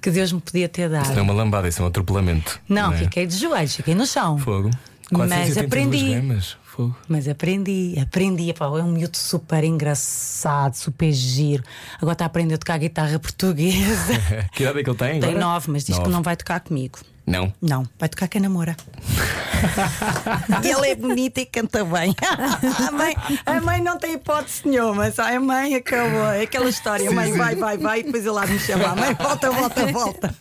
que 0.00 0.10
Deus 0.10 0.32
me 0.32 0.40
podia 0.40 0.68
ter 0.68 0.88
dado. 0.88 1.04
Isso 1.04 1.12
não 1.12 1.18
é 1.20 1.22
uma 1.22 1.34
lambada, 1.34 1.68
isso 1.68 1.80
é 1.80 1.84
um 1.84 1.88
atropelamento. 1.88 2.60
Não, 2.68 2.92
é? 2.92 2.98
fiquei 2.98 3.26
de 3.26 3.36
joelhos, 3.36 3.76
fiquei 3.76 3.94
no 3.94 4.06
chão. 4.06 4.38
Fogo. 4.38 4.70
Mas 5.12 5.28
482 5.30 5.66
aprendi. 5.66 6.10
gramas. 6.14 6.56
Fogo. 6.64 6.96
Mas 7.08 7.26
aprendi, 7.28 7.98
aprendi. 8.00 8.52
Pá, 8.54 8.66
é 8.66 8.68
um 8.82 8.92
miúdo 8.92 9.16
super 9.16 9.64
engraçado, 9.64 10.74
super 10.74 11.12
giro. 11.12 11.64
Agora 11.96 12.12
está 12.12 12.24
a 12.24 12.26
aprender 12.26 12.54
a 12.54 12.58
tocar 12.58 12.78
guitarra 12.78 13.18
portuguesa. 13.20 14.14
que 14.54 14.62
idade 14.62 14.78
é 14.80 14.84
que 14.84 14.90
ele 14.90 14.96
tem? 14.98 15.20
Tem 15.20 15.30
agora? 15.30 15.44
nove, 15.44 15.70
mas 15.70 15.84
diz 15.84 15.96
Nove. 15.96 16.08
que 16.08 16.14
não 16.14 16.22
vai 16.22 16.36
tocar 16.36 16.60
comigo. 16.60 16.98
Não. 17.26 17.52
Não, 17.60 17.86
vai 17.98 18.08
tocar 18.08 18.28
quem 18.28 18.40
namora. 18.40 18.76
ele 20.64 20.88
é 20.88 20.94
bonito 20.94 21.38
e 21.38 21.46
canta 21.46 21.84
bem. 21.84 22.14
a, 22.88 22.90
mãe, 22.90 23.14
a 23.46 23.60
mãe 23.60 23.80
não 23.82 23.98
tem 23.98 24.14
hipótese 24.14 24.62
nenhuma, 24.66 25.10
só 25.10 25.22
a 25.22 25.38
mãe 25.38 25.74
acabou. 25.74 26.26
É 26.26 26.42
aquela 26.42 26.68
história: 26.68 27.08
a 27.08 27.12
mãe 27.12 27.32
vai, 27.32 27.54
vai, 27.54 27.78
vai, 27.78 28.00
e 28.00 28.02
depois 28.02 28.24
ele 28.24 28.34
lá 28.34 28.46
me 28.46 28.58
chama. 28.58 28.88
A 28.88 28.96
mãe 28.96 29.14
volta, 29.14 29.50
volta, 29.50 29.86
volta. 29.86 30.34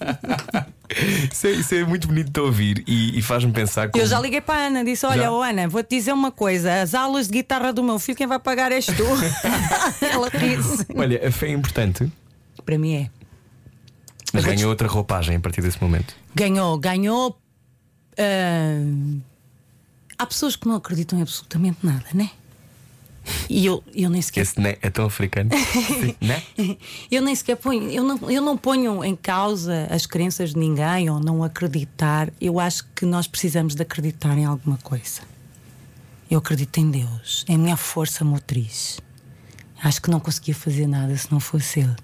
Isso 1.32 1.48
é, 1.48 1.52
isso 1.52 1.76
é 1.76 1.84
muito 1.84 2.08
bonito 2.08 2.32
de 2.32 2.40
ouvir 2.40 2.84
e, 2.88 3.20
e 3.20 3.22
faz-me 3.22 3.52
pensar 3.52 3.90
como... 3.90 4.04
Eu 4.04 4.08
já 4.08 4.20
liguei 4.20 4.42
para 4.42 4.64
a 4.64 4.68
Ana, 4.68 4.84
disse: 4.84 5.06
Olha, 5.06 5.32
oh, 5.32 5.44
Ana, 5.44 5.68
vou-te 5.68 5.96
dizer 5.96 6.14
uma 6.14 6.32
coisa: 6.32 6.82
as 6.82 6.96
aulas 6.96 7.28
de 7.28 7.34
guitarra 7.34 7.72
do 7.72 7.84
meu 7.84 8.00
filho, 8.00 8.18
quem 8.18 8.26
vai 8.26 8.40
pagar 8.40 8.72
és 8.72 8.86
tu. 8.86 9.06
Ela 10.02 10.30
disse: 10.32 10.88
Olha, 10.96 11.28
a 11.28 11.32
fé 11.32 11.48
é 11.48 11.52
importante, 11.52 12.12
Para 12.66 12.78
mim 12.78 12.96
é. 12.96 13.19
Mas 14.34 14.46
ganha 14.46 14.68
outra 14.68 14.88
roupagem 14.88 15.36
a 15.36 15.40
partir 15.40 15.62
desse 15.62 15.82
momento. 15.82 16.16
Ganhou, 16.36 16.78
ganhou. 16.78 17.38
ah, 18.18 19.20
há 20.18 20.26
pessoas 20.26 20.56
que 20.56 20.68
não 20.68 20.76
acreditam 20.76 21.20
em 21.20 21.22
absolutamente 21.22 21.80
nada, 21.84 22.06
né? 22.14 22.32
E 23.50 23.66
eu, 23.66 23.84
eu 23.94 24.10
nem 24.10 24.22
sequer. 24.22 24.42
Esse 24.42 24.60
né 24.60 24.76
é 24.82 24.90
tão 24.90 25.06
africano. 25.06 25.50
Sim, 26.00 26.16
né? 26.22 26.44
Eu 27.12 27.22
nem 27.22 27.36
sequer 27.36 27.58
ponho. 27.58 27.90
Eu 27.90 28.04
não, 28.04 28.30
eu 28.30 28.42
não 28.42 28.58
ponho 28.58 29.04
em 29.04 29.16
causa 29.16 29.88
as 29.90 30.06
crenças 30.06 30.52
de 30.52 30.60
ninguém 30.60 31.10
ou 31.10 31.20
não 31.20 31.44
acreditar. 31.44 32.32
Eu 32.40 32.60
acho 32.60 32.86
que 32.96 33.06
nós 33.06 33.28
precisamos 33.28 33.76
de 33.76 33.82
acreditar 33.82 34.38
em 34.38 34.46
alguma 34.46 34.78
coisa. 34.78 35.22
Eu 36.30 36.40
acredito 36.40 36.78
em 36.80 36.92
Deus, 36.92 37.44
é 37.48 37.56
a 37.56 37.58
minha 37.58 37.78
força 37.78 38.24
motriz. 38.24 39.00
Acho 39.82 40.02
que 40.02 40.12
não 40.12 40.20
conseguia 40.20 40.54
fazer 40.54 40.86
nada 40.86 41.16
se 41.18 41.32
não 41.32 41.40
fosse 41.40 41.80
Ele. 41.80 41.96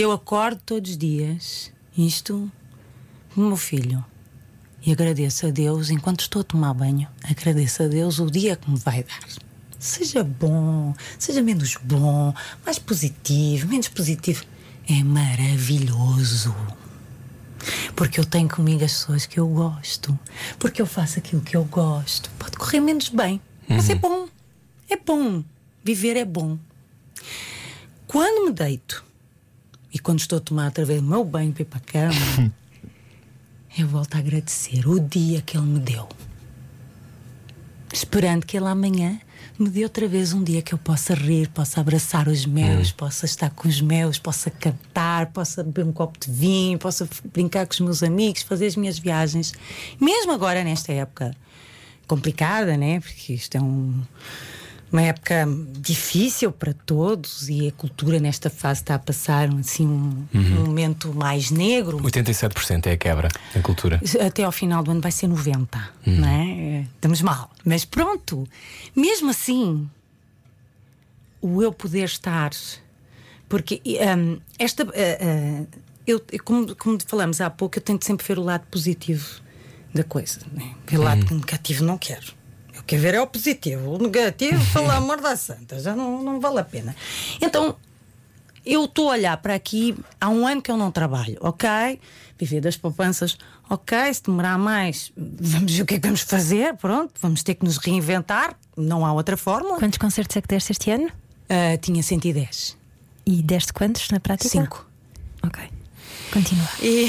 Eu 0.00 0.12
acordo 0.12 0.60
todos 0.64 0.92
os 0.92 0.96
dias, 0.96 1.72
isto, 1.96 2.48
o 3.36 3.40
meu 3.40 3.56
filho, 3.56 4.04
e 4.86 4.92
agradeço 4.92 5.48
a 5.48 5.50
Deus 5.50 5.90
enquanto 5.90 6.20
estou 6.20 6.42
a 6.42 6.44
tomar 6.44 6.72
banho. 6.72 7.08
Agradeço 7.24 7.82
a 7.82 7.88
Deus 7.88 8.20
o 8.20 8.30
dia 8.30 8.54
que 8.54 8.70
me 8.70 8.78
vai 8.78 9.02
dar. 9.02 9.28
Seja 9.76 10.22
bom, 10.22 10.94
seja 11.18 11.42
menos 11.42 11.76
bom, 11.82 12.32
mais 12.64 12.78
positivo, 12.78 13.66
menos 13.66 13.88
positivo. 13.88 14.44
É 14.88 15.02
maravilhoso. 15.02 16.54
Porque 17.96 18.20
eu 18.20 18.24
tenho 18.24 18.48
comigo 18.48 18.84
as 18.84 18.92
pessoas 18.92 19.26
que 19.26 19.40
eu 19.40 19.48
gosto. 19.48 20.16
Porque 20.60 20.80
eu 20.80 20.86
faço 20.86 21.18
aquilo 21.18 21.42
que 21.42 21.56
eu 21.56 21.64
gosto. 21.64 22.30
Pode 22.38 22.56
correr 22.56 22.78
menos 22.78 23.08
bem, 23.08 23.40
mas 23.68 23.90
é 23.90 23.96
bom. 23.96 24.28
É 24.88 24.96
bom. 24.96 25.42
Viver 25.82 26.16
é 26.16 26.24
bom. 26.24 26.56
Quando 28.06 28.46
me 28.46 28.52
deito 28.52 29.07
e 29.92 29.98
quando 29.98 30.20
estou 30.20 30.38
a 30.38 30.40
tomar 30.40 30.66
outra 30.66 30.84
vez 30.84 31.00
o 31.00 31.04
meu 31.04 31.24
banho 31.24 31.52
para 31.52 31.62
ir 31.62 31.64
para 31.64 31.78
a 31.78 31.80
cama, 31.80 32.52
eu 33.78 33.88
volto 33.88 34.14
a 34.14 34.18
agradecer 34.18 34.86
o 34.88 35.00
dia 35.00 35.40
que 35.40 35.56
ele 35.56 35.66
me 35.66 35.80
deu. 35.80 36.08
Esperando 37.92 38.44
que 38.44 38.56
ele 38.56 38.66
amanhã 38.66 39.18
me 39.58 39.68
dê 39.68 39.82
outra 39.82 40.06
vez 40.06 40.32
um 40.32 40.44
dia 40.44 40.62
que 40.62 40.72
eu 40.72 40.78
possa 40.78 41.14
rir, 41.14 41.48
possa 41.48 41.80
abraçar 41.80 42.28
os 42.28 42.46
meus, 42.46 42.92
possa 42.92 43.24
estar 43.24 43.50
com 43.50 43.66
os 43.66 43.80
meus, 43.80 44.18
possa 44.18 44.50
cantar, 44.50 45.26
possa 45.32 45.64
beber 45.64 45.84
um 45.84 45.92
copo 45.92 46.18
de 46.18 46.30
vinho, 46.30 46.78
possa 46.78 47.08
brincar 47.32 47.66
com 47.66 47.72
os 47.72 47.80
meus 47.80 48.02
amigos, 48.02 48.42
fazer 48.42 48.66
as 48.66 48.76
minhas 48.76 48.98
viagens. 48.98 49.52
Mesmo 50.00 50.32
agora, 50.32 50.62
nesta 50.62 50.92
época 50.92 51.34
complicada, 52.06 52.76
né? 52.76 53.00
Porque 53.00 53.32
isto 53.34 53.56
é 53.56 53.60
um 53.60 54.00
uma 54.90 55.02
época 55.02 55.46
difícil 55.78 56.50
para 56.50 56.72
todos 56.72 57.48
e 57.48 57.68
a 57.68 57.72
cultura 57.72 58.18
nesta 58.18 58.48
fase 58.48 58.80
está 58.80 58.94
a 58.94 58.98
passar 58.98 59.48
assim 59.54 59.86
um, 59.86 60.26
um 60.34 60.64
momento 60.64 61.12
mais 61.14 61.50
negro. 61.50 61.98
87% 61.98 62.86
é 62.86 62.92
a 62.92 62.96
quebra 62.96 63.28
na 63.54 63.60
cultura. 63.60 64.00
Até 64.24 64.44
ao 64.44 64.52
final 64.52 64.82
do 64.82 64.90
ano 64.90 65.00
vai 65.00 65.12
ser 65.12 65.26
90, 65.26 65.78
não 66.06 66.28
é? 66.28 66.86
Estamos 66.94 67.20
mal. 67.20 67.50
Mas 67.64 67.84
pronto, 67.84 68.48
mesmo 68.96 69.30
assim, 69.30 69.88
o 71.40 71.62
eu 71.62 71.72
poder 71.72 72.04
estar. 72.04 72.50
Porque 73.48 73.80
hum, 73.84 74.38
esta. 74.58 74.84
ah, 74.84 74.86
ah, 74.94 75.78
eu, 76.06 76.22
como, 76.42 76.74
como 76.74 76.98
falamos 77.06 77.38
há 77.38 77.50
pouco, 77.50 77.76
eu 77.76 77.82
tento 77.82 78.06
sempre 78.06 78.26
ver 78.26 78.38
o 78.38 78.42
lado 78.42 78.64
positivo 78.70 79.42
da 79.94 80.02
coisa. 80.02 80.40
Né? 80.52 80.74
Ver 80.86 80.98
o 80.98 81.02
lado 81.02 81.34
negativo 81.34 81.84
não 81.84 81.98
quero. 81.98 82.37
Eu 82.88 83.00
quero 83.00 83.02
ver 83.02 83.14
é 83.14 83.20
o 83.20 83.26
positivo. 83.26 83.90
O 83.94 83.98
negativo, 83.98 84.64
pelo 84.72 84.90
amor 84.90 85.20
da 85.20 85.36
santa, 85.36 85.78
já 85.78 85.94
não, 85.94 86.22
não 86.22 86.40
vale 86.40 86.60
a 86.60 86.64
pena. 86.64 86.96
Então, 87.40 87.76
eu 88.64 88.86
estou 88.86 89.10
a 89.10 89.12
olhar 89.12 89.36
para 89.36 89.54
aqui 89.54 89.94
há 90.18 90.28
um 90.28 90.46
ano 90.46 90.62
que 90.62 90.70
eu 90.70 90.76
não 90.76 90.90
trabalho, 90.90 91.36
ok? 91.40 92.00
Viver 92.38 92.60
das 92.60 92.76
poupanças, 92.76 93.36
ok? 93.68 94.12
Se 94.14 94.22
demorar 94.22 94.56
mais, 94.56 95.12
vamos 95.16 95.74
ver 95.74 95.82
o 95.82 95.86
que 95.86 95.94
é 95.94 96.00
que 96.00 96.06
vamos 96.06 96.22
fazer, 96.22 96.74
pronto, 96.76 97.12
vamos 97.20 97.42
ter 97.42 97.54
que 97.54 97.64
nos 97.64 97.76
reinventar, 97.76 98.56
não 98.76 99.04
há 99.04 99.12
outra 99.12 99.36
fórmula. 99.36 99.78
Quantos 99.78 99.98
concertos 99.98 100.36
é 100.36 100.40
que 100.40 100.48
deste 100.48 100.72
este 100.72 100.90
ano? 100.90 101.10
Ah, 101.48 101.76
tinha 101.78 102.02
110. 102.02 102.76
E 103.26 103.42
deste 103.42 103.72
quantos 103.72 104.08
na 104.10 104.20
prática? 104.20 104.48
Cinco. 104.48 104.86
Ok. 105.42 105.77
Continua. 106.32 106.68
E, 106.82 107.08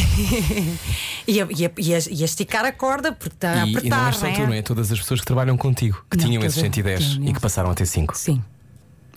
e, 1.27 1.41
a, 1.41 1.47
e, 1.49 1.65
a, 1.65 1.71
e 1.77 1.93
a- 1.95 1.99
e 2.12 2.21
a 2.21 2.25
esticar 2.25 2.65
a 2.65 2.71
corda 2.71 3.12
porque 3.12 3.36
está 3.36 3.63
a 3.63 3.65
E, 3.67 3.69
e 3.69 3.73
não 3.73 3.79
apertar, 3.79 4.08
és 4.08 4.15
só 4.17 4.25
não 4.25 4.32
é? 4.32 4.36
tu, 4.36 4.41
não 4.47 4.53
é? 4.53 4.62
Todas 4.62 4.91
as 4.91 4.99
pessoas 4.99 5.19
que 5.19 5.25
trabalham 5.25 5.58
contigo, 5.58 6.03
que 6.10 6.17
Não, 6.17 6.25
tinham 6.25 6.41
esses 6.43 6.55
toda- 6.55 6.65
110 6.73 7.17
e 7.21 7.34
que 7.34 7.39
passaram 7.39 7.69
a 7.69 7.73
ter 7.75 7.86
5. 7.86 8.17
Sim. 8.17 8.41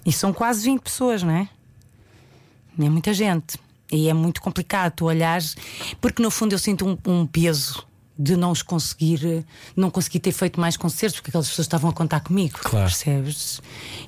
E 0.05 0.13
são 0.13 0.33
quase 0.33 0.65
20 0.65 0.81
pessoas, 0.83 1.23
não 1.23 1.33
é? 1.33 1.49
É 2.79 2.89
muita 2.89 3.13
gente. 3.15 3.59
E 3.91 4.09
é 4.09 4.15
muito 4.15 4.41
complicado 4.41 4.95
tu 4.97 5.05
olhares, 5.05 5.55
porque 6.01 6.23
no 6.23 6.31
fundo 6.31 6.55
eu 6.55 6.59
sinto 6.59 6.87
um, 6.87 6.97
um 7.07 7.27
peso 7.27 7.85
de 8.19 8.37
não 8.37 8.51
os 8.51 8.63
conseguir, 8.63 9.45
não 9.77 9.91
conseguir 9.91 10.19
ter 10.21 10.33
feito 10.33 10.59
mais 10.61 10.77
concertos, 10.77 11.19
porque 11.21 11.31
aquelas 11.31 11.49
pessoas 11.49 11.67
estavam 11.67 11.91
a 11.91 11.93
contar 11.93 12.21
comigo, 12.21 12.59
Claro. 12.63 12.87
percebes? 12.87 13.61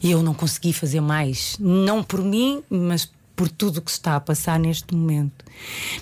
E 0.03 0.11
eu 0.11 0.23
não 0.23 0.33
consegui 0.35 0.73
fazer 0.73 1.01
mais, 1.01 1.57
não 1.61 2.03
por 2.03 2.23
mim, 2.23 2.63
mas 2.71 3.11
por 3.37 3.49
tudo 3.49 3.79
o 3.79 3.83
que 3.83 3.91
se 3.91 3.99
está 3.99 4.17
a 4.17 4.21
passar 4.21 4.59
neste 4.59 4.95
momento. 4.95 5.45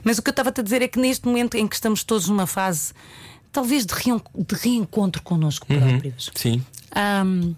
Mas 0.04 0.18
o 0.18 0.22
que 0.22 0.28
eu 0.28 0.32
estava 0.32 0.52
a 0.56 0.62
dizer 0.62 0.82
é 0.82 0.88
que 0.88 0.98
neste 0.98 1.26
momento 1.26 1.56
em 1.56 1.66
que 1.66 1.74
estamos 1.74 2.04
todos 2.04 2.28
numa 2.28 2.46
fase, 2.46 2.92
talvez 3.50 3.86
de, 3.86 3.94
reen- 3.94 4.20
de 4.34 4.54
reencontro 4.54 5.22
connosco 5.22 5.66
próprios. 5.66 6.30
Sim. 6.34 6.62
Ahm, 6.94 7.54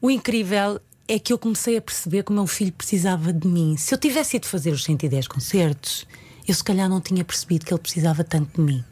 o 0.00 0.10
incrível 0.10 0.80
é 1.06 1.18
que 1.18 1.32
eu 1.32 1.38
comecei 1.38 1.76
a 1.76 1.80
perceber 1.80 2.22
que 2.22 2.30
o 2.30 2.34
meu 2.34 2.46
filho 2.46 2.72
precisava 2.72 3.32
de 3.32 3.48
mim. 3.48 3.76
Se 3.78 3.94
eu 3.94 3.98
tivesse 3.98 4.36
ido 4.36 4.46
fazer 4.46 4.72
os 4.72 4.84
110 4.84 5.26
concertos, 5.26 6.06
eu 6.46 6.54
se 6.54 6.62
calhar 6.62 6.88
não 6.88 7.00
tinha 7.00 7.24
percebido 7.24 7.64
que 7.64 7.72
ele 7.72 7.80
precisava 7.80 8.22
tanto 8.22 8.56
de 8.56 8.60
mim. 8.60 8.84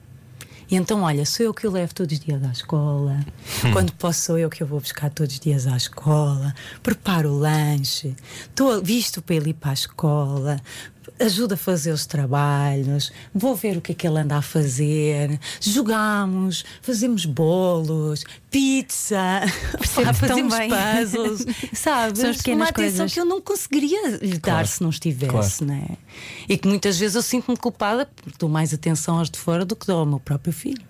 E 0.68 0.74
então, 0.74 1.02
olha, 1.02 1.24
sou 1.24 1.46
eu 1.46 1.54
que 1.54 1.66
o 1.66 1.70
levo 1.70 1.94
todos 1.94 2.18
os 2.18 2.24
dias 2.24 2.42
à 2.42 2.50
escola. 2.50 3.24
Quando 3.72 3.92
posso, 3.92 4.22
sou 4.22 4.38
eu 4.38 4.50
que 4.50 4.62
eu 4.62 4.66
vou 4.66 4.80
buscar 4.80 5.10
todos 5.10 5.34
os 5.34 5.40
dias 5.40 5.66
à 5.66 5.76
escola. 5.76 6.54
Preparo 6.82 7.30
o 7.30 7.38
lanche. 7.38 8.16
Estou 8.40 8.82
visto 8.82 9.22
para 9.22 9.36
ele 9.36 9.50
ir 9.50 9.54
para 9.54 9.70
a 9.70 9.74
escola. 9.74 10.60
Ajuda 11.20 11.54
a 11.54 11.58
fazer 11.58 11.92
os 11.92 12.06
trabalhos. 12.06 13.12
Vou 13.34 13.54
ver 13.54 13.76
o 13.76 13.80
que 13.80 13.92
é 13.92 13.94
que 13.94 14.06
ele 14.06 14.18
anda 14.18 14.36
a 14.36 14.42
fazer. 14.42 15.38
Jogamos, 15.60 16.64
fazemos 16.82 17.24
bolos, 17.24 18.24
pizza, 18.50 19.42
Percebo 19.78 20.14
fazemos 20.14 20.54
bem. 20.56 20.68
puzzles. 20.70 21.46
Sabes? 21.72 22.20
São 22.20 22.30
as 22.30 22.36
pequenas 22.38 22.60
Uma 22.60 22.68
atenção 22.70 22.96
coisas. 22.98 23.14
que 23.14 23.20
eu 23.20 23.24
não 23.24 23.40
conseguiria 23.40 24.08
lhe 24.18 24.38
Claro. 24.38 24.58
dar 24.60 24.66
se 24.66 24.82
não 24.82 24.90
estivesse, 24.90 25.64
Claro. 25.64 25.64
né? 25.66 25.96
E 26.48 26.56
que 26.58 26.66
muitas 26.68 26.98
vezes 26.98 27.14
eu 27.14 27.22
sinto-me 27.22 27.56
culpada 27.56 28.08
porque 28.16 28.36
dou 28.38 28.48
mais 28.48 28.72
atenção 28.74 29.18
aos 29.18 29.30
de 29.30 29.38
fora 29.38 29.64
do 29.64 29.74
que 29.76 29.86
dou 29.86 30.00
ao 30.00 30.06
meu 30.06 30.20
próprio 30.20 30.52
filho. 30.52 30.82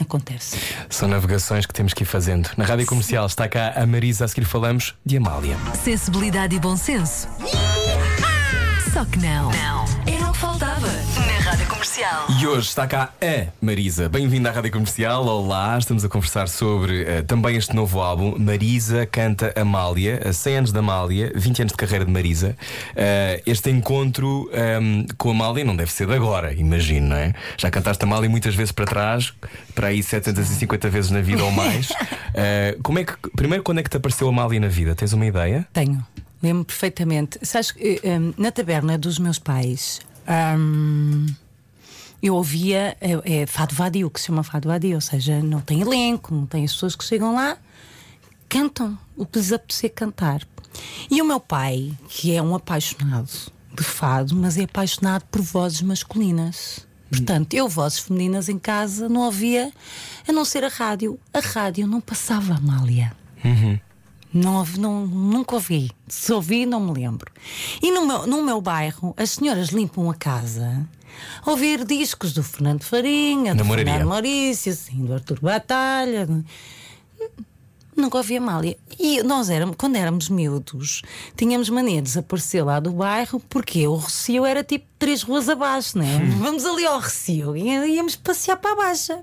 Acontece. 0.00 0.56
São 0.88 1.06
navegações 1.08 1.66
que 1.66 1.74
temos 1.74 1.92
que 1.92 2.04
ir 2.04 2.06
fazendo. 2.06 2.48
Na 2.56 2.64
rádio 2.64 2.86
comercial 2.86 3.26
está 3.26 3.46
cá 3.46 3.74
a 3.76 3.86
Marisa, 3.86 4.24
a 4.24 4.28
seguir 4.28 4.46
falamos 4.46 4.94
de 5.04 5.18
Amália. 5.18 5.58
Sensibilidade 5.84 6.56
e 6.56 6.58
bom 6.58 6.74
senso. 6.74 7.28
Só 9.00 9.06
que 9.06 9.18
não. 9.18 9.50
Não. 9.50 9.84
Era 10.06 10.28
o 10.28 10.32
que 10.32 10.38
faltava 10.38 10.86
na 10.86 11.50
Rádio 11.50 11.66
Comercial. 11.68 12.26
E 12.38 12.46
hoje 12.46 12.68
está 12.68 12.86
cá 12.86 13.14
a 13.22 13.46
Marisa. 13.58 14.10
Bem-vinda 14.10 14.50
à 14.50 14.52
Rádio 14.52 14.70
Comercial. 14.72 15.24
Olá, 15.24 15.78
estamos 15.78 16.04
a 16.04 16.08
conversar 16.10 16.50
sobre 16.50 17.04
eh, 17.04 17.22
também 17.22 17.56
este 17.56 17.74
novo 17.74 17.98
álbum. 17.98 18.36
Marisa 18.38 19.06
canta 19.06 19.54
Amália, 19.56 20.20
eh, 20.22 20.34
100 20.34 20.56
anos 20.58 20.72
de 20.72 20.78
Amália, 20.78 21.32
20 21.34 21.62
anos 21.62 21.72
de 21.72 21.78
carreira 21.78 22.04
de 22.04 22.12
Marisa. 22.12 22.54
Eh, 22.94 23.42
este 23.46 23.70
encontro 23.70 24.50
ehm, 24.52 25.06
com 25.16 25.30
Amália 25.30 25.64
não 25.64 25.74
deve 25.74 25.90
ser 25.90 26.06
de 26.06 26.12
agora, 26.12 26.52
imagino, 26.52 27.08
não 27.08 27.16
é? 27.16 27.32
Já 27.56 27.70
cantaste 27.70 28.04
Amália 28.04 28.28
muitas 28.28 28.54
vezes 28.54 28.70
para 28.70 28.84
trás, 28.84 29.32
para 29.74 29.86
aí 29.86 30.02
750 30.02 30.90
vezes 30.90 31.10
na 31.10 31.22
vida 31.22 31.42
ou 31.42 31.50
mais. 31.50 31.88
Eh, 32.32 32.78
como 32.84 32.96
é 32.96 33.04
que, 33.04 33.12
primeiro, 33.34 33.64
quando 33.64 33.78
é 33.78 33.82
que 33.82 33.90
te 33.90 33.96
apareceu 33.96 34.28
Amália 34.28 34.60
na 34.60 34.68
vida? 34.68 34.94
Tens 34.94 35.12
uma 35.12 35.26
ideia? 35.26 35.66
Tenho, 35.72 36.00
lembro 36.42 36.64
perfeitamente. 36.64 37.38
Sabes, 37.42 37.74
eh, 37.78 38.00
hum, 38.04 38.32
na 38.36 38.50
taberna 38.50 38.96
dos 38.96 39.18
meus 39.18 39.38
pais, 39.38 40.00
hum, 40.58 41.26
eu 42.22 42.34
ouvia 42.34 42.96
é, 43.00 43.42
é 43.42 43.46
Fado 43.46 43.74
Vadio, 43.74 44.10
que 44.10 44.20
se 44.20 44.26
chama 44.26 44.42
Fado 44.42 44.68
Vadio, 44.68 44.94
ou 44.94 45.00
seja, 45.00 45.42
não 45.42 45.60
tem 45.60 45.80
elenco, 45.80 46.34
não 46.34 46.46
tem 46.46 46.64
as 46.64 46.72
pessoas 46.72 46.94
que 46.94 47.04
chegam 47.04 47.34
lá, 47.34 47.56
cantam 48.48 48.98
o 49.16 49.24
que 49.24 49.38
lhes 49.38 49.52
apetecer 49.52 49.92
cantar. 49.94 50.46
E 51.10 51.20
o 51.20 51.24
meu 51.24 51.40
pai, 51.40 51.92
que 52.08 52.34
é 52.34 52.42
um 52.42 52.54
apaixonado 52.54 53.30
de 53.72 53.82
fado, 53.82 54.36
mas 54.36 54.58
é 54.58 54.64
apaixonado 54.64 55.24
por 55.30 55.40
vozes 55.40 55.82
masculinas. 55.82 56.86
Portanto, 57.10 57.54
eu, 57.54 57.68
vozes 57.68 57.98
femininas 57.98 58.48
em 58.48 58.58
casa, 58.58 59.08
não 59.08 59.22
ouvia 59.22 59.72
a 60.28 60.32
não 60.32 60.44
ser 60.44 60.62
a 60.62 60.68
rádio. 60.68 61.18
A 61.32 61.40
rádio 61.40 61.86
não 61.86 62.00
passava, 62.00 62.54
Amália. 62.54 63.12
Não, 64.32 64.64
não, 64.78 65.06
nunca 65.06 65.56
ouvi. 65.56 65.90
Se 66.06 66.32
ouvi, 66.32 66.64
não 66.64 66.80
me 66.80 66.92
lembro. 66.92 67.30
E 67.82 67.90
no 67.90 68.06
meu, 68.06 68.26
no 68.26 68.42
meu 68.42 68.60
bairro, 68.60 69.12
as 69.16 69.30
senhoras 69.30 69.68
limpam 69.68 70.08
a 70.08 70.14
casa 70.14 70.88
a 71.44 71.50
ouvir 71.50 71.84
discos 71.84 72.32
do 72.32 72.42
Fernando 72.42 72.82
Farinha, 72.82 73.54
do 73.54 73.64
moraria. 73.64 73.92
Fernando 73.92 74.08
Maurício, 74.08 74.72
assim, 74.72 75.04
do 75.04 75.14
Artur 75.14 75.38
Batalha. 75.40 76.28
Nunca 77.96 78.18
ouvi 78.18 78.36
Amália. 78.36 78.78
E 78.98 79.22
nós 79.22 79.50
éramos, 79.50 79.76
quando 79.76 79.96
éramos 79.96 80.28
miúdos, 80.28 81.02
tínhamos 81.36 81.68
mania 81.68 81.96
de 81.96 82.02
desaparecer 82.02 82.64
lá 82.64 82.80
do 82.80 82.92
bairro 82.92 83.40
porque 83.48 83.86
o 83.86 83.96
Recio 83.96 84.46
era 84.46 84.62
tipo 84.62 84.86
três 84.98 85.22
ruas 85.22 85.48
abaixo, 85.48 85.98
né? 85.98 86.18
Vamos 86.38 86.64
ali 86.64 86.86
ao 86.86 86.98
Recio 86.98 87.56
e 87.56 87.68
íamos 87.94 88.16
passear 88.16 88.56
para 88.56 88.72
a 88.72 88.76
Baixa. 88.76 89.22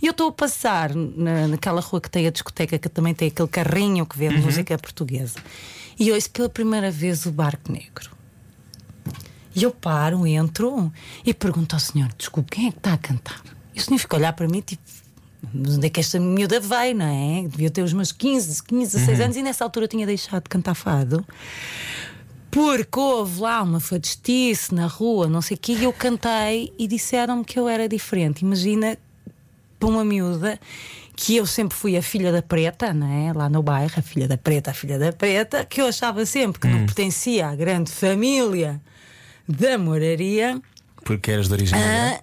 E 0.00 0.06
eu 0.06 0.12
estou 0.12 0.28
a 0.28 0.32
passar 0.32 0.94
na, 0.94 1.48
naquela 1.48 1.80
rua 1.80 2.00
que 2.00 2.10
tem 2.10 2.26
a 2.26 2.30
discoteca, 2.30 2.78
que 2.78 2.88
também 2.88 3.14
tem 3.14 3.28
aquele 3.28 3.48
carrinho 3.48 4.06
que 4.06 4.16
vê 4.16 4.30
música 4.30 4.78
portuguesa. 4.78 5.38
E 5.98 6.12
ouço 6.12 6.30
pela 6.30 6.48
primeira 6.48 6.90
vez 6.90 7.26
o 7.26 7.32
Barco 7.32 7.72
Negro. 7.72 8.10
E 9.54 9.64
eu 9.64 9.72
paro, 9.72 10.24
entro 10.24 10.92
e 11.24 11.34
pergunto 11.34 11.74
ao 11.74 11.80
senhor: 11.80 12.08
desculpe, 12.16 12.52
quem 12.52 12.68
é 12.68 12.70
que 12.70 12.78
está 12.78 12.92
a 12.92 12.98
cantar? 12.98 13.42
E 13.74 13.80
o 13.80 13.82
senhor 13.82 13.98
fica 13.98 14.16
a 14.16 14.18
olhar 14.18 14.32
para 14.32 14.46
mim, 14.46 14.60
tipo, 14.60 14.82
onde 15.54 15.86
é 15.86 15.90
que 15.90 15.98
esta 15.98 16.20
miúda 16.20 16.60
veio, 16.60 16.94
não 16.94 17.06
é? 17.06 17.48
Devia 17.48 17.70
ter 17.70 17.82
os 17.82 17.92
meus 17.92 18.12
15, 18.12 18.62
15, 18.62 18.98
16 18.98 19.20
anos 19.20 19.36
e 19.36 19.42
nessa 19.42 19.64
altura 19.64 19.84
eu 19.84 19.88
tinha 19.88 20.06
deixado 20.06 20.44
de 20.44 20.48
cantar 20.48 20.74
fado. 20.74 21.26
Porque 22.50 22.98
houve 22.98 23.40
lá 23.40 23.62
uma 23.62 23.80
fadistice 23.80 24.74
na 24.74 24.86
rua, 24.86 25.28
não 25.28 25.42
sei 25.42 25.56
o 25.56 25.60
quê, 25.60 25.72
e 25.72 25.84
eu 25.84 25.92
cantei 25.92 26.72
e 26.78 26.86
disseram-me 26.86 27.44
que 27.44 27.58
eu 27.58 27.68
era 27.68 27.88
diferente. 27.88 28.42
Imagina 28.42 28.96
para 29.78 29.88
uma 29.88 30.04
miúda 30.04 30.58
que 31.16 31.36
eu 31.36 31.46
sempre 31.46 31.76
fui 31.76 31.96
a 31.96 32.02
filha 32.02 32.30
da 32.30 32.40
preta, 32.42 32.94
não 32.94 33.06
é? 33.06 33.32
Lá 33.32 33.48
no 33.48 33.62
bairro, 33.62 33.92
a 33.96 34.02
filha 34.02 34.28
da 34.28 34.38
preta, 34.38 34.70
a 34.70 34.74
filha 34.74 34.98
da 34.98 35.12
preta, 35.12 35.64
que 35.64 35.80
eu 35.80 35.86
achava 35.86 36.24
sempre 36.24 36.60
que 36.60 36.68
não 36.68 36.86
pertencia 36.86 37.48
à 37.48 37.56
grande 37.56 37.90
família 37.90 38.80
da 39.48 39.76
moraria. 39.76 40.60
Porque 41.04 41.30
eras 41.30 41.48
de 41.48 41.54
origem? 41.54 41.78
Ah, 41.78 42.20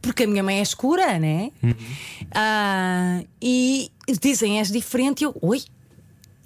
porque 0.00 0.22
a 0.22 0.26
minha 0.26 0.42
mãe 0.42 0.58
é 0.58 0.62
escura, 0.62 1.18
né? 1.18 1.50
Ah, 2.32 3.22
e 3.42 3.90
dizem 4.20 4.58
és 4.58 4.70
diferente. 4.70 5.24
Eu, 5.24 5.36
oi, 5.42 5.62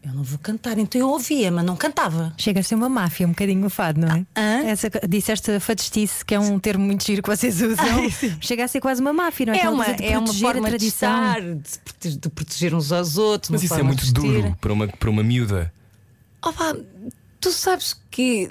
eu 0.05 0.13
não 0.13 0.23
vou 0.23 0.39
cantar. 0.39 0.79
Então 0.79 1.01
eu 1.01 1.09
ouvia, 1.09 1.51
mas 1.51 1.65
não 1.65 1.77
cantava. 1.77 2.33
Chega 2.37 2.61
a 2.61 2.63
ser 2.63 2.75
uma 2.75 2.89
máfia, 2.89 3.27
um 3.27 3.31
bocadinho 3.31 3.65
o 3.67 3.71
fado, 3.71 4.01
não 4.01 4.09
é? 4.09 4.27
hã? 4.37 4.65
Essa, 4.67 4.91
disseste 5.09 5.61
fadistice, 5.61 6.25
que 6.25 6.35
é 6.35 6.41
um 6.41 6.59
termo 6.59 6.85
muito 6.85 7.05
giro 7.05 7.23
que 7.23 7.29
vocês 7.29 7.61
usam. 7.63 8.11
Sim. 8.11 8.37
Chega 8.41 8.65
a 8.65 8.69
ser 8.69 8.81
quase 8.81 9.01
uma 9.01 9.13
máfia, 9.13 9.47
não 9.47 9.55
é? 9.55 9.61
É 9.61 9.71
uma, 9.71 9.85
é 9.87 10.19
uma 10.19 10.33
forma 10.35 10.67
a 10.69 10.71
de 10.71 10.77
tradição. 10.77 11.23
estar, 11.23 11.41
de, 12.01 12.17
de 12.19 12.29
proteger 12.31 12.75
uns 12.75 12.91
aos 12.93 13.17
outros. 13.17 13.51
Mas 13.51 13.63
isso 13.63 13.75
é 13.75 13.83
muito 13.83 14.13
duro 14.13 14.57
para 14.61 14.73
uma, 14.73 14.89
para 14.89 15.11
uma 15.11 15.23
miúda. 15.23 15.73
Opa, 16.45 16.77
tu 17.41 17.53
sabes 17.53 17.97
que 18.11 18.51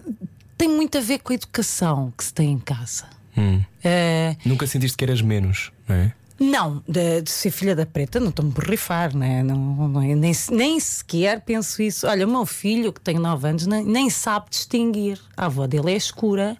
tem 0.57 0.69
muito 0.69 0.97
a 0.97 1.01
ver 1.01 1.19
com 1.19 1.33
a 1.33 1.35
educação 1.35 2.13
que 2.17 2.23
se 2.23 2.33
tem 2.33 2.51
em 2.51 2.59
casa. 2.59 3.05
Hum. 3.37 3.61
Eh, 3.83 4.35
Nunca 4.45 4.67
sentiste 4.67 4.97
que 4.97 5.03
eras 5.03 5.21
menos, 5.21 5.71
não 5.87 5.95
é? 5.95 6.13
Não, 6.43 6.81
de, 6.87 7.21
de 7.21 7.29
ser 7.29 7.51
filha 7.51 7.75
da 7.75 7.85
preta, 7.85 8.19
não 8.19 8.29
estou-me 8.29 8.51
borrifar, 8.51 9.15
né? 9.15 9.43
não, 9.43 9.55
não, 9.87 10.01
é- 10.01 10.15
nem, 10.15 10.33
nem 10.49 10.79
sequer 10.79 11.39
penso 11.41 11.83
isso. 11.83 12.07
Olha, 12.07 12.25
o 12.25 12.31
meu 12.31 12.47
filho, 12.47 12.91
que 12.91 12.99
tem 12.99 13.19
9 13.19 13.47
anos, 13.47 13.67
nem, 13.67 13.83
nem 13.85 14.09
sabe 14.09 14.47
distinguir. 14.49 15.19
A 15.37 15.45
avó 15.45 15.67
dele 15.67 15.91
é 15.91 15.95
escura. 15.95 16.57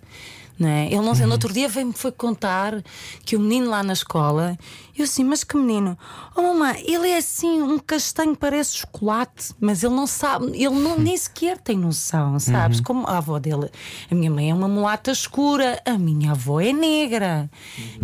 Né? 0.62 0.86
Ele 0.92 1.02
não 1.02 1.16
sei, 1.16 1.26
no 1.26 1.32
outro 1.32 1.52
dia 1.52 1.68
veio-me 1.68 1.92
foi 1.92 2.12
contar 2.12 2.84
que 3.26 3.36
o 3.36 3.40
menino 3.40 3.72
lá 3.72 3.82
na 3.82 3.94
escola, 3.94 4.56
eu 4.96 5.06
assim, 5.06 5.24
mas 5.24 5.44
que 5.44 5.58
menino? 5.58 5.98
Oh 6.36 6.42
mamãe, 6.44 6.84
ele 6.86 7.10
é 7.10 7.18
assim, 7.18 7.64
um 7.64 7.80
castanho 7.80 8.36
parece 8.36 8.78
chocolate, 8.78 9.56
mas 9.60 9.82
ele 9.84 9.96
não 9.96 10.06
sabe, 10.06 10.46
ele 10.54 10.70
não, 10.70 11.00
nem 11.00 11.18
sequer 11.18 11.58
tem 11.58 11.76
noção, 11.80 12.38
sabes? 12.40 12.80
Como 12.80 13.08
a 13.08 13.18
avó 13.18 13.40
dele, 13.40 13.72
a 14.12 14.14
minha 14.14 14.30
mãe 14.30 14.52
é 14.52 14.54
uma 14.54 14.68
mulata 14.68 15.10
escura, 15.10 15.82
a 15.84 15.98
minha 15.98 16.32
avó 16.34 16.62
é 16.62 16.72
negra. 16.72 17.50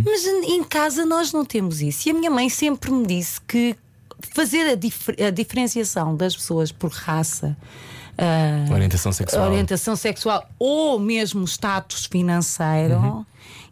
Mas 0.04 0.26
em 0.26 0.58
em 0.58 0.64
casa 0.64 1.06
nós 1.06 1.32
não 1.32 1.46
temos 1.46 1.80
isso. 1.82 2.08
E 2.10 2.12
a 2.12 2.14
minha 2.16 2.32
mãe 2.32 2.50
sempre 2.50 2.90
me 2.90 3.06
disse 3.06 3.40
que 3.42 3.76
fazer 4.34 4.68
a, 4.72 4.74
dif- 4.76 5.16
a 5.22 5.30
diferenciação 5.30 6.16
das 6.16 6.36
pessoas 6.36 6.72
por 6.72 6.90
raça. 6.92 7.56
Ah, 8.18 8.74
Orientação 8.74 9.12
sexual. 9.12 9.48
orientação 9.48 9.96
sexual 9.96 10.50
ou 10.58 11.00
mesmo 11.00 11.46
status 11.46 12.06
financeiro, 12.06 13.26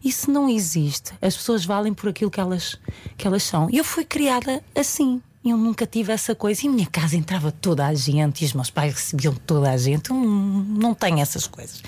isso 0.04 0.30
não 0.30 0.48
existe. 0.48 1.12
As 1.20 1.36
pessoas 1.36 1.64
valem 1.64 1.92
por 1.92 2.10
aquilo 2.10 2.30
que 2.30 2.40
elas, 2.40 2.78
que 3.16 3.26
elas 3.26 3.42
são. 3.42 3.68
E 3.70 3.78
eu 3.78 3.84
fui 3.84 4.04
criada 4.04 4.62
assim. 4.74 5.20
Eu 5.44 5.56
nunca 5.56 5.86
tive 5.86 6.12
essa 6.12 6.34
coisa. 6.34 6.62
E 6.62 6.66
em 6.66 6.70
minha 6.70 6.86
casa 6.86 7.16
entrava 7.16 7.52
toda 7.52 7.86
a 7.86 7.94
gente 7.94 8.42
e 8.42 8.46
os 8.46 8.52
meus 8.52 8.70
pais 8.70 8.94
recebiam 8.94 9.34
toda 9.34 9.70
a 9.70 9.76
gente. 9.76 10.10
Eu 10.10 10.16
não, 10.16 10.24
não 10.26 10.94
tenho 10.94 11.20
essas 11.20 11.46
coisas. 11.46 11.82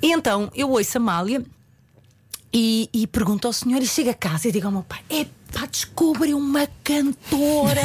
E 0.00 0.12
então 0.12 0.50
eu 0.54 0.70
ouço 0.70 0.98
a 0.98 1.00
Amália 1.00 1.44
e, 2.52 2.88
e 2.92 3.06
pergunto 3.06 3.48
ao 3.48 3.52
senhor 3.52 3.82
e 3.82 3.86
chego 3.86 4.10
a 4.10 4.14
casa 4.14 4.48
e 4.48 4.52
digo 4.52 4.66
ao 4.66 4.72
meu 4.72 4.82
pai: 4.82 5.00
Epá, 5.54 5.66
descobri 5.66 6.34
uma 6.34 6.66
cantora. 6.82 7.80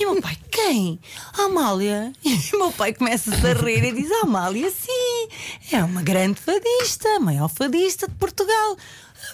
e 0.00 0.06
o 0.06 0.14
meu 0.14 0.22
pai: 0.22 0.38
Quem? 0.50 0.98
A 1.36 1.42
Amália. 1.42 2.10
E 2.24 2.56
o 2.56 2.58
meu 2.58 2.72
pai 2.72 2.94
começa-se 2.94 3.46
a 3.46 3.52
rir 3.52 3.84
e 3.84 3.92
diz: 3.92 4.10
"A 4.10 4.22
Amália, 4.22 4.70
sim, 4.70 5.28
é 5.70 5.84
uma 5.84 6.02
grande 6.02 6.40
fadista, 6.40 7.06
a 7.16 7.20
maior 7.20 7.48
fadista 7.48 8.08
de 8.08 8.14
Portugal. 8.14 8.76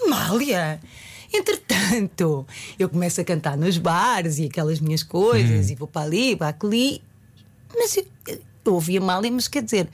Amália. 0.05 0.81
Entretanto, 1.33 2.45
eu 2.77 2.89
começo 2.89 3.21
a 3.21 3.25
cantar 3.25 3.57
nos 3.57 3.79
bares 3.79 4.39
e 4.39 4.47
aquelas 4.47 4.81
minhas 4.81 5.05
coisas, 5.05 5.71
e 5.71 5.77
vou 5.77 5.87
para 5.87 6.03
ali, 6.03 6.35
para 6.35 6.57
ali. 6.61 7.01
Mas 7.73 7.97
eu, 7.97 8.05
eu 8.27 8.75
ouvia 8.75 9.01
mal, 9.01 9.23
mas 9.31 9.47
quer 9.47 9.63
dizer, 9.63 9.89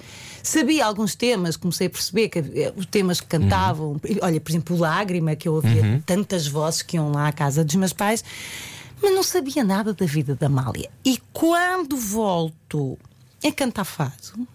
sabia 0.48 0.86
alguns 0.86 1.14
temas, 1.14 1.56
comecei 1.56 1.86
a 1.86 1.90
perceber 1.90 2.28
que 2.28 2.38
eh, 2.38 2.72
os 2.76 2.86
temas 2.86 3.20
que 3.20 3.26
cantavam, 3.26 4.00
olha, 4.22 4.40
por 4.40 4.50
exemplo, 4.50 4.76
o 4.76 4.78
Lágrima, 4.78 5.34
que 5.34 5.48
eu 5.48 5.54
ouvia 5.54 6.02
tantas 6.06 6.46
vozes 6.46 6.82
que 6.82 6.96
iam 6.96 7.10
lá 7.10 7.28
à 7.28 7.32
casa 7.32 7.64
dos 7.64 7.74
meus 7.74 7.92
pais, 7.92 8.24
mas 9.02 9.14
não 9.14 9.22
sabia 9.22 9.62
nada 9.64 9.92
da 9.92 10.06
vida 10.06 10.34
da 10.34 10.46
Amália. 10.46 10.90
E 11.04 11.18
quando 11.32 11.96
volto 11.96 12.98
a 13.44 13.52
cantar 13.52 13.84
fado, 13.84 14.46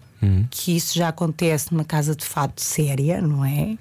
que 0.50 0.76
isso 0.76 0.96
já 0.96 1.08
acontece 1.08 1.72
numa 1.72 1.84
casa 1.84 2.14
de 2.14 2.24
fado 2.24 2.54
séria, 2.56 3.20
não 3.20 3.44
é? 3.44 3.76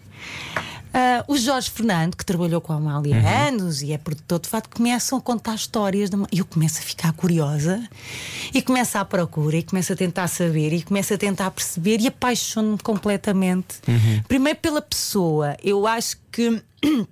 Ah, 0.94 1.24
o 1.28 1.38
Jorge 1.38 1.70
Fernando, 1.72 2.16
que 2.16 2.26
trabalhou 2.26 2.60
com 2.60 2.74
a 2.74 2.76
Amália 2.76 3.16
há 3.18 3.48
anos 3.48 3.82
e 3.82 3.94
é 3.94 3.98
produtor 3.98 4.40
de 4.40 4.50
fato, 4.50 4.70
começam 4.70 5.18
a 5.18 5.22
contar 5.22 5.56
histórias. 5.56 6.10
E 6.32 6.40
eu 6.40 6.46
começo 6.46 6.80
a 6.80 6.82
ficar 6.82 7.14
curiosa 7.14 7.82
e 8.54 8.62
começo 8.62 8.98
à 8.98 9.06
procura 9.06 9.58
e 9.58 9.64
começo 9.64 9.94
a 9.94 9.96
tentar 9.96 10.28
saber 10.28 10.74
e 10.74 10.82
começo 10.82 11.14
a 11.14 11.18
tentar 11.18 11.50
perceber 11.52 12.02
e 12.02 12.08
apaixono-me 12.08 12.78
completamente. 12.80 13.80
Primeiro 14.28 14.60
pela 14.60 14.82
pessoa. 14.82 15.56
Eu 15.64 15.88
acho 15.88 16.18
que. 16.32 16.62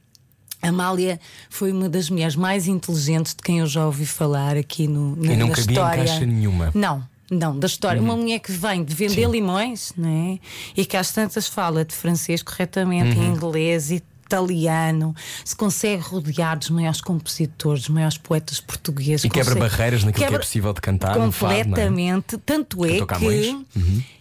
a 0.61 0.67
Amália 0.67 1.19
foi 1.49 1.71
uma 1.71 1.87
das 1.87 2.09
mulheres 2.09 2.35
mais 2.35 2.67
inteligentes 2.67 3.33
de 3.33 3.41
quem 3.41 3.59
eu 3.59 3.67
já 3.67 3.85
ouvi 3.85 4.05
falar 4.05 4.57
aqui 4.57 4.87
no, 4.87 5.15
na, 5.15 5.33
E 5.33 5.37
não 5.37 5.47
na 5.47 5.55
cabia 5.55 5.69
em 5.69 5.71
história. 5.71 6.05
caixa 6.05 6.25
nenhuma. 6.25 6.71
Não, 6.75 7.01
não, 7.31 7.57
da 7.57 7.67
história. 7.67 8.01
Uma 8.01 8.15
mulher 8.15 8.39
que 8.39 8.51
vem 8.51 8.83
de 8.83 8.93
vender 8.93 9.27
limões, 9.29 9.93
né? 9.97 10.39
E 10.75 10.85
que 10.85 10.97
às 10.97 11.11
tantas 11.11 11.47
fala 11.47 11.85
de 11.85 11.93
francês 11.95 12.41
corretamente, 12.41 13.17
em 13.17 13.25
inglês 13.27 13.91
e 13.91 13.95
italiano, 14.25 15.15
se 15.43 15.55
consegue 15.55 16.01
rodear 16.03 16.57
dos 16.57 16.69
maiores 16.69 17.01
compositores, 17.01 17.81
dos 17.83 17.89
maiores 17.89 18.17
poetas 18.17 18.59
portugueses. 18.59 19.23
E 19.23 19.29
quebra 19.29 19.55
consegue- 19.55 19.59
barreiras 19.71 20.03
naquilo 20.03 20.17
que 20.19 20.23
é 20.23 20.27
quebra 20.27 20.39
possível 20.45 20.71
de 20.73 20.81
cantar. 20.81 21.17
no 21.17 21.31
fado, 21.31 21.51
não 21.53 21.59
é? 21.59 21.63
Completamente. 21.63 22.37
Tanto 22.45 22.85
é 22.85 23.03
Camões. 23.05 23.47
Uhum. 23.47 23.63
que. 23.73 24.19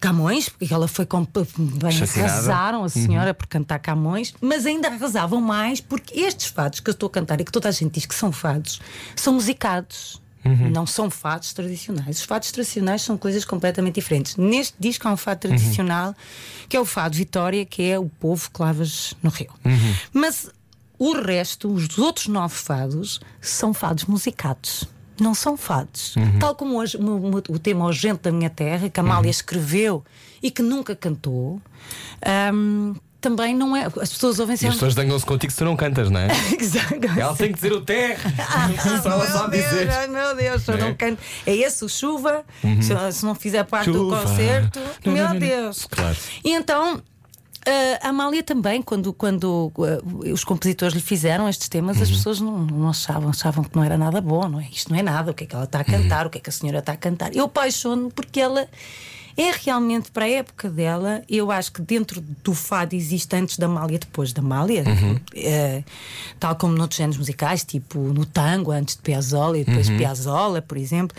Camões, 0.00 0.48
porque 0.48 0.74
ela 0.74 0.88
foi 0.88 1.06
com, 1.06 1.24
bem. 1.24 1.96
Uhum. 2.00 2.24
arrasaram 2.24 2.82
a 2.84 2.88
senhora 2.88 3.32
por 3.32 3.46
cantar 3.46 3.78
Camões, 3.78 4.34
mas 4.40 4.66
ainda 4.66 4.88
arrasavam 4.88 5.40
mais 5.40 5.80
porque 5.80 6.18
estes 6.20 6.46
fados 6.46 6.80
que 6.80 6.90
eu 6.90 6.92
estou 6.92 7.06
a 7.06 7.10
cantar 7.10 7.40
e 7.40 7.44
que 7.44 7.52
toda 7.52 7.68
a 7.68 7.72
gente 7.72 7.92
diz 7.94 8.06
que 8.06 8.14
são 8.14 8.32
fados 8.32 8.80
são 9.14 9.34
musicados. 9.34 10.20
Uhum. 10.44 10.70
Não 10.70 10.86
são 10.86 11.08
fados 11.10 11.52
tradicionais. 11.52 12.18
Os 12.18 12.24
fados 12.24 12.52
tradicionais 12.52 13.02
são 13.02 13.16
coisas 13.16 13.44
completamente 13.44 13.94
diferentes. 13.94 14.36
Neste 14.36 14.74
disco 14.78 15.08
há 15.08 15.12
um 15.12 15.16
fado 15.16 15.40
tradicional 15.40 16.14
que 16.68 16.76
é 16.76 16.80
o 16.80 16.84
fado 16.84 17.16
Vitória, 17.16 17.64
que 17.64 17.82
é 17.82 17.98
o 17.98 18.08
povo 18.08 18.50
que 18.50 18.60
lavas 18.60 19.14
no 19.22 19.30
rio. 19.30 19.50
Uhum. 19.64 19.94
Mas 20.12 20.50
o 20.98 21.12
resto, 21.20 21.72
os 21.72 21.98
outros 21.98 22.26
nove 22.28 22.54
fados, 22.54 23.20
são 23.40 23.72
fados 23.74 24.04
musicados. 24.04 24.84
Não 25.20 25.32
são 25.34 25.56
fados. 25.56 26.16
Uhum. 26.16 26.38
Tal 26.40 26.54
como 26.56 26.76
hoje, 26.76 26.98
o, 27.48 27.58
tema 27.58 27.84
O 27.86 27.92
Gente 27.92 28.20
da 28.22 28.32
Minha 28.32 28.50
Terra, 28.50 28.88
que 28.88 28.98
a 28.98 29.02
Uhum. 29.02 29.10
Amália 29.10 29.30
escreveu 29.30 30.04
e 30.42 30.50
que 30.50 30.60
nunca 30.62 30.94
cantou, 30.96 31.62
ahm, 32.20 32.94
também 33.24 33.54
não 33.56 33.74
é. 33.74 33.86
As 33.86 34.10
pessoas 34.12 34.38
ouvem 34.38 34.52
E 34.52 34.54
as 34.54 34.60
sempre. 34.60 34.74
pessoas 34.76 34.94
dangam-se 34.94 35.24
contigo 35.24 35.50
se 35.50 35.58
tu 35.58 35.64
não 35.64 35.74
cantas, 35.76 36.10
não 36.10 36.20
é? 36.20 36.28
Exato. 36.60 36.94
Ela 37.18 37.34
tem 37.34 37.48
que 37.48 37.54
dizer 37.54 37.72
o 37.72 37.80
terra. 37.80 38.30
Só 39.02 39.08
ela 39.10 39.24
meu 39.24 39.32
sabe 39.32 39.56
Deus, 39.58 39.70
dizer. 39.70 39.90
ai, 39.90 40.06
meu 40.08 40.36
Deus, 40.36 40.68
eu 40.68 40.74
É. 40.74 40.76
não 40.78 40.94
canto. 40.94 41.18
É 41.46 41.54
esse 41.56 41.84
o 41.84 41.88
chuva, 41.88 42.44
se, 42.82 43.12
se 43.18 43.24
não 43.24 43.34
fizer 43.34 43.64
parte 43.64 43.90
do 43.90 43.98
Chuva. 43.98 44.20
concerto, 44.22 44.78
Não, 45.04 45.12
meu 45.12 45.24
não, 45.24 45.32
não. 45.32 45.40
Deus. 45.40 45.86
Claro. 45.90 46.16
E 46.44 46.52
então. 46.52 47.02
ah, 47.66 48.06
a 48.06 48.08
Amália 48.10 48.42
também, 48.42 48.82
quando, 48.82 49.12
quando 49.14 49.72
ah, 49.78 50.30
os 50.30 50.44
compositores 50.44 50.94
lhe 50.94 51.00
fizeram 51.00 51.48
estes 51.48 51.68
temas, 51.68 52.00
as 52.02 52.10
pessoas 52.10 52.38
não, 52.40 52.58
não 52.58 52.88
achavam, 52.90 53.30
achavam 53.30 53.64
que 53.64 53.74
não 53.74 53.82
era 53.82 53.96
nada 53.96 54.20
bom, 54.20 54.46
não 54.48 54.60
é? 54.60 54.68
Isto 54.70 54.92
não 54.92 54.98
é 54.98 55.02
nada, 55.02 55.30
o 55.30 55.34
que 55.34 55.44
é 55.44 55.46
que 55.46 55.54
ela 55.54 55.64
está 55.64 55.80
a 55.80 55.84
cantar, 55.84 56.26
o 56.26 56.30
que 56.30 56.36
é 56.38 56.40
que 56.42 56.50
a 56.50 56.52
senhora 56.52 56.80
está 56.80 56.92
a 56.92 56.96
cantar. 56.96 57.34
Eu 57.34 57.44
apaixono-me 57.46 58.10
porque 58.12 58.38
ela 58.38 58.68
é 59.36 59.50
realmente 59.64 60.10
para 60.10 60.24
a 60.24 60.28
época 60.28 60.70
dela. 60.70 61.22
Eu 61.28 61.50
acho 61.50 61.72
que 61.72 61.82
dentro 61.82 62.20
do 62.20 62.54
fado 62.54 62.94
existe 62.94 63.34
antes 63.34 63.58
da 63.58 63.66
Amália, 63.66 63.98
depois 63.98 64.32
da 64.32 64.40
Amália, 64.40 64.84
Eh, 65.34 65.82
tal 66.38 66.54
como 66.56 66.74
noutros 66.76 66.98
géneros 66.98 67.18
musicais, 67.18 67.64
tipo 67.64 67.98
no 67.98 68.24
tango, 68.24 68.70
antes 68.70 68.94
de 68.96 69.02
Piazzolla 69.02 69.58
e 69.58 69.64
depois 69.64 69.88
Piazzolla, 69.98 70.62
por 70.62 70.76
exemplo. 70.76 71.16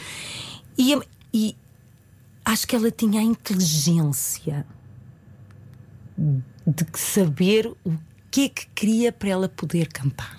E, 0.78 0.98
e 1.34 1.56
acho 2.46 2.68
que 2.68 2.76
ela 2.76 2.90
tinha 2.92 3.20
a 3.20 3.24
inteligência 3.24 4.66
de 6.18 6.86
saber 6.98 7.68
o 7.84 7.94
que 8.32 8.46
é 8.46 8.50
que 8.50 8.68
queria 8.74 9.12
para 9.12 9.30
ela 9.30 9.50
poder 9.50 9.88
cantar. 9.88 10.38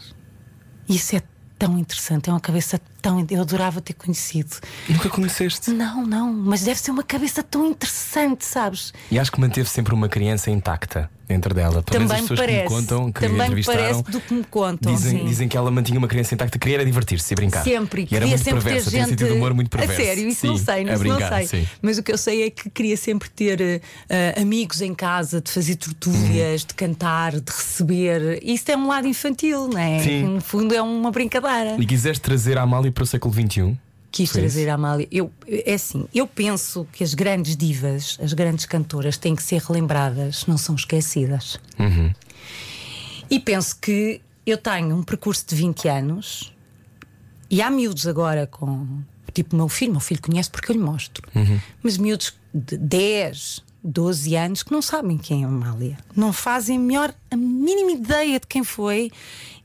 Isso 0.89 1.17
é 1.17 1.23
tão 1.59 1.79
interessante, 1.79 2.29
é 2.29 2.33
uma 2.33 2.41
cabeça 2.41 2.81
tão. 3.01 3.25
Eu 3.31 3.41
adorava 3.41 3.81
ter 3.81 3.95
conhecido. 3.95 4.57
Nunca 4.89 5.09
conheceste. 5.09 5.71
Não, 5.71 6.05
não, 6.07 6.33
mas 6.33 6.63
deve 6.63 6.81
ser 6.81 6.91
uma 6.91 7.03
cabeça 7.03 7.43
tão 7.43 7.67
interessante, 7.67 8.45
sabes? 8.45 8.93
E 9.11 9.19
acho 9.19 9.33
que 9.33 9.41
manteve 9.41 9.69
sempre 9.69 9.95
uma 9.95 10.09
criança 10.09 10.51
intacta 10.51 11.11
dentro 11.29 11.53
dela. 11.55 11.83
Pelo 11.83 11.99
menos 12.01 12.09
Também 12.11 12.17
as 12.17 12.23
me 12.23 12.29
pessoas 12.29 12.41
parece. 12.41 12.63
que 12.69 12.75
me 12.75 12.81
contam, 12.81 13.13
que 13.13 13.21
Também 13.21 13.41
entrevistaram, 13.47 13.79
parece 13.81 14.03
do 14.05 14.21
que 14.21 14.35
me 14.35 14.45
contam. 14.45 14.95
dizem, 14.95 15.25
dizem 15.25 15.49
que 15.49 15.57
ela 15.57 15.71
mantinha 15.71 15.99
uma 15.99 16.09
criança 16.09 16.35
intacta, 16.35 16.59
queria 16.59 16.77
era 16.77 16.85
divertir-se 16.85 17.33
e 17.33 17.37
brincar. 17.37 17.65
Sempre, 17.65 18.07
e 18.11 18.15
era 18.17 18.27
muito 18.27 18.43
sempre 18.45 18.61
perversa, 18.63 18.91
ter 18.91 18.97
gente. 18.99 19.09
sentido 19.11 19.27
de 19.29 19.33
humor 19.35 19.55
muito 19.55 19.71
perverso. 19.71 20.01
A 20.01 20.05
sério, 20.05 20.29
isso 20.29 20.41
Sim, 20.43 20.47
não 20.49 20.59
sei, 20.59 20.83
isso 20.85 20.99
brincar, 20.99 21.31
não 21.31 21.37
sei. 21.47 21.47
sim. 21.47 21.69
Mas 21.83 21.99
o 21.99 22.03
que 22.03 22.13
eu 22.13 22.19
sei 22.19 22.43
é 22.45 22.51
que 22.51 22.71
queria 22.71 22.97
sempre 22.97 23.29
ter 23.29 23.81
eh, 24.09 24.35
amigos 24.41 24.81
em 24.81 24.95
casa, 24.95 25.41
de 25.41 25.51
fazer 25.51 25.77
tertúlias, 25.77 26.63
Uhum. 26.63 26.67
de 26.69 26.75
cantar, 26.75 27.33
de 27.33 27.51
receber. 27.53 28.41
Isso 28.43 28.71
é 28.71 28.77
um 28.77 28.87
lado 28.89 29.07
infantil, 29.09 29.69
não 29.69 29.79
é? 29.79 30.01
Sim. 30.03 30.23
No 30.25 30.41
fundo 30.41 30.75
é 30.75 30.83
uma 30.83 31.11
brincadeira. 31.11 31.77
E 31.79 31.87
quiseste 31.87 32.21
trazer 32.21 32.57
a 32.59 32.63
Amália 32.63 32.91
para 32.93 33.03
o 33.03 33.07
século 33.07 33.33
XXI? 33.35 33.77
Quis 34.17 34.31
Foi 34.31 34.41
trazer 34.41 34.63
isso? 34.63 34.71
a 34.71 34.75
Amália. 34.75 35.07
Eu, 35.13 35.31
é 35.47 35.75
assim, 35.75 36.09
eu 36.15 36.27
penso 36.27 36.87
que 36.91 37.05
as 37.05 37.13
grandes 37.13 37.55
divas, 37.55 38.17
as 38.19 38.33
grandes 38.33 38.65
cantoras, 38.65 39.19
têm 39.19 39.37
que 39.37 39.43
ser 39.43 39.61
relembradas, 39.61 40.47
não 40.47 40.57
são 40.57 40.75
esquecidas. 40.75 41.61
Uhum. 41.79 42.11
E 43.29 43.39
penso 43.39 43.77
que 43.79 44.23
eu 44.47 44.57
tenho 44.57 44.97
um 44.97 45.03
percurso 45.03 45.45
de 45.47 45.55
20 45.55 45.89
anos 45.89 46.55
e 47.51 47.61
há 47.61 47.71
miúdos 47.71 48.07
agora 48.07 48.47
com. 48.47 49.03
Tipo, 49.35 49.55
o 49.55 49.59
meu 49.59 49.69
filho, 49.69 49.93
meu 49.93 50.01
filho 50.01 50.23
conhece 50.23 50.51
porque 50.51 50.73
eu 50.73 50.77
lhe 50.77 50.83
mostro. 50.83 51.29
Uhum. 51.35 51.61
Mas 51.83 51.99
miúdos 51.99 52.33
de 52.55 52.79
10, 52.79 53.63
12 53.83 54.35
anos 54.37 54.63
que 54.63 54.73
não 54.73 54.83
sabem 54.83 55.17
quem 55.17 55.43
é 55.43 55.45
a 55.45 55.49
Amália. 55.49 55.99
Não 56.15 56.33
fazem 56.33 56.79
melhor, 56.79 57.15
a 57.31 57.37
mínima 57.37 57.93
ideia 57.93 58.41
de 58.41 58.47
quem 58.47 58.65
foi 58.65 59.11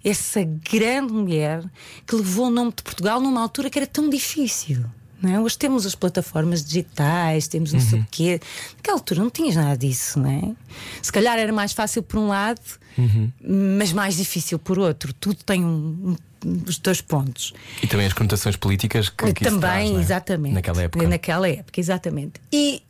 essa 0.03 0.43
grande 0.43 1.14
mulher 1.14 1.64
que 2.05 2.16
levou 2.16 2.47
o 2.47 2.49
nome 2.49 2.72
de 2.76 2.84
Portugal 2.84 3.20
numa 3.20 3.41
altura 3.41 3.70
que 3.70 3.80
era 3.80 3.88
tão 3.88 4.09
difícil. 4.09 4.86
Não 5.22 5.32
é? 5.32 5.39
Hoje 5.39 5.55
temos 5.57 5.86
as 5.86 5.93
plataformas 5.93 6.66
digitais, 6.66 7.47
temos 7.47 7.72
não 7.74 7.80
sei 7.80 7.99
o 7.99 8.07
quê. 8.09 8.41
Naquela 8.78 8.97
altura 8.97 9.22
não 9.22 9.30
tinhas 9.30 9.55
nada 9.55 9.78
disso, 9.78 10.20
não 10.20 10.32
é? 10.32 10.55
Se 11.01 11.12
calhar 11.12 11.38
era 11.38 11.53
mais 11.53 11.74
fácil 11.74 12.01
por 12.01 12.18
um 12.18 12.28
lado, 12.28 12.59
mas 13.39 13.93
mais 13.93 14.18
difícil 14.18 14.57
por 14.57 14.80
outro. 14.80 15.14
Tudo 15.14 15.43
tem 15.43 15.64
um, 15.64 16.16
um, 16.43 16.62
os 16.68 16.80
dois 16.80 17.01
pontos. 17.01 17.53
E 17.84 17.88
também 17.88 18.07
as 18.07 18.14
conotações 18.14 18.55
políticas 18.55 19.09
que, 19.09 19.32
que 19.32 19.43
Também, 19.43 19.59
traz, 19.59 19.91
é? 19.91 19.93
exatamente. 19.93 20.53
Naquela 20.53 20.82
época. 20.82 21.07
Naquela 21.07 21.49
época, 21.49 21.80
exatamente. 21.80 22.41
E 22.51 22.82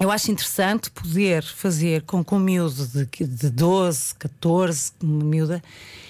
eu 0.00 0.10
acho 0.10 0.30
interessante 0.30 0.90
poder 0.90 1.42
fazer 1.42 2.02
com 2.02 2.24
que 2.24 2.34
um 2.34 2.38
miúdo 2.38 2.86
de, 2.86 3.06
de 3.26 3.50
12, 3.50 4.14
14, 4.16 4.92
uma 5.02 5.24
miúda, 5.24 5.62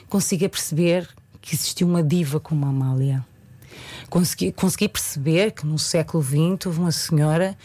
consiga 0.09 0.49
perceber 0.49 1.09
que 1.41 1.55
existiu 1.55 1.87
uma 1.89 2.03
diva 2.03 2.39
como 2.39 2.65
a 2.65 2.69
Amália. 2.69 3.25
Consegui, 4.09 4.53
consegui 4.53 4.89
perceber 4.89 5.53
que 5.53 5.67
no 5.67 5.79
século 5.79 6.23
XX 6.23 6.67
houve 6.67 6.79
uma 6.81 6.93
senhora 6.93 7.57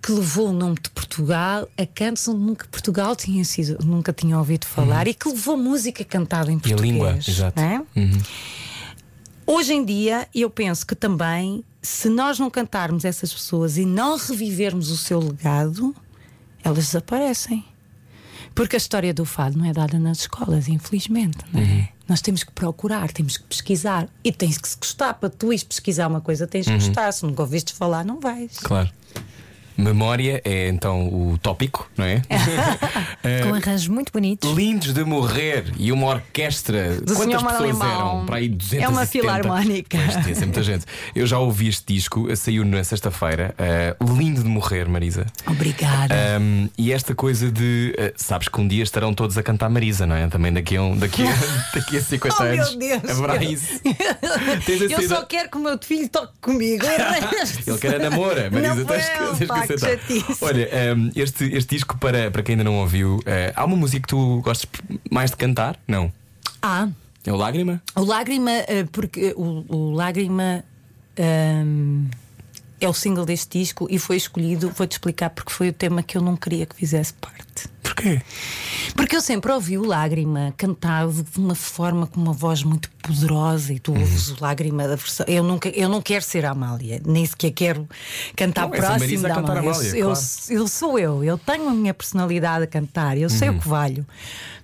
que 0.00 0.12
levou 0.12 0.50
o 0.50 0.52
nome 0.52 0.76
de 0.80 0.90
Portugal 0.90 1.68
a 1.76 1.84
cantos 1.84 2.26
onde 2.28 2.40
nunca 2.40 2.66
Portugal 2.70 3.16
tinha 3.16 3.44
sido, 3.44 3.84
nunca 3.84 4.12
tinha 4.12 4.38
ouvido 4.38 4.64
falar 4.64 5.08
e 5.08 5.14
que 5.14 5.28
levou 5.28 5.56
música 5.56 6.04
cantada 6.04 6.52
em 6.52 6.54
Uhum. 6.54 6.60
E 6.64 6.72
a 6.72 6.76
português. 6.76 6.92
língua, 6.92 7.18
exato. 7.18 7.60
é? 7.60 7.82
Hoje 9.44 9.72
em 9.72 9.84
dia, 9.84 10.28
eu 10.34 10.48
penso 10.50 10.86
que 10.86 10.94
também, 10.94 11.64
se 11.80 12.08
nós 12.08 12.38
não 12.38 12.50
cantarmos 12.50 13.04
essas 13.04 13.32
pessoas 13.32 13.76
e 13.76 13.84
não 13.84 14.16
revivermos 14.16 14.90
o 14.90 14.96
seu 14.96 15.20
legado, 15.20 15.94
elas 16.62 16.86
desaparecem. 16.86 17.64
Porque 18.54 18.76
a 18.76 18.78
história 18.78 19.14
do 19.14 19.24
fado 19.24 19.56
não 19.56 19.64
é 19.64 19.72
dada 19.72 19.98
nas 19.98 20.20
escolas, 20.20 20.68
infelizmente. 20.68 21.38
Não 21.52 21.60
é? 21.60 21.90
Nós 22.08 22.20
temos 22.20 22.42
que 22.42 22.50
procurar, 22.50 23.12
temos 23.12 23.36
que 23.36 23.44
pesquisar. 23.44 24.08
E 24.24 24.32
tens 24.32 24.58
que 24.58 24.68
se 24.68 24.76
gostar. 24.76 25.14
Para 25.14 25.28
tu 25.28 25.52
ires 25.52 25.62
pesquisar 25.62 26.08
uma 26.08 26.20
coisa, 26.20 26.46
tens 26.46 26.66
que 26.66 26.72
gostar. 26.72 27.12
Se 27.12 27.24
nunca 27.24 27.42
ouviste 27.42 27.72
falar, 27.72 28.04
não 28.04 28.18
vais. 28.18 28.58
Claro. 28.58 28.90
Memória 29.78 30.42
é 30.44 30.68
então 30.68 31.06
o 31.06 31.38
tópico, 31.38 31.88
não 31.96 32.04
é? 32.04 32.20
Com 33.48 33.54
arranjos 33.54 33.86
muito 33.86 34.12
bonitos. 34.12 34.50
Lindos 34.52 34.92
de 34.92 35.04
morrer 35.04 35.72
e 35.78 35.92
uma 35.92 36.06
orquestra. 36.08 36.96
Do 37.00 37.14
Quantas 37.14 37.42
pessoas 37.42 37.80
eram? 37.80 38.26
Para 38.26 38.36
aí 38.36 38.48
270. 38.48 38.84
É 38.84 38.88
uma 38.88 39.06
filarmónica. 39.06 39.98
Pois, 40.24 40.38
muita 40.40 40.62
gente. 40.62 40.84
Eu 41.14 41.26
já 41.26 41.38
ouvi 41.38 41.68
este 41.68 41.94
disco, 41.94 42.34
saiu 42.36 42.64
na 42.64 42.82
sexta-feira. 42.82 43.54
eh, 43.56 43.94
lindo 44.16 44.42
de 44.42 44.48
morrer, 44.48 44.88
Marisa. 44.88 45.26
Obrigada. 45.46 46.14
Um, 46.40 46.68
e 46.76 46.92
esta 46.92 47.14
coisa 47.14 47.50
de 47.50 47.94
eh, 47.96 48.12
sabes 48.16 48.48
que 48.48 48.60
um 48.60 48.66
dia 48.66 48.82
estarão 48.82 49.14
todos 49.14 49.38
a 49.38 49.42
cantar 49.42 49.68
Marisa, 49.70 50.06
não 50.06 50.16
é? 50.16 50.26
Também 50.28 50.52
daqui 50.52 50.76
a, 50.76 50.82
um, 50.82 50.96
daqui 50.96 51.22
a, 51.22 51.30
daqui 51.78 51.96
a 51.98 52.02
50 52.02 52.34
Oh, 52.38 52.42
meu 52.42 52.52
anos. 52.54 52.74
Deus. 52.76 53.02
Haverá 53.10 53.36
isso. 53.44 53.80
Tens 54.66 54.80
eu 54.90 54.98
essa 54.98 55.08
só 55.08 55.24
quero 55.24 55.50
que 55.50 55.56
o 55.56 55.60
meu 55.60 55.78
filho 55.80 56.08
toque 56.08 56.32
comigo. 56.40 56.84
Ele 57.66 57.78
quer 57.78 57.94
a 57.96 57.98
namora, 58.10 58.50
Marisa, 58.50 58.74
Não 58.74 58.84
tens 58.84 59.08
que, 59.08 59.46
tens 59.46 59.66
que 59.66 59.67
que 59.74 59.78
chatice. 59.80 60.44
Olha, 60.44 60.68
um, 60.96 61.10
este, 61.14 61.44
este 61.54 61.76
disco, 61.76 61.96
para, 61.98 62.30
para 62.30 62.42
quem 62.42 62.54
ainda 62.54 62.64
não 62.64 62.76
ouviu, 62.78 63.20
eh, 63.26 63.52
há 63.54 63.64
uma 63.64 63.76
música 63.76 64.00
que 64.02 64.08
tu 64.08 64.40
gostas 64.42 64.68
mais 65.10 65.30
de 65.30 65.36
cantar? 65.36 65.78
Não. 65.86 66.12
Ah, 66.62 66.88
É 67.24 67.32
o 67.32 67.36
Lágrima? 67.36 67.82
o 67.94 68.04
Lágrima, 68.04 68.50
eh, 68.50 68.86
porque 68.90 69.34
o, 69.36 69.64
o 69.68 69.90
Lágrima 69.92 70.64
ehm, 71.16 72.06
é 72.80 72.88
o 72.88 72.92
single 72.94 73.24
deste 73.26 73.58
disco 73.58 73.86
e 73.90 73.98
foi 73.98 74.16
escolhido, 74.16 74.70
vou-te 74.76 74.92
explicar 74.92 75.30
porque 75.30 75.52
foi 75.52 75.68
o 75.68 75.72
tema 75.72 76.02
que 76.02 76.16
eu 76.16 76.22
não 76.22 76.36
queria 76.36 76.64
que 76.66 76.76
fizesse 76.76 77.12
parte. 77.14 77.47
Porquê? 77.98 78.22
Porque 78.94 79.16
eu 79.16 79.20
sempre 79.20 79.52
ouvi 79.52 79.76
o 79.76 79.84
Lágrima 79.84 80.54
cantado 80.56 81.12
de 81.12 81.38
uma 81.38 81.54
forma 81.54 82.06
com 82.06 82.20
uma 82.20 82.32
voz 82.32 82.62
muito 82.62 82.90
poderosa 83.02 83.72
e 83.72 83.78
tu 83.78 83.92
ouves 83.92 84.30
o 84.30 84.36
Lágrima 84.40 84.88
da 84.88 84.96
versão. 84.96 85.26
Eu, 85.28 85.42
nunca, 85.42 85.68
eu 85.68 85.88
não 85.88 86.00
quero 86.00 86.24
ser 86.24 86.44
a 86.44 86.50
Amália, 86.50 87.00
nem 87.04 87.24
sequer 87.26 87.50
quero 87.50 87.88
cantar 88.36 88.62
Não, 88.62 88.70
próximo 88.70 89.22
da 89.22 89.34
Amália. 89.36 89.60
Amália, 89.60 89.88
eu, 89.96 90.06
claro. 90.06 90.20
eu, 90.48 90.58
eu 90.60 90.68
sou 90.68 90.98
eu, 90.98 91.24
eu 91.24 91.38
tenho 91.38 91.68
a 91.68 91.74
minha 91.74 91.94
personalidade 91.94 92.64
a 92.64 92.66
cantar, 92.66 93.18
eu 93.18 93.28
sei 93.28 93.50
o 93.50 93.58
que 93.58 93.68
valho. 93.68 94.06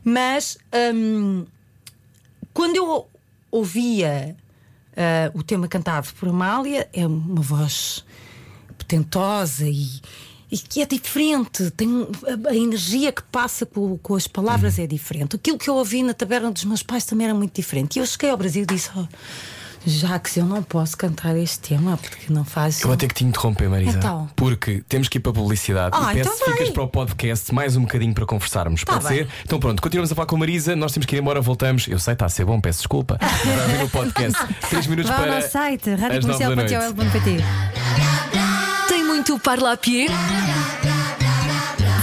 Mas 0.03 0.59
hum, 0.95 1.45
quando 2.53 2.76
eu 2.76 3.09
ouvia 3.51 4.37
ah, 4.97 5.30
o 5.35 5.43
tema 5.43 5.68
cantado 5.68 6.09
por 6.18 6.28
Amália, 6.28 6.89
é 6.93 7.07
uma 7.07 7.43
voz 7.43 8.05
potentosa 8.78 9.66
e, 9.66 10.01
e 10.55 10.59
que 10.59 10.80
é 10.80 10.86
diferente, 10.86 11.68
tem 11.72 12.07
a, 12.48 12.55
energia 12.55 13.11
que 13.11 13.24
passa 13.24 13.66
com, 13.66 13.98
com 13.98 14.14
as 14.14 14.28
palavras 14.28 14.78
é 14.78 14.86
diferente. 14.86 15.34
Aquilo 15.34 15.59
que 15.59 15.68
eu 15.68 15.74
ouvi 15.74 16.00
na 16.05 16.14
taberna 16.14 16.48
dos 16.48 16.62
meus 16.64 16.80
pais 16.80 17.05
também 17.05 17.26
era 17.26 17.34
muito 17.34 17.52
diferente. 17.52 17.96
E 17.96 17.98
eu 17.98 18.07
cheguei 18.07 18.30
ao 18.30 18.36
Brasil 18.36 18.62
e 18.62 18.66
disse: 18.66 18.88
oh, 18.96 19.05
Jacques, 19.84 20.36
eu 20.36 20.44
não 20.44 20.62
posso 20.62 20.96
cantar 20.96 21.36
este 21.36 21.59
tema 21.59 21.96
porque 21.96 22.32
não 22.32 22.44
faz. 22.44 22.80
Eu 22.80 22.86
vou 22.86 22.96
ter 22.96 23.09
que 23.09 23.14
te 23.14 23.24
interromper, 23.24 23.68
Marisa. 23.68 23.98
Então. 23.98 24.30
Porque 24.36 24.84
temos 24.88 25.09
que 25.09 25.18
ir 25.18 25.20
para 25.20 25.32
a 25.32 25.34
publicidade 25.34 25.96
Ah, 25.98 26.12
e 26.12 26.18
peço 26.18 26.30
então 26.34 26.46
que 26.46 26.52
ficas 26.52 26.70
para 26.70 26.82
o 26.84 26.88
podcast 26.88 27.52
mais 27.52 27.74
um 27.74 27.80
bocadinho 27.82 28.14
para 28.14 28.24
conversarmos. 28.24 28.84
Tá 28.84 28.92
Pode 28.92 29.09
bem. 29.09 29.24
ser? 29.24 29.28
Então 29.44 29.59
pronto, 29.59 29.82
continuamos 29.82 30.12
a 30.12 30.14
falar 30.14 30.26
com 30.26 30.36
a 30.36 30.38
Marisa. 30.38 30.76
Nós 30.76 30.92
temos 30.92 31.05
que 31.05 31.16
ir 31.16 31.18
embora, 31.18 31.40
voltamos. 31.40 31.88
Eu 31.88 31.98
sei, 31.98 32.12
está 32.12 32.26
a 32.26 32.28
ser 32.28 32.44
bom, 32.44 32.61
peço 32.61 32.78
desculpa. 32.78 33.18
Vai 33.20 33.66
ver 33.66 33.78
no 33.82 33.90
podcast. 33.90 34.38
Três 34.70 34.86
minutos 34.86 35.11
Vá 35.11 35.16
ao 35.16 35.22
para. 35.24 35.34
nosso 35.34 35.50
site, 35.50 35.90
às 35.90 35.98
muito 39.15 39.39
parlapier? 39.39 40.11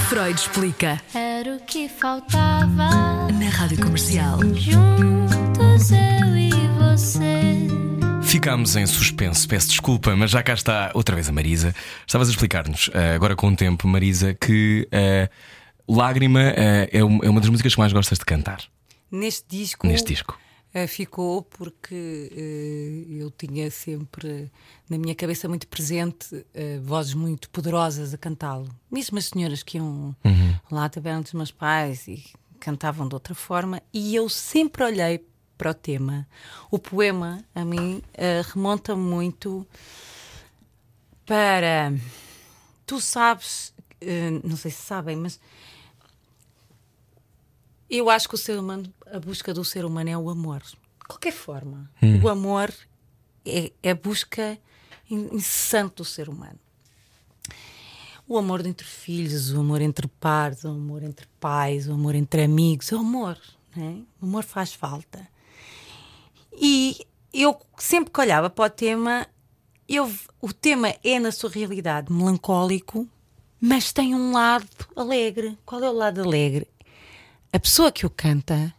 Freud 0.08 0.40
explica. 0.40 1.02
Era 1.14 1.58
o 1.58 1.60
que 1.60 1.90
faltava. 1.90 3.28
Na 3.34 3.50
Rádio 3.50 3.82
Comercial. 3.84 4.40
Juntos 4.56 5.92
eu 5.92 6.38
e 6.38 6.52
você. 6.80 7.68
Ficámos 8.24 8.78
em 8.78 8.86
suspenso, 8.88 9.46
peço 9.46 9.68
desculpa, 9.68 10.16
mas 10.16 10.32
já 10.32 10.42
cá 10.42 10.54
está 10.54 10.90
outra 10.94 11.14
vez 11.16 11.28
a 11.28 11.34
Marisa. 11.34 11.76
Estavas 12.08 12.30
a 12.30 12.32
explicar-nos, 12.32 12.90
eh, 12.94 13.14
agora 13.14 13.36
com 13.36 13.50
o 13.50 13.56
tempo, 13.58 13.90
Marisa, 13.90 14.34
que 14.34 14.88
eh, 14.90 15.28
Lágrima 15.86 16.40
um- 17.04 17.20
é 17.24 17.30
uma 17.30 17.42
das 17.42 17.50
músicas 17.50 17.74
que 17.74 17.80
mais 17.80 17.92
gostas 17.92 18.18
de 18.20 18.24
cantar 18.24 18.62
Neste 19.12 19.44
disco. 19.50 19.86
neste 19.86 20.14
disco. 20.14 20.40
Eh, 20.74 20.88
ficou 20.88 21.42
porque 21.42 22.32
eh, 22.34 23.22
eu 23.22 23.30
tinha 23.30 23.70
sempre 23.70 24.50
na 24.90 24.98
minha 24.98 25.14
cabeça 25.14 25.50
muito 25.50 25.68
presente 25.68 26.46
eh, 26.54 26.80
vozes 26.82 27.14
muito 27.14 27.50
poderosas 27.50 28.14
a 28.14 28.18
cantá-lo. 28.18 28.70
Mesmo 28.90 29.18
as 29.18 29.26
senhoras 29.26 29.64
que 29.64 29.78
iam 29.78 30.16
lá 30.72 30.86
à 30.86 30.90
taberna 30.90 31.22
dos 31.22 31.34
meus 31.34 31.52
pais 31.52 32.08
e 32.08 32.24
cantavam 32.58 33.06
de 33.06 33.14
outra 33.14 33.36
forma, 33.36 33.82
e 33.94 34.16
eu 34.16 34.30
sempre 34.30 34.84
olhei 34.84 35.26
para 35.58 35.72
o 35.72 35.74
tema. 35.74 36.28
O 36.70 36.80
poema, 36.80 37.44
a 37.54 37.66
mim, 37.66 38.02
remonta 38.54 38.96
muito 38.96 39.68
para. 41.26 41.92
Tu 42.86 43.02
sabes, 43.02 43.74
não 44.44 44.56
sei 44.56 44.70
se 44.70 44.84
sabem, 44.84 45.18
mas 45.18 45.40
eu 47.98 48.10
acho 48.10 48.28
que 48.30 48.36
o 48.36 48.38
ser 48.38 48.58
humano, 48.58 48.92
a 49.12 49.20
busca 49.20 49.54
do 49.54 49.64
ser 49.66 49.86
humano 49.86 50.10
é 50.10 50.18
o 50.18 50.30
amor. 50.30 50.62
De 50.62 51.08
qualquer 51.08 51.34
forma, 51.34 51.92
o 52.24 52.30
amor 52.30 52.74
é, 53.46 53.72
é 53.84 53.92
a 53.92 53.96
busca 53.96 54.58
in- 55.10 55.30
incessante 55.34 55.96
do 55.96 56.06
ser 56.06 56.30
humano. 56.30 56.60
O 58.28 58.38
amor 58.38 58.66
entre 58.66 58.86
filhos, 58.88 59.52
o 59.52 59.60
amor 59.60 59.82
entre 59.82 60.08
pares, 60.08 60.64
o 60.64 60.70
amor 60.70 61.04
entre 61.04 61.28
pais, 61.40 61.88
o 61.90 61.94
amor 61.94 62.16
entre 62.16 62.44
amigos, 62.44 62.92
o 62.92 62.98
amor. 62.98 63.38
Né? 63.76 64.04
O 64.22 64.26
amor 64.26 64.44
faz 64.44 64.74
falta. 64.74 65.28
E 66.54 67.06
eu 67.34 67.60
sempre 67.78 68.12
que 68.14 68.20
olhava 68.22 68.50
para 68.50 68.66
o 68.68 68.70
tema, 68.70 69.28
eu, 69.88 70.10
o 70.42 70.54
tema 70.54 70.96
é, 71.04 71.20
na 71.20 71.32
sua 71.32 71.50
realidade, 71.50 72.12
melancólico, 72.12 73.06
mas 73.60 73.92
tem 73.92 74.16
um 74.16 74.32
lado 74.32 74.66
alegre. 74.96 75.58
Qual 75.66 75.84
é 75.84 75.90
o 75.90 75.94
lado 75.94 76.22
alegre? 76.22 76.68
A 77.54 77.60
pessoa 77.60 77.92
que 77.92 78.06
o 78.06 78.10
canta 78.10 78.74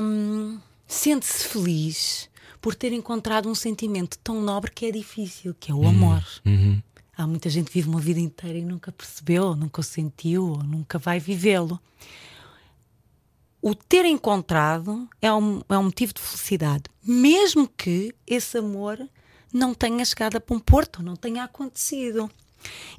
hum, 0.00 0.60
sente-se 0.86 1.44
feliz 1.44 2.28
por 2.60 2.74
ter 2.74 2.92
encontrado 2.92 3.48
um 3.48 3.54
sentimento 3.54 4.18
tão 4.18 4.40
nobre 4.42 4.70
que 4.70 4.86
é 4.86 4.90
difícil, 4.90 5.54
que 5.58 5.70
é 5.70 5.74
o 5.74 5.86
amor. 5.86 6.22
Há 7.16 7.26
muita 7.26 7.48
gente 7.48 7.68
que 7.68 7.74
vive 7.74 7.88
uma 7.88 8.00
vida 8.00 8.20
inteira 8.20 8.58
e 8.58 8.64
nunca 8.64 8.92
percebeu, 8.92 9.56
nunca 9.56 9.80
o 9.80 9.84
sentiu, 9.84 10.50
ou 10.50 10.62
nunca 10.62 10.98
vai 10.98 11.18
vivê-lo. 11.18 11.80
O 13.62 13.74
ter 13.74 14.04
encontrado 14.04 15.08
é 15.22 15.32
um, 15.32 15.62
é 15.68 15.78
um 15.78 15.84
motivo 15.84 16.12
de 16.12 16.20
felicidade, 16.20 16.84
mesmo 17.02 17.66
que 17.68 18.14
esse 18.26 18.58
amor 18.58 18.98
não 19.50 19.72
tenha 19.72 20.04
chegado 20.04 20.36
a 20.36 20.54
um 20.54 20.58
porto, 20.58 21.02
não 21.02 21.16
tenha 21.16 21.44
acontecido. 21.44 22.30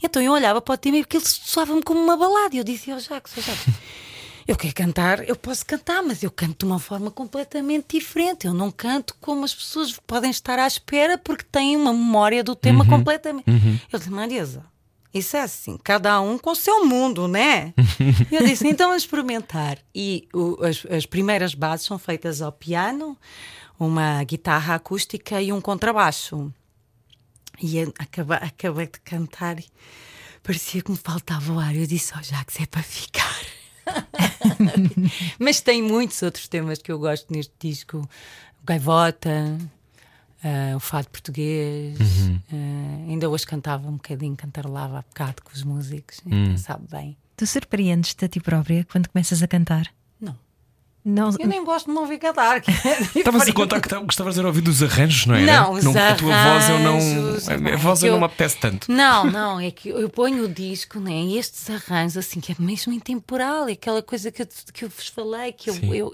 Então 0.01 0.21
eu 0.21 0.31
olhava 0.31 0.61
para 0.61 0.73
o 0.73 0.77
tema 0.77 0.97
e 0.97 1.01
aquilo 1.01 1.23
soava-me 1.25 1.83
como 1.83 1.99
uma 1.99 2.17
balada. 2.17 2.55
E 2.55 2.57
eu 2.57 2.63
dizia 2.63 2.95
ao 2.95 2.99
Jacques, 2.99 3.37
ao 3.37 3.43
Jacques, 3.43 3.73
eu 4.47 4.55
quero 4.55 4.73
cantar, 4.73 5.27
eu 5.27 5.35
posso 5.35 5.65
cantar, 5.65 6.01
mas 6.01 6.23
eu 6.23 6.31
canto 6.31 6.59
de 6.59 6.65
uma 6.71 6.79
forma 6.79 7.11
completamente 7.11 7.97
diferente. 7.99 8.47
Eu 8.47 8.53
não 8.53 8.71
canto 8.71 9.15
como 9.19 9.43
as 9.43 9.53
pessoas 9.53 9.99
podem 10.07 10.31
estar 10.31 10.57
à 10.57 10.65
espera 10.65 11.17
porque 11.17 11.43
têm 11.51 11.75
uma 11.75 11.91
memória 11.93 12.43
do 12.43 12.55
tema 12.55 12.85
completamente. 12.85 13.45
Eu 13.91 13.99
disse, 13.99 14.09
Marisa, 14.11 14.63
isso 15.13 15.35
é 15.35 15.41
assim, 15.41 15.77
cada 15.83 16.19
um 16.21 16.37
com 16.37 16.51
o 16.51 16.55
seu 16.55 16.85
mundo, 16.85 17.27
né? 17.27 17.73
eu 18.31 18.45
disse, 18.45 18.67
então 18.67 18.87
vamos 18.89 19.03
experimentar. 19.03 19.77
E 19.93 20.27
o- 20.33 20.57
as, 20.63 20.85
as 20.89 21.05
primeiras 21.05 21.53
bases 21.53 21.85
são 21.85 21.97
feitas 21.99 22.41
ao 22.41 22.51
piano, 22.51 23.17
uma 23.79 24.23
guitarra 24.23 24.75
acústica 24.75 25.41
e 25.41 25.51
um 25.51 25.59
contrabaixo. 25.59 26.53
E 27.61 27.79
acaba- 27.99 28.35
acabei 28.35 28.85
de 28.85 28.99
cantar 29.01 29.59
e 29.59 29.65
parecia 30.43 30.81
que 30.81 30.91
me 30.91 30.97
faltava 30.97 31.51
o 31.51 31.59
ar. 31.59 31.75
Eu 31.75 31.87
disse, 31.87 32.13
oh 32.17 32.21
Jacques, 32.23 32.59
é 32.61 32.65
para 32.65 32.83
ficar. 32.83 33.46
Mas 35.39 35.61
tem 35.61 35.81
muitos 35.81 36.21
outros 36.21 36.47
temas 36.47 36.79
que 36.79 36.91
eu 36.91 36.99
gosto 36.99 37.31
neste 37.33 37.53
disco: 37.59 37.97
o 38.61 38.65
Gaivota, 38.65 39.57
ah, 40.43 40.75
o 40.75 40.79
Fado 40.79 41.09
Português. 41.09 41.97
ah, 42.51 43.09
ainda 43.09 43.29
hoje 43.29 43.45
cantava 43.45 43.87
um 43.87 43.93
bocadinho, 43.93 44.35
cantarolava 44.35 44.99
há 44.99 45.01
bocado 45.01 45.41
com 45.43 45.51
os 45.53 45.63
músicos, 45.63 46.21
então 46.25 46.57
sabe 46.57 46.85
bem. 46.89 47.17
Tu 47.35 47.45
surpreendes-te 47.45 48.25
a 48.25 48.27
ti 48.27 48.39
própria 48.39 48.83
quando 48.85 49.09
começas 49.09 49.43
a 49.43 49.47
cantar? 49.47 49.91
Não, 51.09 51.31
Não, 51.31 51.37
eu 51.39 51.47
nem 51.47 51.63
gosto 51.63 51.85
de 51.85 51.91
me 51.93 51.99
ouvir 51.99 52.17
cantar. 52.19 52.57
é 52.57 52.61
Estavas 53.19 53.47
a 53.47 53.53
contar 53.53 53.79
que 53.79 53.95
gostavas 53.95 54.35
de 54.35 54.41
ouvir 54.41 54.59
dos 54.61 54.83
arranjos, 54.83 55.25
não 55.25 55.35
era? 55.35 55.45
Não, 55.45 55.71
os 55.71 55.85
A 55.85 56.15
tua 56.15 56.43
voz 56.43 56.69
eu 56.69 56.79
não. 56.79 56.95
arranjos, 56.97 57.49
A 57.49 57.75
voz 57.77 58.03
eu 58.03 58.07
eu- 58.07 58.11
não 58.13 58.19
me 58.19 58.25
apetece 58.25 58.57
tanto. 58.57 58.91
Não, 58.91 59.23
não, 59.31 59.59
é 59.59 59.71
que 59.71 59.87
eu 59.89 60.09
ponho 60.09 60.43
o 60.43 60.49
disco 60.49 60.99
né, 60.99 61.11
e 61.13 61.37
estes 61.37 61.69
arranjos 61.69 62.17
assim 62.17 62.39
que 62.41 62.51
é 62.51 62.55
mesmo 62.59 62.91
intemporal, 62.91 63.69
é 63.69 63.71
aquela 63.71 64.01
coisa 64.03 64.31
que 64.31 64.41
eu, 64.41 64.47
que 64.73 64.83
eu 64.85 64.89
vos 64.89 65.07
falei, 65.07 65.53
que 65.53 65.69
eu, 65.69 65.73
Sim. 65.75 65.93
eu- 65.95 66.13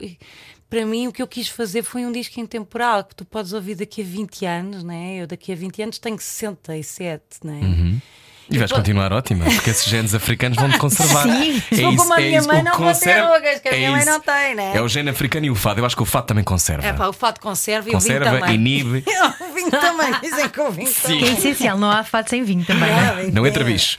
para 0.69 0.85
mim 0.85 1.07
o 1.07 1.11
que 1.11 1.21
eu 1.21 1.27
quis 1.27 1.47
fazer 1.47 1.81
foi 1.83 2.05
um 2.05 2.11
disco 2.11 2.39
intemporal, 2.39 3.03
que 3.03 3.15
tu 3.15 3.25
podes 3.25 3.51
ouvir 3.53 3.75
daqui 3.75 4.01
a 4.01 4.05
20 4.05 4.45
anos, 4.45 4.83
né? 4.83 5.17
Eu 5.21 5.27
daqui 5.27 5.51
a 5.51 5.55
20 5.55 5.81
anos 5.83 5.97
tenho 5.99 6.17
67, 6.19 7.21
né? 7.43 7.59
Uhum. 7.61 8.01
E 8.49 8.57
vais 8.57 8.71
continuar 8.71 9.11
ótima, 9.13 9.45
porque 9.45 9.69
esses 9.69 9.85
genes 9.85 10.13
africanos 10.13 10.57
vão 10.57 10.69
te 10.69 10.77
conservar. 10.77 11.23
Sim. 11.31 11.57
É 11.71 11.75
Se 11.75 11.81
for 11.81 11.95
como 11.95 12.13
a 12.13 12.17
minha 12.17 12.37
isso, 12.39 12.47
mãe, 12.47 12.59
o 12.61 12.63
não 12.63 12.71
conserva- 12.73 13.35
rugas, 13.37 13.59
que 13.61 13.69
a 13.69 13.71
minha 13.71 13.91
mãe 13.91 14.01
isso. 14.01 14.09
não 14.09 14.19
tem, 14.19 14.55
né? 14.55 14.71
É 14.75 14.81
o 14.81 14.87
gene 14.87 15.09
africano 15.09 15.45
e 15.45 15.49
o 15.49 15.55
fado. 15.55 15.79
Eu 15.79 15.85
acho 15.85 15.95
que 15.95 16.01
o 16.03 16.05
fado 16.05 16.27
também 16.27 16.43
conserva. 16.43 16.85
É 16.85 16.93
pá, 16.93 17.07
o 17.07 17.13
fato 17.13 17.39
conserva 17.39 17.89
e 17.89 17.95
o 17.95 17.99
vinho 17.99 18.13
conserva, 18.19 18.39
também. 18.39 18.55
inibe. 18.55 19.03
o 19.49 19.53
vinho 19.53 19.71
também, 19.71 20.13
dizem 20.21 20.49
que 20.49 20.59
o 20.61 20.71
vinho 20.71 20.89
é 20.89 20.93
também. 20.93 21.33
essencial, 21.33 21.77
não 21.77 21.89
há 21.89 22.03
fato 22.03 22.29
sem 22.29 22.43
vinho 22.43 22.65
também. 22.65 22.89
não 22.91 23.17
é? 23.19 23.31
Não 23.31 23.47
entra 23.47 23.63
bicho. 23.63 23.97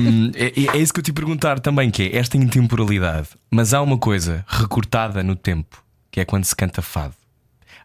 Hum, 0.00 0.30
é, 0.34 0.76
é 0.76 0.80
isso 0.80 0.92
que 0.92 1.00
eu 1.00 1.04
te 1.04 1.12
perguntar 1.12 1.60
também, 1.60 1.90
que 1.90 2.02
é 2.04 2.16
esta 2.16 2.36
intemporalidade. 2.36 3.28
Mas 3.50 3.74
há 3.74 3.82
uma 3.82 3.98
coisa 3.98 4.44
recortada 4.48 5.22
no 5.22 5.36
tempo, 5.36 5.82
que 6.10 6.20
é 6.20 6.24
quando 6.24 6.44
se 6.44 6.56
canta 6.56 6.80
fado. 6.82 7.14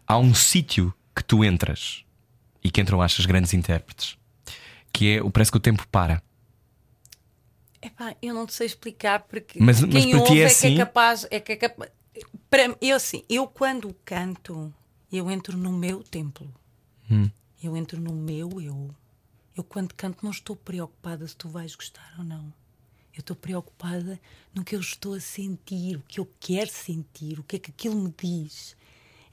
Há 0.06 0.16
um 0.18 0.34
sítio 0.34 0.92
que 1.14 1.22
tu 1.22 1.44
entras 1.44 2.02
e 2.64 2.70
que 2.70 2.80
entram 2.80 3.00
achas 3.02 3.26
grandes 3.26 3.52
intérpretes, 3.54 4.16
que 4.98 5.14
é 5.16 5.22
o 5.22 5.30
parece 5.30 5.52
que 5.52 5.56
o 5.56 5.60
tempo 5.60 5.86
para. 5.88 6.20
Epá, 7.80 8.16
eu 8.20 8.34
não 8.34 8.46
te 8.46 8.52
sei 8.54 8.66
explicar 8.66 9.20
porque 9.20 9.60
Mas- 9.62 9.80
mas 9.80 9.90
quem 9.92 10.10
para 10.10 10.24
ti 10.24 10.30
ouve 10.30 10.40
é 10.40 10.42
é, 10.42 10.46
que 10.48 10.52
assim? 10.52 10.74
é 10.74 10.76
capaz, 10.76 11.26
é 11.30 11.38
que 11.40 11.52
é 11.52 11.56
capaz. 11.56 11.90
Para 12.50 12.76
eu 12.80 12.96
assim, 12.96 13.22
eu 13.28 13.46
quando 13.46 13.94
canto, 14.04 14.74
eu 15.12 15.30
entro 15.30 15.56
no 15.56 15.72
meu 15.72 16.02
templo. 16.02 16.52
Hum. 17.08 17.30
Eu 17.62 17.76
entro 17.76 18.00
no 18.00 18.12
meu 18.12 18.60
eu. 18.60 18.90
Eu 19.56 19.62
quando 19.62 19.94
canto 19.94 20.18
não 20.24 20.32
estou 20.32 20.56
preocupada 20.56 21.26
se 21.28 21.36
tu 21.36 21.48
vais 21.48 21.76
gostar 21.76 22.14
ou 22.18 22.24
não. 22.24 22.52
Eu 23.14 23.20
estou 23.20 23.36
preocupada 23.36 24.18
no 24.52 24.64
que 24.64 24.74
eu 24.74 24.80
estou 24.80 25.14
a 25.14 25.20
sentir, 25.20 25.96
o 25.96 26.02
que 26.08 26.18
eu 26.18 26.28
quero 26.40 26.70
sentir, 26.70 27.38
o 27.38 27.44
que 27.44 27.54
é 27.56 27.58
que 27.60 27.70
aquilo 27.70 27.94
me 27.94 28.12
diz. 28.20 28.76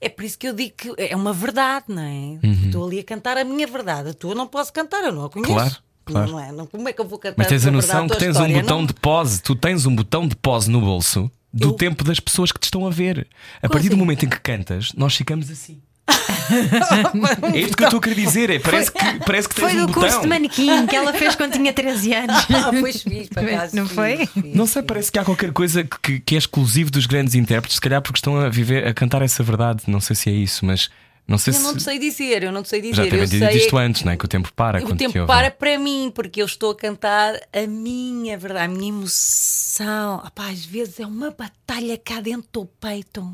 É 0.02 0.10
por 0.10 0.24
isso 0.26 0.38
que 0.38 0.48
eu 0.48 0.54
digo 0.54 0.74
que 0.76 0.94
é 0.98 1.16
uma 1.16 1.34
verdade, 1.34 1.86
não 1.90 2.02
é? 2.02 2.40
Estou 2.66 2.86
ali 2.86 3.00
a 3.00 3.04
cantar 3.04 3.38
a 3.38 3.44
minha 3.44 3.66
verdade. 3.68 4.10
A 4.10 4.14
tua 4.14 4.36
não 4.36 4.48
posso 4.48 4.72
cantar, 4.74 5.04
eu 5.04 5.12
não 5.12 5.26
a 5.26 5.30
conheço. 5.30 5.52
Uhum. 5.52 5.56
Claro, 5.58 5.76
claro. 6.06 6.32
Não 6.32 6.40
é? 6.40 6.52
Não, 6.52 6.68
como 6.68 6.88
é 6.90 6.94
que 6.94 7.02
eu 7.02 7.08
vou 7.08 7.18
cantar 7.18 7.36
Mas 7.38 7.48
tens 7.48 7.66
a 7.66 7.72
noção 7.72 8.08
que 8.08 8.18
tens 8.18 8.38
um 8.38 8.52
botão 8.54 8.80
Não- 8.80 8.86
de 8.86 8.94
pause, 8.94 9.42
tu 9.42 9.56
tens 9.56 9.86
um 9.86 9.96
botão 9.96 10.28
de 10.28 10.36
pause 10.36 10.70
no 10.70 10.82
bolso 10.82 11.32
do 11.54 11.70
Eu- 11.70 11.74
tempo 11.74 12.04
das 12.04 12.20
pessoas 12.20 12.52
que 12.52 12.60
te 12.60 12.66
estão 12.66 12.86
a 12.86 12.90
ver. 12.90 13.28
A 13.62 13.70
partir 13.70 13.88
do 13.90 13.94
assim? 13.94 14.00
momento 14.00 14.26
em 14.26 14.30
que 14.30 14.40
cantas, 14.40 14.92
nós 14.96 15.16
ficamos 15.16 15.50
assim. 15.50 15.82
É 17.54 17.60
isto 17.60 17.76
que 17.76 17.84
eu 17.84 17.88
estou 17.88 17.98
a 18.00 18.02
querer 18.02 18.16
dizer. 18.16 18.50
É, 18.50 18.60
parece, 18.60 18.92
que, 18.92 19.00
parece 19.26 19.50
que 19.50 19.56
tens 19.56 19.72
Foi 19.72 19.74
um 19.82 19.86
do 19.86 19.88
botão. 19.88 20.02
curso 20.04 20.22
de 20.22 20.28
manequim 20.28 20.86
que 20.88 20.96
ela 20.96 21.12
fez 21.14 21.36
quando 21.36 21.54
tinha 21.54 21.74
13 21.74 22.14
anos. 22.14 22.46
Ah, 22.56 22.72
pois 22.80 23.02
fiz, 23.02 23.28
por 23.30 23.44
acaso, 23.44 23.76
Não 23.76 23.86
fiz, 23.88 23.96
foi? 23.96 24.26
fiz, 24.28 24.56
Não 24.56 24.66
sei, 24.68 24.82
fiz. 24.82 24.88
parece 24.88 25.12
que 25.12 25.20
há 25.20 25.26
qualquer 25.26 25.52
coisa 25.52 25.84
que, 25.84 26.20
que 26.20 26.36
é 26.36 26.38
exclusivo 26.38 26.90
dos 26.92 27.06
grandes 27.06 27.36
intérpretes, 27.36 27.76
se 27.76 27.82
calhar 27.82 28.02
porque 28.02 28.18
estão 28.18 28.38
a 28.38 28.50
viver, 28.50 28.88
a 28.88 28.94
cantar 28.94 29.22
essa 29.22 29.44
verdade. 29.44 29.84
Não 29.88 30.00
sei 30.00 30.16
se 30.16 30.30
é 30.30 30.34
isso, 30.34 30.66
mas 30.66 30.90
Não 31.28 31.38
sei 31.38 31.52
eu 31.54 31.58
se. 31.58 31.64
não 31.64 31.76
te 31.76 31.84
sei 31.84 31.98
dizer, 32.00 32.44
eu 32.44 32.52
não 32.52 32.62
te 32.64 32.70
sei 32.70 32.82
dizer. 32.82 32.96
Já 32.96 33.16
eu 33.16 33.28
sei 33.28 33.40
dito 33.40 33.58
isto 33.58 33.78
antes, 33.78 34.04
não 34.04 34.12
é? 34.12 34.18
Que 34.18 34.26
o 34.26 34.28
tempo 34.28 34.52
para. 34.56 34.84
o 34.84 34.88
te 34.92 34.96
tempo 34.96 35.20
ouvem. 35.20 35.26
para 35.36 35.50
para 35.52 35.78
mim, 35.80 36.12
porque 36.14 36.42
eu 36.42 36.46
estou 36.46 36.72
a 36.72 36.76
cantar 36.76 37.34
a 37.52 37.68
minha 37.68 38.38
verdade, 38.38 38.66
a 38.66 38.68
minha 38.68 38.90
emoção. 38.90 40.18
Opá, 40.26 40.50
às 40.50 40.64
vezes 40.66 41.00
é 41.00 41.06
uma 41.06 41.32
batalha 41.32 41.98
cá 41.98 42.22
dentro 42.22 42.48
do 42.54 42.66
peito 42.66 43.28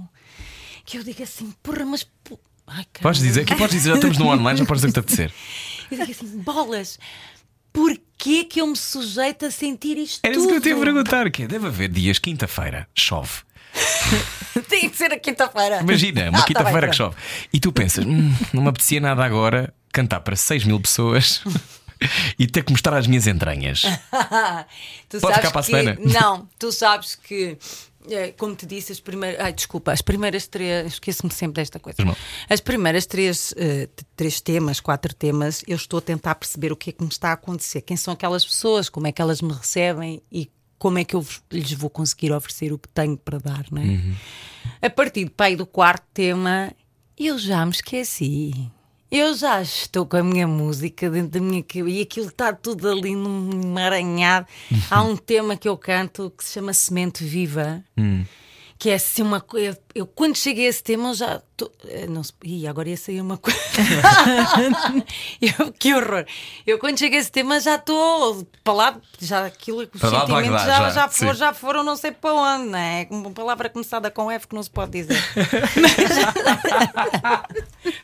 que 0.86 0.98
eu 0.98 1.04
digo 1.04 1.22
assim, 1.24 1.54
porra, 1.62 1.86
mas. 1.86 2.08
Ai, 2.68 2.86
Podes 3.02 3.22
dizer, 3.22 3.42
aqui 3.42 3.56
podes 3.56 3.76
dizer, 3.76 3.90
já 3.90 3.96
estamos 3.96 4.18
no 4.18 4.28
online, 4.28 4.60
já 4.60 4.66
podes 4.66 4.82
dizer 4.84 5.00
o 5.00 5.04
que 5.04 5.14
te 5.16 5.22
apetecer. 5.22 5.34
Eu 5.92 5.98
digo 6.06 6.12
assim, 6.12 6.38
bolas, 6.40 6.98
porquê 7.74 8.46
que 8.46 8.62
eu 8.62 8.68
me 8.68 8.78
sujeito 8.78 9.46
a 9.46 9.52
sentir 9.52 9.98
isto 9.98 10.22
Era 10.24 10.34
isso 10.36 10.48
que 10.48 10.54
eu 10.54 10.62
te 10.62 10.70
ia 10.70 10.76
tudo? 10.76 10.86
perguntar. 10.86 11.30
Que 11.30 11.44
é, 11.44 11.48
deve 11.48 11.68
haver 11.68 11.90
dias, 11.90 12.18
quinta-feira, 12.18 12.88
chove. 12.96 13.30
Tem 14.70 14.90
que 14.90 14.96
ser 14.98 15.12
a 15.12 15.20
quinta-feira. 15.20 15.82
Imagina, 15.82 16.30
uma 16.30 16.38
Ah, 16.38 16.42
tá 16.42 16.48
quinta-feira 16.48 16.82
bem, 16.82 16.90
que 16.92 16.96
chove. 16.96 17.16
E 17.52 17.60
tu 17.60 17.72
pensas, 17.74 18.06
"Hum, 18.06 18.34
não 18.54 18.64
me 18.64 18.70
apetecia 18.70 19.02
nada 19.02 19.24
agora 19.26 19.74
cantar 19.92 20.22
para 20.22 20.36
6 20.38 20.64
mil 20.64 20.80
pessoas 20.80 21.42
e 22.40 22.48
ter 22.48 22.64
que 22.64 22.72
mostrar 22.72 22.98
as 22.98 23.06
minhas 23.08 23.28
entranhas. 23.28 23.82
tu 25.10 25.20
Pode 25.20 25.22
sabes 25.22 25.36
ficar 25.38 25.52
para 25.52 25.62
a 25.62 25.96
que. 25.96 26.08
Não, 26.08 26.50
tu 26.58 26.72
sabes 26.72 27.16
que, 27.16 27.58
eh, 28.10 28.34
como 28.38 28.56
te 28.56 28.66
disse, 28.66 28.92
as 28.92 29.00
primeiras. 29.00 29.40
Ai, 29.40 29.54
desculpa, 29.54 29.92
as 29.92 30.02
primeiras 30.02 30.48
três. 30.48 30.94
Esqueço-me 30.94 31.32
sempre 31.32 31.62
desta 31.62 31.80
coisa. 31.80 31.98
As 32.50 32.60
primeiras 32.60 33.06
três, 33.06 33.54
t- 33.54 33.90
três 34.16 34.40
temas, 34.42 34.80
quatro 34.80 35.14
temas, 35.14 35.64
eu 35.68 35.76
estou 35.76 36.00
a 36.00 36.02
tentar 36.02 36.36
perceber 36.36 36.72
o 36.72 36.76
que 36.76 36.90
é 36.90 36.94
que 36.94 37.04
me 37.04 37.10
está 37.10 37.30
a 37.30 37.34
acontecer. 37.34 37.82
Quem 37.82 37.98
são 37.98 38.14
aquelas 38.14 38.46
pessoas, 38.46 38.90
como 38.90 39.08
é 39.08 39.12
que 39.12 39.22
elas 39.22 39.42
me 39.42 39.54
recebem 39.54 40.22
e 40.32 40.50
como 40.78 40.98
é 40.98 41.04
que 41.04 41.16
eu 41.16 41.26
lhes 41.52 41.72
vou 41.74 41.90
conseguir 41.92 42.32
oferecer 42.32 42.74
o 42.74 42.80
que 42.80 42.90
tenho 42.90 43.16
para 43.16 43.38
dar, 43.38 43.66
não 43.72 43.82
é? 43.82 43.86
Uhum. 43.86 44.16
A 44.82 44.90
partir 44.90 45.26
do 45.26 45.32
pai 45.32 45.56
do 45.56 45.66
quarto 45.66 46.04
tema, 46.14 46.72
eu 47.18 47.38
já 47.38 47.64
me 47.66 47.72
esqueci. 47.72 48.52
Eu 49.12 49.34
já 49.34 49.62
estou 49.62 50.06
com 50.06 50.16
a 50.16 50.24
minha 50.24 50.48
música 50.48 51.10
dentro 51.10 51.32
da 51.32 51.42
minha 51.42 51.62
cabeça 51.62 51.90
e 51.90 52.02
aquilo 52.02 52.28
está 52.28 52.54
tudo 52.54 52.90
ali 52.90 53.14
num 53.14 53.52
emaranhado. 53.62 54.48
Há 54.90 55.04
um 55.04 55.18
tema 55.20 55.58
que 55.58 55.68
eu 55.68 55.78
canto 55.78 56.32
que 56.36 56.46
se 56.46 56.54
chama 56.54 56.74
Semente 56.74 57.22
Viva, 57.22 57.84
que 58.82 58.90
é 58.90 58.96
assim 58.96 59.22
uma 59.22 59.40
coisa. 59.40 59.78
Eu, 59.94 60.08
quando 60.08 60.36
cheguei 60.36 60.66
a 60.66 60.70
esse 60.70 60.82
tema, 60.82 61.10
eu 61.10 61.14
já. 61.14 61.40
Tô, 61.56 61.72
eh, 61.88 62.08
não 62.08 62.24
ih, 62.44 62.66
agora 62.66 62.90
ia 62.90 62.98
sair 62.98 63.22
uma 63.22 63.38
coisa. 63.38 63.60
Eu- 65.40 65.72
que 65.72 65.94
horror! 65.94 66.26
Eu, 66.66 66.80
quando 66.80 66.98
cheguei 66.98 67.20
a 67.20 67.22
esse 67.22 67.32
tema, 67.32 67.60
já 67.60 67.76
estou. 67.76 68.44
Lá, 68.66 69.00
já 69.20 69.46
aquilo, 69.46 69.82
os 69.82 70.02
para 70.02 70.10
sentimentos 70.10 70.64
já, 70.64 70.66
já, 70.66 70.90
já, 70.90 71.10
foram, 71.10 71.34
sim. 71.34 71.40
já 71.40 71.54
foram 71.54 71.84
não 71.84 71.96
sei 71.96 72.12
para 72.12 72.34
onde, 72.34 72.70
não 72.70 72.80
é? 72.80 73.08
Uma 73.12 73.30
palavra 73.30 73.70
começada 73.70 74.10
com 74.10 74.32
F 74.32 74.48
que 74.48 74.56
não 74.56 74.64
se 74.64 74.72
pode 74.72 74.94
dizer. 74.94 75.22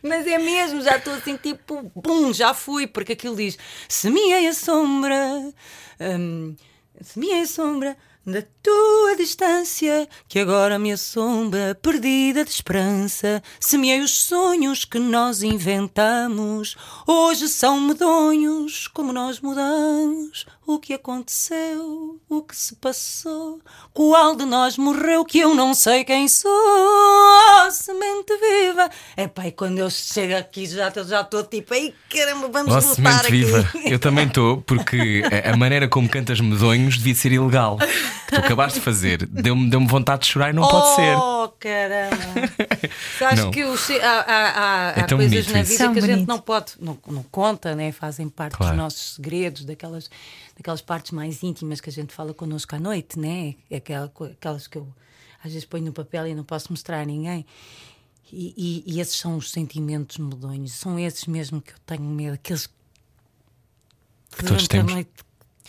Mas 0.04 0.28
é 0.28 0.38
mesmo, 0.38 0.84
já 0.84 0.98
estou 0.98 1.16
assim, 1.16 1.38
tipo, 1.38 1.92
bum, 1.96 2.32
já 2.32 2.54
fui, 2.54 2.86
porque 2.86 3.14
aquilo 3.14 3.36
diz: 3.36 3.58
Semeei 3.90 4.48
a 4.48 4.54
sombra, 4.54 5.52
hum, 6.00 6.56
semeei 7.02 7.42
a 7.42 7.48
sombra 7.48 7.98
da 8.28 8.44
tua 8.62 9.16
distância, 9.16 10.06
que 10.28 10.38
agora 10.38 10.78
me 10.78 10.92
assombra, 10.92 11.74
perdida 11.82 12.44
de 12.44 12.52
esperança. 12.52 13.42
Semeei 13.58 14.02
os 14.02 14.12
sonhos 14.12 14.84
que 14.84 15.00
nós 15.00 15.42
inventamos, 15.44 16.76
hoje 17.08 17.48
são 17.48 17.80
medonhos, 17.80 18.88
como 18.90 19.14
nós 19.14 19.40
mudamos. 19.40 20.46
O 20.66 20.78
que 20.78 20.94
aconteceu, 20.94 22.20
o 22.28 22.42
que 22.42 22.54
se 22.54 22.76
passou, 22.76 23.62
qual 23.94 24.36
de 24.36 24.44
nós 24.44 24.78
morreu, 24.78 25.24
que 25.24 25.40
eu 25.40 25.56
não 25.56 25.74
sei 25.74 26.04
quem 26.04 26.28
sou. 26.28 26.52
Oh, 26.52 27.72
semente 27.72 28.36
viva. 28.38 28.90
É 29.16 29.30
e 29.48 29.52
quando 29.54 29.80
eu 29.80 29.90
chego 29.90 30.36
aqui 30.36 30.66
já 30.66 30.90
estou 30.90 31.06
já 31.06 31.22
estou 31.22 31.44
tipo, 31.46 31.74
ei 31.74 31.96
caramba, 32.10 32.50
vamos 32.50 32.74
Ó, 32.74 32.80
lutar 32.80 32.96
semente 32.96 33.18
aqui. 33.28 33.30
viva. 33.32 33.70
Eu 33.86 33.98
também 33.98 34.28
estou, 34.28 34.62
porque 34.64 35.24
a- 35.46 35.54
a 35.54 35.56
maneira 35.58 35.88
como 35.88 36.10
cantas 36.10 36.42
medonhos 36.42 36.98
devia 36.98 37.16
ser 37.16 37.32
ilegal. 37.32 37.78
Que 38.26 38.36
tu 38.36 38.40
acabaste 38.40 38.80
de 38.80 38.86
fazer. 38.86 39.26
Deu-me 39.26 39.70
deu 39.70 39.86
vontade 39.88 40.22
de 40.24 40.28
chorar 40.28 40.50
e 40.50 40.54
não 40.54 40.68
pode 40.68 40.96
ser. 40.96 41.16
Oh, 41.18 41.50
caramba! 41.60 42.18
Sabes 43.20 43.40
Não. 43.44 43.52
que 43.52 43.64
os- 43.64 43.90
há, 43.92 43.96
há- 43.96 44.90
há- 44.90 44.94
É 44.98 45.02
há 45.02 45.08
coisas 45.08 45.48
na 45.48 45.62
isso. 45.62 45.72
vida 45.72 45.94
que 45.94 46.00
a 46.00 46.02
gente 46.02 46.12
bonito. 46.16 46.28
não 46.28 46.40
pode, 46.40 46.74
não, 46.80 46.98
não 47.08 47.24
conta, 47.24 47.76
né? 47.76 47.92
fazem 47.92 48.28
parte 48.30 48.56
Claro. 48.58 48.74
dos 48.74 48.78
nossos 48.84 49.16
segredos, 49.16 49.64
daquelas, 49.66 50.10
daquelas 50.56 50.82
partes 50.82 51.12
mais 51.12 51.42
íntimas 51.44 51.80
que 51.82 51.90
a 51.90 51.94
gente 51.94 52.14
fala 52.14 52.34
connosco 52.34 52.76
à 52.76 52.80
noite, 52.80 53.18
né? 53.20 53.56
Aquela, 53.74 54.08
co- 54.10 54.26
aquelas 54.26 54.68
que 54.68 54.78
eu 54.78 54.88
às 55.44 55.52
vezes 55.54 55.66
ponho 55.66 55.86
no 55.86 55.94
papel 55.94 56.28
e 56.28 56.36
não 56.36 56.44
posso 56.44 56.72
mostrar 56.72 57.00
a 57.02 57.06
ninguém. 57.06 57.46
E, 58.32 58.54
e- 58.86 58.96
e 58.96 59.00
esses 59.00 59.16
são 59.18 59.38
os 59.38 59.52
sentimentos 59.52 60.18
medonhos, 60.18 60.74
são 60.74 61.00
esses 61.00 61.26
mesmo 61.28 61.62
que 61.62 61.72
eu 61.72 61.78
tenho 61.86 62.04
medo, 62.04 62.34
aqueles 62.34 62.68
que 62.68 62.74
todos 64.44 64.50
durante 64.50 64.66
a 64.66 64.68
temos. 64.70 64.94
noite 64.94 65.10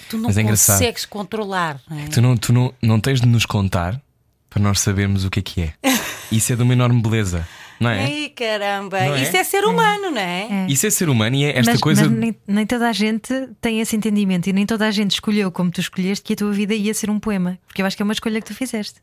tu 0.09 0.17
não 0.17 0.25
Mas 0.25 0.39
é 0.39 0.43
engraçado. 0.43 0.79
consegues 0.79 1.05
controlar. 1.05 1.81
Não 1.89 1.99
é? 1.99 2.07
Tu, 2.09 2.21
não, 2.21 2.37
tu 2.37 2.53
não, 2.53 2.75
não 2.83 3.01
tens 3.01 3.21
de 3.21 3.27
nos 3.27 3.47
contar 3.47 4.01
para 4.49 4.63
nós 4.63 4.81
sabermos 4.81 5.25
o 5.25 5.31
que 5.31 5.41
é 5.41 5.43
que 5.43 5.61
é. 5.63 5.75
Isso 6.31 6.53
é 6.53 6.57
de 6.57 6.63
uma 6.63 6.73
enorme 6.73 7.01
beleza, 7.01 7.47
não 7.81 7.89
é? 7.91 8.05
Ai, 8.05 8.33
caramba, 8.37 9.01
Não 9.01 9.15
é? 9.15 9.23
isso 9.23 9.35
é 9.37 9.43
ser 9.45 9.65
humano, 9.65 10.11
não 10.11 10.21
é? 10.21 10.67
Isso 10.69 10.87
é 10.87 10.91
ser 10.91 11.09
humano 11.09 11.37
e 11.37 11.45
é 11.45 11.59
esta 11.59 11.73
mas, 11.73 11.81
coisa. 11.81 12.03
mas 12.03 12.11
nem, 12.11 12.37
nem 12.47 12.67
toda 12.67 12.87
a 12.87 12.93
gente 12.93 13.33
tem 13.63 13.81
esse 13.81 13.97
entendimento 13.97 14.47
e 14.47 14.53
nem 14.53 14.67
toda 14.67 14.87
a 14.87 14.91
gente 14.91 15.13
escolheu 15.13 15.51
como 15.51 15.71
tu 15.71 15.81
escolheste 15.81 16.23
que 16.23 16.35
a 16.35 16.37
tua 16.37 16.53
vida 16.53 16.75
ia 16.75 16.93
ser 16.93 17.09
um 17.09 17.19
poema. 17.19 17.59
Porque 17.67 17.81
eu 17.81 17.87
acho 17.87 17.97
que 17.97 18.03
é 18.03 18.05
uma 18.05 18.13
escolha 18.13 18.41
que 18.43 18.47
tu 18.47 18.55
fizeste. 18.55 19.01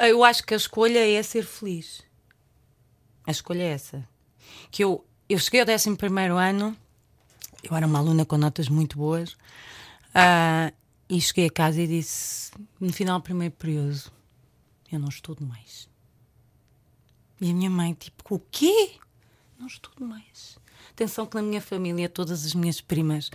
Eu 0.00 0.24
acho 0.24 0.44
que 0.44 0.52
a 0.52 0.56
escolha 0.56 0.98
é 0.98 1.22
ser 1.22 1.44
feliz. 1.44 2.02
A 3.26 3.30
escolha 3.30 3.62
é 3.62 3.68
essa. 3.68 4.04
Que 4.70 4.84
eu, 4.84 5.04
eu 5.28 5.38
cheguei 5.38 5.60
ao 5.60 5.66
11 5.66 5.96
ano, 6.38 6.76
eu 7.62 7.76
era 7.76 7.86
uma 7.86 7.98
aluna 7.98 8.24
com 8.24 8.36
notas 8.36 8.68
muito 8.68 8.98
boas, 8.98 9.36
ah, 10.14 10.72
e 11.08 11.20
cheguei 11.20 11.46
a 11.46 11.50
casa 11.50 11.80
e 11.80 11.86
disse, 11.86 12.52
no 12.80 12.92
final 12.92 13.18
do 13.18 13.22
primeiro 13.22 13.54
período, 13.54 14.10
eu 14.90 14.98
não 14.98 15.08
estudo 15.08 15.44
mais. 15.44 15.88
E 17.40 17.50
a 17.50 17.54
minha 17.54 17.70
mãe, 17.70 17.94
tipo, 17.94 18.34
o 18.34 18.38
quê? 18.38 18.92
Não 19.58 19.66
estudo 19.66 20.04
mais. 20.04 20.58
Atenção 20.90 21.26
que 21.26 21.34
na 21.34 21.42
minha 21.42 21.60
família 21.60 22.08
todas 22.08 22.44
as 22.44 22.54
minhas 22.54 22.80
primas 22.80 23.30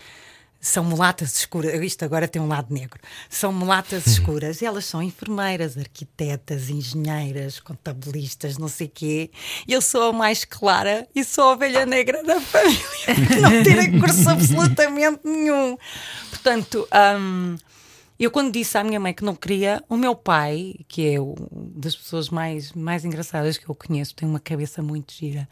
são 0.60 0.84
mulatas 0.84 1.38
escuras. 1.38 1.74
Isto 1.82 2.04
agora 2.04 2.28
tem 2.28 2.42
um 2.42 2.48
lado 2.48 2.74
negro. 2.74 3.00
São 3.30 3.54
mulatas 3.54 4.08
escuras. 4.08 4.62
Elas 4.62 4.86
são 4.86 5.02
enfermeiras, 5.02 5.78
arquitetas, 5.78 6.70
engenheiras, 6.70 7.60
contabilistas, 7.60 8.58
não 8.58 8.68
sei 8.68 8.88
quê. 8.88 9.32
Eu 9.68 9.82
sou 9.82 10.10
a 10.10 10.14
mais 10.14 10.44
clara 10.44 11.08
e 11.16 11.24
sou 11.24 11.46
a 11.46 11.54
ovelha 11.54 11.86
negra 11.86 12.24
da 12.24 12.40
família. 12.42 12.80
que 13.06 13.40
Não 13.40 13.64
tirei 13.64 14.00
curso 14.00 14.30
absolutamente 14.30 15.22
nenhum. 15.24 15.78
Portanto, 16.30 16.88
hum, 17.20 17.56
eu 18.20 18.32
quando 18.32 18.52
disse 18.52 18.78
à 18.78 18.84
minha 18.84 19.00
mãe 19.00 19.14
que 19.14 19.24
não 19.24 19.36
queria, 19.36 19.84
o 19.88 19.96
meu 19.96 20.16
pai, 20.16 20.74
que 20.88 21.14
é 21.14 21.20
o, 21.20 21.36
das 21.52 21.96
pessoas 21.96 22.30
mais, 22.30 22.74
mais 22.74 23.06
engraçadas 23.06 23.58
que 23.58 23.70
eu 23.70 23.76
conheço, 23.76 24.16
tem 24.16 24.28
uma 24.28 24.40
cabeça 24.40 24.82
muito 24.82 25.14
gira, 25.14 25.48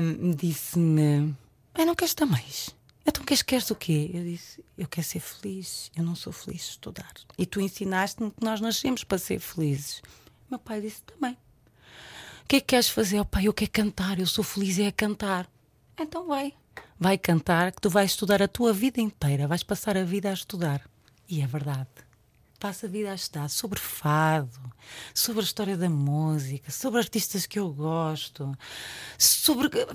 hum, 0.00 0.30
disse-me: 0.30 1.34
"Ah, 1.74 1.84
não 1.84 1.94
queres 1.96 2.12
estar 2.12 2.26
mais? 2.26 2.70
Então 3.06 3.24
queres, 3.24 3.42
queres 3.42 3.70
o 3.70 3.74
quê? 3.74 4.10
Eu 4.12 4.24
disse: 4.24 4.64
Eu 4.76 4.86
quero 4.86 5.06
ser 5.06 5.20
feliz. 5.20 5.90
Eu 5.96 6.04
não 6.04 6.14
sou 6.14 6.32
feliz 6.32 6.62
de 6.62 6.70
estudar. 6.70 7.12
E 7.38 7.46
tu 7.46 7.60
ensinaste-me 7.60 8.30
que 8.30 8.44
nós 8.44 8.60
nascemos 8.60 9.04
para 9.04 9.18
ser 9.18 9.40
felizes. 9.40 10.02
Meu 10.50 10.58
pai 10.58 10.80
disse 10.80 11.02
também. 11.02 11.32
O 12.44 12.48
que 12.48 12.56
é 12.56 12.60
que 12.60 12.66
queres 12.66 12.88
fazer? 12.88 13.20
Oh, 13.20 13.24
pai, 13.24 13.46
eu 13.46 13.54
quero 13.54 13.70
cantar. 13.70 14.18
Eu 14.18 14.26
sou 14.26 14.42
feliz 14.44 14.78
é 14.78 14.88
a 14.88 14.92
cantar. 14.92 15.48
Então 15.98 16.26
vai. 16.26 16.54
Vai 16.98 17.16
cantar 17.16 17.72
que 17.72 17.80
tu 17.80 17.88
vais 17.88 18.10
estudar 18.10 18.42
a 18.42 18.48
tua 18.48 18.72
vida 18.72 19.00
inteira. 19.00 19.46
Vais 19.46 19.62
passar 19.62 19.96
a 19.96 20.04
vida 20.04 20.30
a 20.30 20.34
estudar. 20.34 20.82
E 21.28 21.40
é 21.40 21.46
verdade. 21.46 21.88
Passo 22.60 22.84
a 22.84 22.88
vida 22.90 23.10
a 23.10 23.14
estudar 23.14 23.48
sobre 23.48 23.80
fado, 23.80 24.50
sobre 25.14 25.40
a 25.40 25.44
história 25.44 25.78
da 25.78 25.88
música, 25.88 26.70
sobre 26.70 26.98
artistas 27.00 27.46
que 27.46 27.58
eu 27.58 27.70
gosto, 27.72 28.54
sobre, 29.16 29.70
eu 29.78 29.88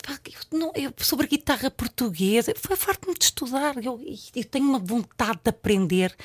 não- 0.59 0.71
eu- 0.73 0.91
sobre 0.97 1.27
guitarra 1.27 1.69
portuguesa. 1.69 2.53
Foi 2.57 2.75
farto-me 2.75 3.13
de 3.15 3.25
estudar. 3.25 3.75
Eu, 3.83 4.01
eu 4.35 4.43
tenho 4.45 4.67
uma 4.67 4.79
vontade 4.79 5.39
de 5.43 5.49
aprender. 5.49 6.15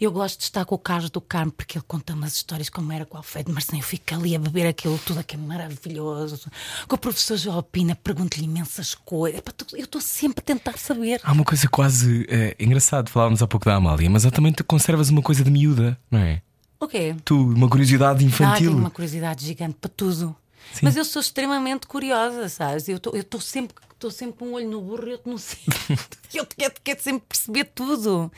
Eu 0.00 0.10
gosto 0.10 0.38
de 0.38 0.44
estar 0.44 0.64
com 0.64 0.74
o 0.74 0.78
Carlos 0.78 1.10
do 1.10 1.20
Carmo 1.20 1.52
porque 1.52 1.76
ele 1.76 1.84
conta 1.86 2.14
umas 2.14 2.34
histórias 2.34 2.70
como 2.70 2.90
era 2.92 3.04
com 3.04 3.16
o 3.16 3.18
Alfredo 3.18 3.52
Marcinho. 3.52 3.80
Eu 3.82 3.86
fico 3.86 4.14
ali 4.14 4.34
a 4.34 4.38
beber 4.38 4.66
aquilo 4.68 4.98
tudo 5.04 5.22
que 5.22 5.34
é 5.36 5.38
maravilhoso. 5.38 6.50
Com 6.88 6.94
o 6.94 6.98
professor 6.98 7.36
João 7.36 7.62
Pina, 7.62 7.94
pergunto-lhe 7.94 8.46
imensas 8.46 8.94
coisas. 8.94 9.42
Eu 9.74 9.84
estou 9.84 10.00
sempre 10.00 10.40
a 10.40 10.42
tentar 10.42 10.78
saber. 10.78 11.20
Há 11.22 11.32
uma 11.32 11.44
coisa 11.44 11.68
quase 11.68 12.24
eh, 12.30 12.56
engraçada, 12.58 13.10
falávamos 13.10 13.42
há 13.42 13.46
pouco 13.46 13.66
da 13.66 13.74
Amália, 13.74 14.08
mas 14.08 14.24
há 14.24 14.30
também 14.30 14.50
tu 14.50 14.64
conservas 14.64 15.10
uma 15.10 15.20
coisa 15.20 15.44
de 15.44 15.50
miúda, 15.50 15.89
não 16.10 16.18
é? 16.18 16.42
O 16.78 16.88
quê? 16.88 17.14
Tu, 17.24 17.36
uma 17.36 17.68
curiosidade 17.68 18.24
Ah, 18.24 18.26
infantil. 18.26 18.70
tenho 18.70 18.78
uma 18.78 18.90
curiosidade 18.90 19.44
gigante 19.44 19.76
para 19.80 19.90
tudo. 19.90 20.34
Mas 20.82 20.96
eu 20.96 21.04
sou 21.04 21.20
extremamente 21.20 21.86
curiosa, 21.86 22.48
sabes? 22.48 22.88
Eu 22.88 22.96
estou 22.96 23.40
sempre 23.40 23.74
estou 23.92 24.10
sempre 24.10 24.38
com 24.38 24.46
um 24.46 24.52
olho 24.54 24.70
no 24.70 24.80
burro 24.80 25.08
e 25.08 25.12
outro 25.12 25.30
no 25.30 25.38
cinto. 25.38 25.76
eu 26.32 26.46
quero, 26.46 26.74
quero 26.82 27.02
sempre 27.02 27.22
perceber 27.28 27.64
tudo. 27.66 28.32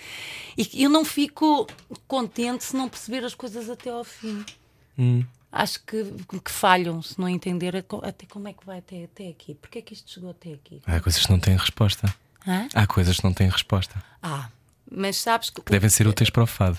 E 0.59 0.83
eu 0.83 0.91
não 0.91 1.05
fico 1.05 1.69
contente 2.09 2.65
se 2.65 2.75
não 2.77 2.89
perceber 2.89 3.25
as 3.25 3.33
coisas 3.35 3.71
até 3.71 3.91
ao 3.91 4.03
fim. 4.03 4.45
acho 5.53 5.81
que, 5.85 6.03
que 6.45 6.51
falham 6.51 7.01
se 7.01 7.17
não 7.21 7.29
entender 7.29 7.77
até 7.77 8.27
como 8.27 8.49
é 8.49 8.53
que 8.53 8.67
vai 8.67 8.79
até, 8.79 9.05
até 9.05 9.29
aqui. 9.29 9.55
Porque 9.55 9.79
é 9.79 9.83
que 9.83 9.95
isto 9.95 10.11
chegou 10.11 10.31
até 10.31 10.53
aqui? 10.55 10.83
Há 10.85 10.99
coisas 11.01 11.25
que 11.25 11.31
não 11.31 11.39
têm 11.39 11.57
resposta. 11.57 12.13
Hã? 12.47 12.67
Há 12.75 12.87
coisas 12.89 13.17
que 13.19 13.25
não 13.25 13.33
têm 13.33 13.49
resposta. 13.49 14.03
Ah, 14.21 14.49
mas 14.95 15.17
sabes 15.17 15.51
que, 15.51 15.63
Que 15.63 15.73
devem 15.73 15.89
ser 15.89 16.07
úteis 16.07 16.31
para 16.31 16.43
o 16.43 16.47
fado. 16.47 16.79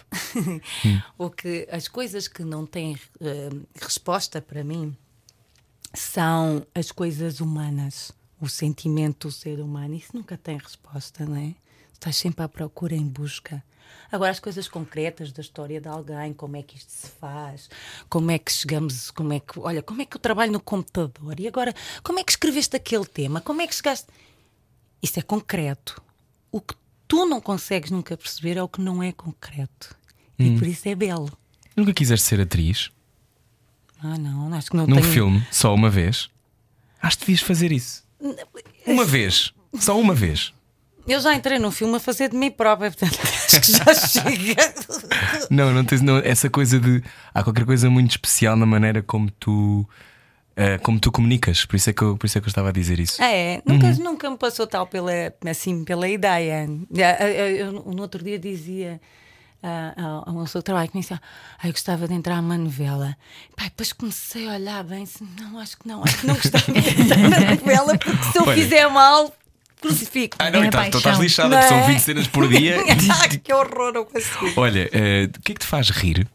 o 1.18 1.30
que 1.30 1.68
as 1.72 1.88
coisas 1.88 2.28
que 2.28 2.44
não 2.44 2.66
têm 2.66 2.98
eh, 3.20 3.50
resposta 3.82 4.42
para 4.42 4.64
mim 4.64 4.96
são 5.94 6.66
as 6.74 6.92
coisas 6.92 7.40
humanas, 7.40 8.12
o 8.40 8.48
sentimento 8.48 9.28
do 9.28 9.32
ser 9.32 9.60
humano. 9.60 9.96
Isso 9.96 10.16
nunca 10.16 10.38
tem 10.38 10.58
resposta, 10.58 11.26
não 11.26 11.38
é? 11.38 11.56
Estás 11.94 12.16
sempre 12.16 12.44
à 12.44 12.50
procura, 12.50 12.96
em 12.96 13.08
busca. 13.08 13.64
Agora, 14.12 14.32
as 14.32 14.40
coisas 14.40 14.68
concretas 14.68 15.32
da 15.32 15.42
história 15.42 15.82
de 15.82 15.88
alguém, 15.88 16.34
como 16.34 16.56
é 16.56 16.62
que 16.62 16.78
isto 16.78 16.92
se 16.92 17.08
faz, 17.08 17.70
como 18.10 18.30
é 18.30 18.38
que 18.38 18.52
chegamos, 18.52 19.10
como 19.10 19.34
é 19.34 19.40
que, 19.40 19.60
olha, 19.60 19.82
como 19.82 20.02
é 20.02 20.06
que 20.06 20.16
eu 20.16 20.22
trabalho 20.22 20.52
no 20.52 20.60
computador 20.60 21.40
e 21.40 21.48
agora, 21.48 21.74
como 22.04 22.20
é 22.20 22.24
que 22.24 22.32
escreveste 22.32 22.76
aquele 22.76 23.06
tema, 23.06 23.42
como 23.42 23.62
é 23.62 23.68
que 23.68 23.76
chegaste. 23.76 24.08
Isso 25.02 25.20
é 25.20 25.22
concreto. 25.22 26.02
O 26.52 26.62
que 26.62 26.76
tu 27.14 27.26
não 27.28 27.40
consegues 27.40 27.92
nunca 27.92 28.18
perceber 28.18 28.58
é 28.58 28.64
o 28.64 28.68
que 28.68 28.82
não 28.82 29.04
é 29.04 29.12
concreto. 29.12 29.96
E 30.40 30.58
por 30.58 30.68
isso 30.68 30.90
é 30.90 30.96
belo. 30.96 31.32
Nunca 31.78 31.94
quiseste 31.94 32.26
ser 32.28 32.42
atriz? 32.42 32.90
Ah, 34.02 34.18
não, 34.18 34.52
acho 34.52 34.72
que 34.72 34.76
não 34.76 34.88
Num 34.88 34.96
tenho. 34.96 35.08
filme, 35.08 35.48
só 35.52 35.76
uma 35.76 35.92
vez? 35.92 36.28
Acho 37.00 37.20
que 37.20 37.26
devias 37.26 37.42
fazer 37.42 37.72
isso. 37.72 38.04
Uma 38.88 39.06
vez. 39.06 39.54
Só 39.80 40.00
uma 40.00 40.16
vez. 40.16 40.52
Eu 41.08 41.20
já 41.20 41.36
entrei 41.36 41.60
num 41.60 41.70
filme 41.70 41.96
a 41.98 42.00
fazer 42.00 42.30
de 42.30 42.36
mim 42.36 42.50
própria, 42.50 42.90
portanto 42.90 43.20
acho 43.22 43.62
que 43.62 43.72
já 43.72 43.94
chega. 43.94 44.74
Não, 45.52 45.72
não 45.72 45.86
tens 45.86 46.02
não, 46.02 46.18
essa 46.18 46.50
coisa 46.50 46.80
de. 46.80 47.04
Há 47.32 47.44
qualquer 47.44 47.66
coisa 47.66 47.90
muito 47.92 48.12
especial 48.12 48.56
na 48.56 48.66
maneira 48.66 49.04
como 49.04 49.30
tu. 49.30 49.88
Eh, 50.56 50.78
como 50.80 51.00
tu 51.00 51.12
comunicas. 51.12 51.66
Por 51.66 51.76
isso, 51.76 51.90
é 51.90 51.94
que 51.94 52.02
eu, 52.02 52.18
por 52.18 52.26
isso 52.26 52.38
é 52.38 52.42
que 52.42 52.48
eu 52.48 52.50
estava 52.50 52.70
a 52.70 52.72
dizer 52.72 53.00
isso. 53.00 53.22
Ah, 53.22 53.32
é, 53.32 53.62
nunca, 53.66 53.92
nunca 53.96 54.30
me 54.30 54.38
passou 54.38 54.68
tal 54.68 54.86
pela, 54.88 55.12
assim, 55.50 55.84
pela 55.84 56.08
ideia. 56.08 56.68
Ah, 57.20 57.24
Eu, 57.24 57.30
eu- 57.30 57.56
eu 57.68 57.72
no 57.94 58.02
outro 58.02 58.24
dia 58.24 58.38
dizia 58.40 59.00
ah, 59.64 60.24
a 60.26 60.32
um 60.32 60.46
seu 60.46 60.62
trabalho 60.62 60.90
que 60.90 60.96
me 60.96 61.02
disse: 61.02 61.14
ah, 61.14 61.22
eu 61.64 61.72
gostava 61.72 62.08
de 62.08 62.14
entrar 62.14 62.42
numa 62.42 62.58
novela. 62.58 63.16
Pai, 63.56 63.68
depois 63.70 63.94
comecei 63.94 64.48
a 64.48 64.54
olhar 64.54 64.84
bem, 64.84 65.04
assim, 65.04 65.28
não, 65.40 65.58
acho 65.60 65.78
que 65.78 65.88
não, 65.88 66.04
acho 66.04 66.18
que 66.18 66.28
não 66.28 66.36
gostava 66.36 66.72
de 66.72 66.80
entrar 67.02 67.18
na 67.30 67.40
novela, 67.56 67.98
porque 67.98 68.24
se 68.32 68.38
eu 68.38 68.44
Olha. 68.44 68.64
fizer 68.64 68.88
mal, 68.90 69.34
crucifico. 69.82 70.36
Ah, 70.40 70.50
não, 70.52 70.64
É 70.64 70.68
então, 70.68 70.84
então 70.84 70.98
estás 71.00 71.18
lixada, 71.20 71.50
Não 71.56 71.60
que 71.62 71.68
são 71.68 71.78
é? 71.80 71.88
20 71.88 72.00
cenas 72.00 72.28
por 72.28 72.48
dia. 72.48 72.78
Ai, 73.22 73.38
que 73.38 73.52
horror, 73.54 73.94
não 73.94 74.06
consigo. 74.06 74.54
Olha, 74.58 74.90
eh, 74.94 75.30
o 75.36 75.42
que 75.42 75.52
é 75.52 75.56
que 75.56 75.62
te 75.62 75.66
faz 75.68 75.90
rir? 75.90 76.28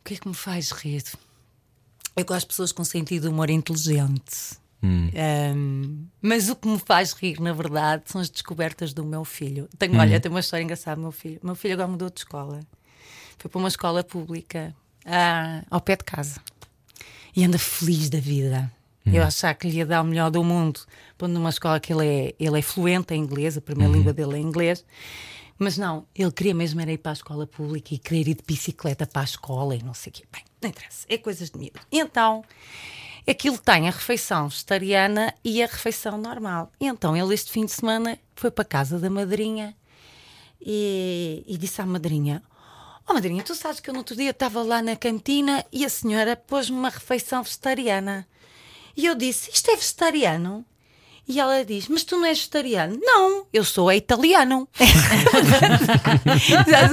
O 0.00 0.04
que 0.04 0.14
é 0.14 0.16
que 0.18 0.28
me 0.28 0.34
faz 0.34 0.70
rir? 0.70 1.02
Eu 2.16 2.24
gosto 2.24 2.42
de 2.42 2.48
pessoas 2.48 2.72
com 2.72 2.84
sentido 2.84 3.22
de 3.22 3.28
humor 3.28 3.50
inteligente. 3.50 4.58
Um, 4.84 6.06
mas 6.20 6.50
o 6.50 6.56
que 6.56 6.68
me 6.68 6.78
faz 6.78 7.12
rir, 7.12 7.40
na 7.40 7.52
verdade, 7.52 8.02
são 8.06 8.20
as 8.20 8.28
descobertas 8.28 8.92
do 8.92 9.04
meu 9.04 9.24
filho. 9.24 9.68
Tenho, 9.78 9.98
Olha, 9.98 10.20
tenho 10.20 10.34
uma 10.34 10.40
história 10.40 10.62
engraçada. 10.62 11.00
Meu 11.00 11.10
filho, 11.10 11.40
meu 11.42 11.54
filho 11.54 11.74
agora 11.74 11.88
mudou 11.88 12.10
de 12.10 12.20
escola. 12.20 12.60
Foi 13.38 13.50
para 13.50 13.58
uma 13.58 13.68
escola 13.68 14.04
pública 14.04 14.74
ah, 15.06 15.64
ao 15.70 15.80
pé 15.80 15.96
de 15.96 16.04
casa 16.04 16.40
e 17.34 17.44
anda 17.44 17.58
feliz 17.58 18.10
da 18.10 18.20
vida. 18.20 18.70
Eu 19.06 19.22
achava 19.22 19.52
que 19.52 19.68
lhe 19.68 19.76
ia 19.76 19.86
dar 19.86 20.00
o 20.00 20.04
melhor 20.04 20.30
do 20.30 20.42
mundo, 20.42 20.80
pondo 21.18 21.34
numa 21.34 21.50
escola 21.50 21.78
que 21.78 21.92
ele 21.92 22.06
é, 22.06 22.34
ele 22.40 22.58
é 22.58 22.62
fluente 22.62 23.12
em 23.12 23.20
inglês, 23.20 23.54
a 23.54 23.60
primeira 23.60 23.92
língua 23.92 24.14
dele 24.14 24.36
é 24.36 24.38
inglês. 24.38 24.82
Mas 25.58 25.78
não, 25.78 26.06
ele 26.14 26.32
queria 26.32 26.54
mesmo 26.54 26.80
era 26.80 26.92
ir 26.92 26.98
para 26.98 27.12
a 27.12 27.14
escola 27.14 27.46
pública 27.46 27.94
e 27.94 27.98
querer 27.98 28.28
ir 28.28 28.34
de 28.34 28.42
bicicleta 28.44 29.06
para 29.06 29.22
a 29.22 29.24
escola 29.24 29.76
e 29.76 29.82
não 29.82 29.94
sei 29.94 30.10
o 30.10 30.12
quê. 30.14 30.24
Bem, 30.32 30.42
não 30.60 30.70
interessa, 30.70 31.06
é 31.08 31.16
coisas 31.16 31.50
de 31.50 31.58
miúdo. 31.58 31.80
Então, 31.92 32.44
aquilo 33.28 33.58
tem 33.58 33.88
a 33.88 33.92
refeição 33.92 34.48
vegetariana 34.48 35.32
e 35.44 35.62
a 35.62 35.66
refeição 35.66 36.18
normal. 36.18 36.72
Então, 36.80 37.16
ele 37.16 37.34
este 37.34 37.52
fim 37.52 37.64
de 37.64 37.72
semana 37.72 38.18
foi 38.34 38.50
para 38.50 38.62
a 38.62 38.66
casa 38.66 38.98
da 38.98 39.08
madrinha 39.08 39.76
e, 40.60 41.44
e 41.46 41.56
disse 41.56 41.80
à 41.80 41.86
madrinha: 41.86 42.42
Oh, 43.08 43.14
madrinha, 43.14 43.42
tu 43.42 43.54
sabes 43.54 43.80
que 43.80 43.90
eu 43.90 43.94
no 43.94 44.00
outro 44.00 44.16
dia 44.16 44.30
estava 44.30 44.62
lá 44.62 44.82
na 44.82 44.96
cantina 44.96 45.64
e 45.70 45.84
a 45.84 45.88
senhora 45.88 46.34
pôs-me 46.34 46.76
uma 46.76 46.88
refeição 46.88 47.42
vegetariana. 47.42 48.26
E 48.96 49.06
eu 49.06 49.14
disse: 49.14 49.50
Isto 49.50 49.70
é 49.70 49.76
vegetariano? 49.76 50.64
E 51.26 51.40
ela 51.40 51.64
diz: 51.64 51.88
Mas 51.88 52.04
tu 52.04 52.16
não 52.16 52.26
és 52.26 52.38
vegetariano? 52.38 52.98
Não, 53.00 53.46
eu 53.52 53.64
sou 53.64 53.90
italiano. 53.92 54.68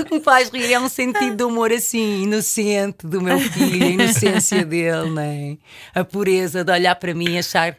O 0.01 0.05
que 0.05 0.15
me 0.15 0.21
faz 0.21 0.49
rir? 0.49 0.71
É 0.71 0.79
um 0.79 0.89
sentido 0.89 1.35
de 1.35 1.43
humor 1.43 1.71
assim, 1.71 2.23
inocente 2.23 3.05
do 3.05 3.21
meu 3.21 3.39
filho, 3.39 3.85
a 3.85 3.89
inocência 3.89 4.65
dele, 4.65 5.09
não 5.09 5.21
é? 5.21 5.57
a 5.93 6.03
pureza 6.03 6.63
de 6.63 6.71
olhar 6.71 6.95
para 6.95 7.13
mim 7.13 7.31
e 7.31 7.37
achar 7.37 7.77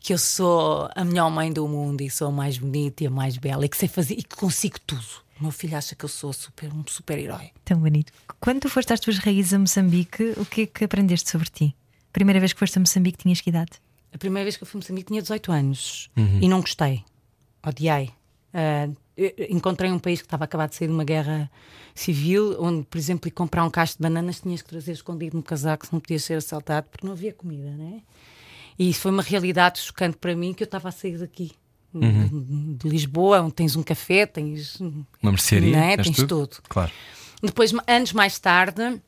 que 0.00 0.12
eu 0.12 0.18
sou 0.18 0.88
a 0.94 1.04
melhor 1.04 1.30
mãe 1.30 1.52
do 1.52 1.66
mundo 1.66 2.02
e 2.02 2.10
sou 2.10 2.28
a 2.28 2.32
mais 2.32 2.58
bonita 2.58 3.04
e 3.04 3.06
a 3.06 3.10
mais 3.10 3.36
bela 3.36 3.64
e 3.64 3.68
que 3.68 3.76
sei 3.76 3.88
fazer 3.88 4.14
e 4.14 4.22
que 4.22 4.36
consigo 4.36 4.78
tudo. 4.86 5.04
O 5.40 5.44
meu 5.44 5.52
filho 5.52 5.76
acha 5.76 5.94
que 5.94 6.04
eu 6.04 6.08
sou 6.08 6.32
super, 6.32 6.72
um 6.72 6.84
super-herói. 6.86 7.50
Tão 7.64 7.78
bonito. 7.78 8.12
Quando 8.40 8.60
tu 8.60 8.68
foste 8.68 8.92
às 8.92 9.00
tuas 9.00 9.18
raízes 9.18 9.54
a 9.54 9.58
Moçambique, 9.58 10.34
o 10.36 10.44
que 10.44 10.62
é 10.62 10.66
que 10.66 10.84
aprendeste 10.84 11.30
sobre 11.30 11.48
ti? 11.48 11.76
Primeira 12.12 12.40
vez 12.40 12.52
que 12.52 12.58
foste 12.58 12.76
a 12.76 12.80
Moçambique, 12.80 13.18
tinhas 13.18 13.40
que 13.40 13.50
idade? 13.50 13.72
A 14.12 14.18
primeira 14.18 14.44
vez 14.44 14.56
que 14.56 14.62
eu 14.62 14.66
fui 14.66 14.78
a 14.78 14.80
Moçambique 14.80 15.08
tinha 15.08 15.22
18 15.22 15.52
anos 15.52 16.10
e 16.40 16.48
não 16.48 16.60
gostei. 16.60 17.04
Odiei. 17.66 18.10
Eu 19.16 19.32
encontrei 19.50 19.90
um 19.90 19.98
país 19.98 20.20
que 20.20 20.26
estava 20.26 20.44
a 20.44 20.46
acabar 20.46 20.68
de 20.68 20.76
sair 20.76 20.88
de 20.88 20.94
uma 20.94 21.04
guerra 21.04 21.50
civil, 21.94 22.56
onde, 22.60 22.84
por 22.84 22.96
exemplo, 22.96 23.28
ir 23.28 23.32
comprar 23.32 23.64
um 23.64 23.70
cacho 23.70 23.94
de 23.94 24.02
bananas 24.02 24.40
tinhas 24.40 24.62
que 24.62 24.68
trazer 24.68 24.92
escondido 24.92 25.36
no 25.36 25.42
casaco, 25.42 25.84
se 25.84 25.92
não 25.92 25.98
podias 25.98 26.22
ser 26.22 26.34
assaltado, 26.34 26.86
porque 26.88 27.04
não 27.04 27.12
havia 27.12 27.32
comida, 27.32 27.70
né? 27.70 28.00
E 28.78 28.88
isso 28.88 29.00
foi 29.00 29.10
uma 29.10 29.22
realidade 29.22 29.80
chocante 29.80 30.16
para 30.16 30.36
mim 30.36 30.54
que 30.54 30.62
eu 30.62 30.66
estava 30.66 30.88
a 30.88 30.92
sair 30.92 31.18
daqui. 31.18 31.50
De 31.92 32.88
Lisboa, 32.88 33.40
onde 33.40 33.54
tens 33.54 33.74
um 33.74 33.82
café, 33.82 34.26
tens 34.26 34.78
Uma 34.78 35.32
mercearia? 35.32 35.72
Não 35.72 35.82
é? 35.82 35.96
tens 35.96 36.16
Tens 36.16 36.28
tudo. 36.28 36.58
Claro. 36.68 36.92
depois, 37.42 37.72
anos 37.86 38.12
mais 38.12 38.38
tarde, 38.38 39.00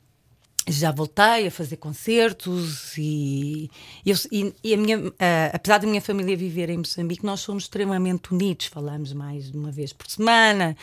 já 0.67 0.91
voltei 0.91 1.47
a 1.47 1.51
fazer 1.51 1.77
concertos 1.77 2.95
e, 2.97 3.69
eu- 4.05 4.15
e- 4.31 4.53
e 4.63 4.73
a 4.73 4.77
minha, 4.77 5.11
ah, 5.19 5.51
apesar 5.53 5.79
da 5.79 5.87
minha 5.87 6.01
família 6.01 6.37
viver 6.37 6.69
em 6.69 6.77
Moçambique, 6.77 7.25
nós 7.25 7.39
somos 7.39 7.63
extremamente 7.63 8.31
unidos, 8.33 8.67
falamos 8.67 9.11
mais 9.13 9.51
de 9.51 9.57
uma 9.57 9.71
vez 9.71 9.91
por 9.91 10.07
semana. 10.09 10.77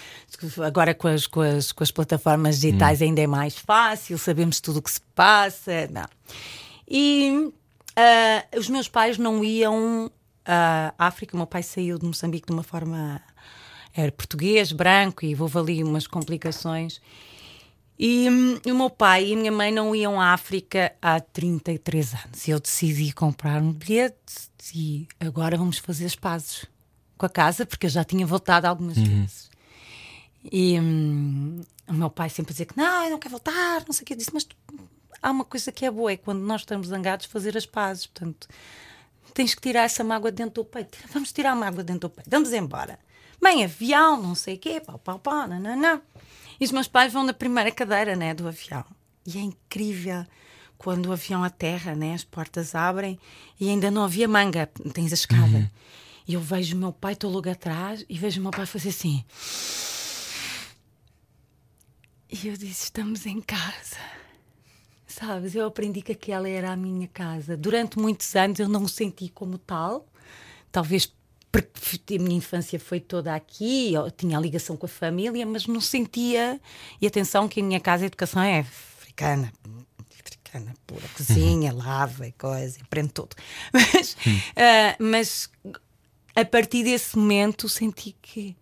Agora 0.66 0.94
com 0.94 1.06
as, 1.08 1.26
com 1.26 1.40
as, 1.40 1.70
com 1.72 1.82
as 1.84 1.90
plataformas 1.92 2.60
digitais 2.60 3.00
ainda 3.02 3.20
é 3.20 3.26
mais 3.26 3.56
fácil, 3.56 4.18
sabemos 4.18 4.60
tudo 4.60 4.78
o 4.78 4.82
que 4.82 4.90
se 4.90 5.00
passa. 5.14 5.88
Não. 5.92 6.06
E 6.88 7.52
ah, 7.96 8.44
os 8.58 8.68
meus 8.68 8.88
pais 8.88 9.16
não 9.16 9.44
iam 9.44 10.10
à 10.44 10.92
África, 10.98 11.34
o 11.34 11.36
meu 11.36 11.46
pai 11.46 11.62
saiu 11.62 11.98
de 11.98 12.04
Moçambique 12.06 12.46
de 12.48 12.52
uma 12.52 12.62
forma. 12.62 13.20
Era 13.94 14.12
português, 14.12 14.70
branco, 14.70 15.24
e 15.24 15.34
houve 15.40 15.58
ali 15.58 15.82
umas 15.84 16.06
complicações. 16.06 17.00
E 17.98 18.28
hum, 18.30 18.60
o 18.64 18.74
meu 18.74 18.90
pai 18.90 19.26
e 19.26 19.32
a 19.34 19.36
minha 19.36 19.50
mãe 19.52 19.72
não 19.72 19.94
iam 19.94 20.20
à 20.20 20.32
África 20.32 20.92
há 21.02 21.18
33 21.20 22.14
anos. 22.14 22.46
E 22.46 22.50
eu 22.52 22.60
decidi 22.60 23.12
comprar 23.12 23.60
um 23.60 23.72
bilhete 23.72 24.48
e 24.74 25.08
agora 25.18 25.56
vamos 25.56 25.78
fazer 25.78 26.06
as 26.06 26.14
pazes 26.14 26.64
com 27.16 27.26
a 27.26 27.28
casa, 27.28 27.66
porque 27.66 27.86
eu 27.86 27.90
já 27.90 28.04
tinha 28.04 28.24
voltado 28.26 28.66
algumas 28.68 28.96
vezes. 28.96 29.50
E 30.52 30.78
hum, 30.78 31.60
o 31.88 31.92
meu 31.92 32.08
pai 32.10 32.30
sempre 32.30 32.52
dizia 32.52 32.66
que 32.66 32.76
não, 32.76 33.04
eu 33.04 33.10
não 33.10 33.18
quero 33.18 33.32
voltar, 33.32 33.82
não 33.86 33.92
sei 33.92 34.02
o 34.02 34.06
que. 34.06 34.12
Eu 34.12 34.16
disse, 34.18 34.30
mas 34.32 34.44
tu- 34.44 34.56
há 35.20 35.30
uma 35.32 35.44
coisa 35.44 35.72
que 35.72 35.84
é 35.84 35.90
boa, 35.90 36.12
é 36.12 36.16
quando 36.16 36.40
nós 36.40 36.60
estamos 36.60 36.86
zangados, 36.88 37.26
fazer 37.26 37.56
as 37.56 37.66
pazes. 37.66 38.06
Portanto, 38.06 38.46
tens 39.34 39.54
que 39.56 39.60
tirar 39.60 39.82
essa 39.82 40.04
mágoa 40.04 40.30
dentro 40.30 40.62
do 40.62 40.64
peito. 40.64 40.96
Vamos 41.12 41.32
tirar 41.32 41.50
a 41.52 41.56
mágoa 41.56 41.82
dentro 41.82 42.08
do 42.08 42.10
peito. 42.10 42.30
Vamos 42.30 42.52
embora. 42.52 42.98
Bem, 43.42 43.64
avião, 43.64 44.22
não 44.22 44.34
sei 44.36 44.54
o 44.54 44.58
quê, 44.58 44.80
pau, 44.80 44.98
pau, 44.98 45.18
pau, 45.18 45.48
não, 45.48 45.58
não, 45.58 45.76
não. 45.76 46.00
E 46.60 46.64
os 46.64 46.72
meus 46.72 46.88
pais 46.88 47.12
vão 47.12 47.24
na 47.24 47.32
primeira 47.32 47.70
cadeira, 47.70 48.16
né, 48.16 48.34
do 48.34 48.48
avião. 48.48 48.84
E 49.26 49.38
é 49.38 49.40
incrível 49.40 50.26
quando 50.76 51.06
o 51.06 51.12
avião 51.12 51.42
aterra, 51.44 51.94
né, 51.94 52.14
as 52.14 52.24
portas 52.24 52.74
abrem 52.74 53.18
e 53.60 53.68
ainda 53.68 53.90
não 53.90 54.04
havia 54.04 54.28
manga, 54.28 54.66
tens 54.92 55.12
a 55.12 55.14
escada. 55.14 55.70
E 56.26 56.34
eu 56.34 56.40
vejo 56.40 56.76
o 56.76 56.78
meu 56.78 56.92
pai, 56.92 57.14
estou 57.14 57.30
logo 57.30 57.48
atrás, 57.48 58.04
e 58.08 58.18
vejo 58.18 58.38
o 58.38 58.42
meu 58.42 58.52
pai 58.52 58.66
fazer 58.66 58.90
assim. 58.90 59.24
E 62.30 62.48
eu 62.48 62.56
disse: 62.56 62.84
Estamos 62.84 63.24
em 63.24 63.40
casa. 63.40 63.96
Sabes, 65.06 65.54
eu 65.54 65.66
aprendi 65.66 66.02
que 66.02 66.12
aquela 66.12 66.46
era 66.46 66.70
a 66.70 66.76
minha 66.76 67.08
casa. 67.08 67.56
Durante 67.56 67.98
muitos 67.98 68.36
anos 68.36 68.58
eu 68.58 68.68
não 68.68 68.82
o 68.82 68.88
senti 68.88 69.30
como 69.30 69.56
tal. 69.56 70.06
Talvez 70.70 71.10
porque 71.50 72.16
a 72.16 72.18
minha 72.18 72.36
infância 72.36 72.78
foi 72.78 73.00
toda 73.00 73.34
aqui, 73.34 73.94
eu 73.94 74.10
tinha 74.10 74.36
a 74.36 74.40
ligação 74.40 74.76
com 74.76 74.86
a 74.86 74.88
família, 74.88 75.46
mas 75.46 75.66
não 75.66 75.80
sentia. 75.80 76.60
E 77.00 77.06
atenção, 77.06 77.48
que 77.48 77.60
a 77.60 77.64
minha 77.64 77.80
casa, 77.80 78.04
a 78.04 78.06
educação 78.06 78.42
é 78.42 78.60
africana. 78.60 79.52
Africana, 80.20 80.74
pura 80.86 81.06
cozinha, 81.16 81.72
lava 81.72 82.26
e 82.26 82.32
coisa, 82.32 82.78
aprende 82.82 83.12
tudo. 83.12 83.36
Mas, 83.72 84.16
ah, 84.56 84.96
mas 84.98 85.50
a 86.34 86.44
partir 86.44 86.84
desse 86.84 87.18
momento 87.18 87.68
senti 87.68 88.16
que 88.20 88.56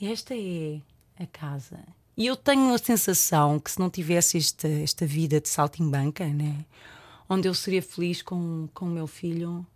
esta 0.00 0.34
é 0.34 0.80
a 1.18 1.26
casa. 1.26 1.80
E 2.16 2.26
eu 2.26 2.36
tenho 2.36 2.72
a 2.72 2.78
sensação 2.78 3.58
que 3.58 3.70
se 3.70 3.78
não 3.80 3.90
tivesse 3.90 4.38
esta, 4.38 4.68
esta 4.68 5.06
vida 5.06 5.40
de 5.40 5.48
saltimbanca, 5.48 6.26
né? 6.26 6.64
onde 7.32 7.48
eu 7.48 7.54
seria 7.54 7.82
feliz 7.82 8.22
com, 8.22 8.68
com 8.74 8.86
o 8.86 8.90
meu 8.90 9.06
filho, 9.06 9.66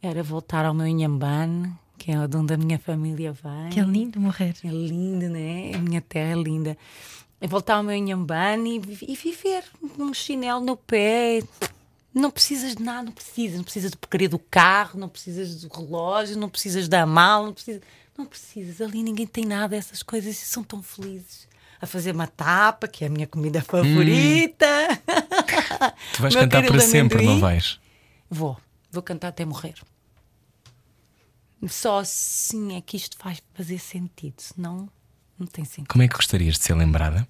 era 0.00 0.22
voltar 0.22 0.64
ao 0.64 0.74
meu 0.74 0.86
Inhambane, 0.86 1.72
que 2.02 2.10
é 2.10 2.26
de 2.26 2.36
onde 2.36 2.52
a 2.52 2.56
minha 2.56 2.78
família 2.78 3.32
vai. 3.32 3.70
Que 3.70 3.78
é 3.80 3.84
lindo 3.84 4.18
morrer. 4.20 4.54
É 4.64 4.68
lindo, 4.68 5.28
né? 5.28 5.72
A 5.74 5.78
minha 5.78 6.00
terra 6.00 6.32
é 6.32 6.42
linda. 6.42 6.76
É 7.40 7.46
voltar 7.46 7.76
ao 7.76 7.82
meu 7.82 7.94
Inhambane 7.94 8.76
e, 8.76 8.78
vi- 8.80 9.06
e 9.08 9.14
viver 9.16 9.62
um 9.98 10.12
chinelo 10.12 10.60
no 10.64 10.76
pé. 10.76 11.42
Não 12.14 12.30
precisas 12.30 12.74
de 12.76 12.82
nada, 12.82 13.04
não 13.04 13.12
precisas. 13.12 13.56
Não 13.56 13.64
precisas 13.64 13.90
de 13.92 13.96
porcaria 13.96 14.28
do 14.28 14.38
carro, 14.38 14.98
não 14.98 15.08
precisas 15.08 15.62
do 15.62 15.68
relógio, 15.74 16.36
não 16.36 16.48
precisas 16.48 16.88
da 16.88 17.06
mala, 17.06 17.46
não 17.46 17.52
precisas. 17.54 17.82
Não 18.18 18.26
precisas. 18.26 18.80
Ali 18.80 19.02
ninguém 19.02 19.26
tem 19.26 19.44
nada 19.46 19.68
dessas 19.68 20.02
coisas 20.02 20.30
e 20.42 20.44
são 20.44 20.62
tão 20.64 20.82
felizes. 20.82 21.46
A 21.80 21.86
fazer 21.86 22.14
uma 22.14 22.26
tapa, 22.26 22.86
que 22.88 23.04
é 23.04 23.06
a 23.08 23.10
minha 23.10 23.26
comida 23.26 23.60
favorita. 23.62 24.66
Tu 26.14 26.22
vais 26.22 26.34
Meu 26.34 26.42
cantar 26.44 26.64
para 26.66 26.80
sempre, 26.80 27.18
amendoim. 27.18 27.34
não 27.34 27.40
vais? 27.40 27.80
Vou, 28.30 28.56
vou 28.90 29.02
cantar 29.02 29.28
até 29.28 29.44
morrer. 29.44 29.74
Só 31.68 32.00
assim 32.00 32.76
é 32.76 32.80
que 32.80 32.96
isto 32.96 33.16
faz 33.16 33.40
fazer 33.54 33.78
sentido, 33.78 34.34
senão 34.40 34.88
não 35.38 35.46
tem 35.46 35.64
sentido. 35.64 35.88
Como 35.88 36.02
é 36.02 36.08
que 36.08 36.14
gostarias 36.16 36.58
de 36.58 36.64
ser 36.64 36.74
lembrada? 36.74 37.26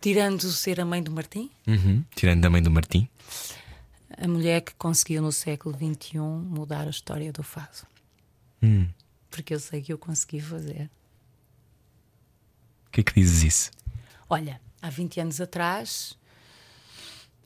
Tirando 0.00 0.42
ser 0.50 0.80
a 0.80 0.84
mãe 0.84 1.02
do 1.02 1.10
Martim, 1.12 1.50
Uhum. 1.66 2.04
Tirando 2.14 2.40
da 2.40 2.50
mãe 2.50 2.62
do 2.62 2.70
Martim. 2.70 3.08
a 4.16 4.28
mulher 4.28 4.60
que 4.60 4.74
conseguiu 4.74 5.22
no 5.22 5.32
século 5.32 5.76
XXI 5.76 6.18
mudar 6.18 6.86
a 6.86 6.90
história 6.90 7.32
do 7.32 7.42
fado. 7.42 7.86
Hum. 8.62 8.88
Porque 9.30 9.54
eu 9.54 9.60
sei 9.60 9.80
que 9.80 9.92
eu 9.92 9.98
consegui 9.98 10.40
fazer. 10.40 10.90
O 12.86 12.90
que 12.92 13.00
é 13.00 13.04
que 13.04 13.14
dizes 13.14 13.42
isso? 13.42 13.70
Olha, 14.28 14.60
há 14.80 14.90
20 14.90 15.20
anos 15.20 15.40
atrás 15.40 16.16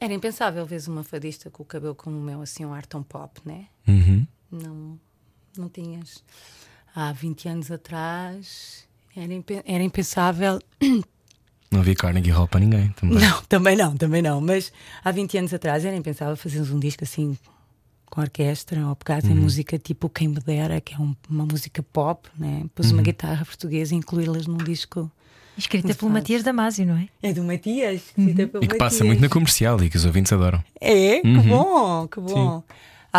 era 0.00 0.12
impensável 0.12 0.66
ver 0.66 0.82
uma 0.88 1.04
fadista 1.04 1.48
com 1.50 1.62
o 1.62 1.66
cabelo 1.66 1.94
como 1.94 2.18
o 2.18 2.22
meu, 2.22 2.42
assim, 2.42 2.64
um 2.64 2.72
ar 2.74 2.84
tão 2.84 3.02
pop, 3.02 3.40
né? 3.44 3.66
Uhum. 3.86 4.26
Não, 4.50 4.98
não 5.56 5.68
tinhas. 5.68 6.22
Há 6.94 7.12
20 7.12 7.48
anos 7.48 7.70
atrás 7.70 8.86
era, 9.16 9.32
impe- 9.32 9.62
era 9.64 9.82
impensável. 9.82 10.58
Não 11.68 11.80
havia 11.80 11.96
Carnegie 11.96 12.30
Hall 12.30 12.46
para 12.46 12.60
ninguém 12.60 12.90
também. 12.90 13.18
Não, 13.18 13.42
também 13.42 13.76
não, 13.76 13.96
também 13.96 14.22
não. 14.22 14.40
Mas 14.40 14.72
há 15.04 15.10
20 15.10 15.36
anos 15.38 15.52
atrás 15.52 15.84
era 15.84 15.96
impensável 15.96 16.36
fazermos 16.36 16.70
um 16.70 16.78
disco 16.78 17.02
assim 17.02 17.36
com 18.08 18.20
orquestra 18.20 18.86
ou 18.86 18.94
pegar 18.94 19.22
em 19.24 19.34
música 19.34 19.76
tipo 19.76 20.08
Quem 20.08 20.28
Me 20.28 20.38
Dera, 20.38 20.80
que 20.80 20.94
é 20.94 20.98
um- 20.98 21.14
uma 21.28 21.44
música 21.44 21.82
pop, 21.82 22.28
né? 22.38 22.64
Pôs 22.72 22.92
uma 22.92 23.02
guitarra 23.02 23.44
portuguesa 23.44 23.94
e 23.94 23.98
incluí-las 23.98 24.46
num 24.46 24.58
disco. 24.58 25.10
Escrita 25.58 25.92
pelo. 25.92 26.12
Matias 26.12 26.44
Damasio, 26.44 26.86
não 26.86 26.96
é? 26.98 27.08
É 27.20 27.32
do 27.32 27.42
Matias, 27.42 28.00
escrita 28.16 28.46
pelo 28.46 28.62
E 28.64 28.68
que 28.68 28.76
passa 28.76 28.98
Matias. 28.98 29.06
muito 29.08 29.20
na 29.22 29.28
comercial 29.28 29.82
e 29.82 29.90
que 29.90 29.96
os 29.96 30.04
ouvintes 30.04 30.32
adoram. 30.32 30.62
É, 30.80 31.20
que 31.20 31.26
Uhum. 31.26 31.48
bom, 31.48 32.06
que 32.08 32.20
bom. 32.20 32.62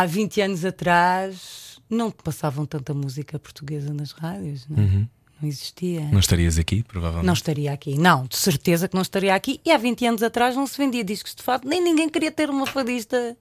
Há 0.02 0.06
20 0.06 0.42
anos 0.42 0.64
atrás 0.66 1.80
não 1.90 2.12
passavam 2.12 2.66
tanta 2.66 2.94
música 2.94 3.40
portuguesa 3.40 3.92
nas 3.94 4.12
rádios, 4.12 4.68
não, 4.68 4.78
Uhum. 4.84 5.08
não 5.42 5.50
existia. 5.50 6.02
Não 6.12 6.20
estarias 6.20 6.60
aqui, 6.60 6.84
provavelmente. 6.84 7.26
Não 7.26 7.34
estaria 7.34 7.72
aqui, 7.74 7.98
não, 7.98 8.26
de 8.28 8.38
certeza 8.38 8.88
que 8.88 8.94
não 8.94 9.02
estaria 9.02 9.34
aqui. 9.34 9.60
E 9.66 9.72
há 9.72 9.78
20 9.78 10.06
anos 10.06 10.22
atrás 10.24 10.56
não 10.56 10.68
se 10.68 10.78
vendia 10.78 11.04
discos 11.04 11.34
de 11.34 11.42
fado, 11.42 11.68
nem 11.68 11.82
ninguém 11.84 12.10
queria 12.10 12.32
ter 12.32 12.48
uma 12.50 12.68
fadista 12.68 13.36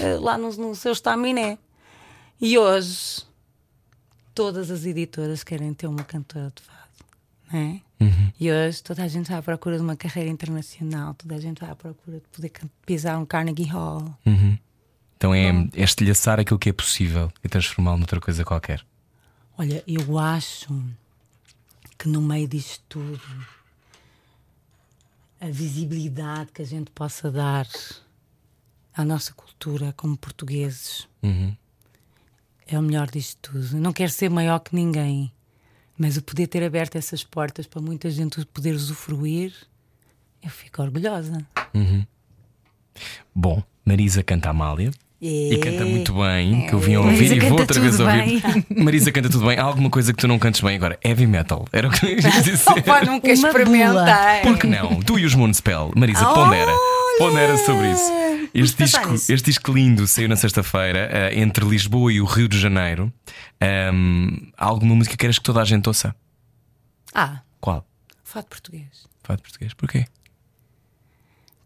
eh, 0.00 0.14
lá 0.18 0.36
no, 0.36 0.50
no 0.56 0.74
seu 0.74 0.90
estaminé. 0.92 1.56
E 2.40 2.58
hoje 2.58 3.22
todas 4.34 4.70
as 4.72 4.84
editoras 4.84 5.44
querem 5.44 5.72
ter 5.72 5.86
uma 5.86 6.02
cantora 6.02 6.52
de 6.54 6.62
fado, 6.62 7.56
é? 7.56 7.80
E 8.40 8.50
hoje 8.50 8.82
toda 8.82 9.04
a 9.04 9.08
gente 9.08 9.28
vai 9.30 9.38
à 9.38 9.42
procura 9.42 9.76
de 9.76 9.82
uma 9.82 9.94
carreira 9.94 10.28
internacional, 10.28 11.14
toda 11.14 11.36
a 11.36 11.38
gente 11.38 11.60
vai 11.60 11.70
à 11.70 11.76
procura 11.76 12.16
de 12.18 12.26
poder 12.32 12.50
pisar 12.84 13.16
um 13.20 13.24
Carnegie 13.24 13.68
Hall. 13.68 14.18
Então 15.22 15.32
é, 15.32 15.50
é 15.76 15.84
estilhaçar 15.84 16.40
aquilo 16.40 16.58
que 16.58 16.70
é 16.70 16.72
possível 16.72 17.30
e 17.44 17.48
transformá-lo 17.48 17.98
noutra 17.98 18.20
coisa 18.20 18.44
qualquer. 18.44 18.84
Olha, 19.56 19.80
eu 19.86 20.18
acho 20.18 20.84
que 21.96 22.08
no 22.08 22.20
meio 22.20 22.48
disto 22.48 22.82
tudo, 22.88 23.22
a 25.40 25.46
visibilidade 25.46 26.50
que 26.50 26.60
a 26.60 26.64
gente 26.64 26.90
possa 26.90 27.30
dar 27.30 27.68
à 28.92 29.04
nossa 29.04 29.32
cultura 29.32 29.94
como 29.96 30.16
portugueses 30.16 31.08
é 32.66 32.76
o 32.76 32.82
melhor 32.82 33.08
disto 33.08 33.52
tudo. 33.52 33.76
Eu 33.76 33.80
não 33.80 33.92
quero 33.92 34.10
ser 34.10 34.28
maior 34.28 34.58
que 34.58 34.74
ninguém, 34.74 35.32
mas 35.96 36.16
o 36.16 36.22
poder 36.22 36.48
ter 36.48 36.64
aberto 36.64 36.96
essas 36.96 37.22
portas 37.22 37.64
para 37.64 37.80
muita 37.80 38.10
gente 38.10 38.44
poder 38.46 38.74
usufruir, 38.74 39.54
eu 40.42 40.50
fico 40.50 40.82
orgulhosa. 40.82 41.46
Bom, 43.32 43.62
Marisa 43.84 44.24
canta 44.24 44.50
Amália. 44.50 44.90
E 45.24 45.54
É. 45.54 45.58
canta 45.58 45.84
muito 45.86 46.12
bem, 46.14 46.66
que 46.66 46.72
eu 46.72 46.80
vim 46.80 46.94
a 46.96 47.00
ouvir 47.00 47.12
Marisa 47.14 47.34
e 47.36 47.40
vou 47.48 47.60
outra 47.60 47.80
vez 47.80 48.00
ouvir. 48.00 48.42
Marisa 48.76 49.12
canta 49.12 49.30
tudo 49.30 49.46
bem. 49.46 49.56
Há 49.56 49.62
alguma 49.62 49.88
coisa 49.88 50.12
que 50.12 50.18
tu 50.18 50.26
não 50.26 50.36
cantes 50.36 50.60
bem 50.60 50.74
agora? 50.74 50.98
Heavy 51.04 51.28
metal. 51.28 51.64
Era 51.72 51.86
o 51.86 51.92
que 51.92 52.04
eu 52.04 52.10
ia 52.10 52.16
dizer. 52.42 52.58
Opa, 52.68 53.04
nunca 53.04 53.30
experimentei. 53.30 54.42
Por 54.42 54.58
que 54.58 54.66
não? 54.66 55.00
Tu 55.00 55.20
e 55.20 55.24
os 55.24 55.36
Moonspell. 55.36 55.92
Marisa, 55.94 56.26
pondera. 56.26 56.72
Pondera 57.18 57.56
sobre 57.58 57.92
isso. 57.92 58.10
Este 58.52 58.82
disco, 58.84 59.14
este 59.14 59.42
disco 59.44 59.72
lindo 59.72 60.06
saiu 60.08 60.28
na 60.28 60.34
sexta-feira, 60.36 61.08
eh, 61.12 61.38
entre 61.40 61.64
Lisboa 61.64 62.12
e 62.12 62.20
o 62.20 62.24
Rio 62.24 62.48
de 62.48 62.58
Janeiro. 62.58 63.10
Ahm, 63.60 64.50
há 64.58 64.66
alguma 64.66 64.96
música 64.96 65.12
que 65.16 65.20
queres 65.20 65.38
que 65.38 65.44
toda 65.44 65.60
a 65.62 65.64
gente 65.64 65.86
ouça? 65.88 66.14
Ah, 67.14 67.42
Qual? 67.60 67.86
fado 68.24 68.46
português. 68.48 69.06
Fado 69.22 69.40
português. 69.40 69.72
Porquê? 69.72 70.04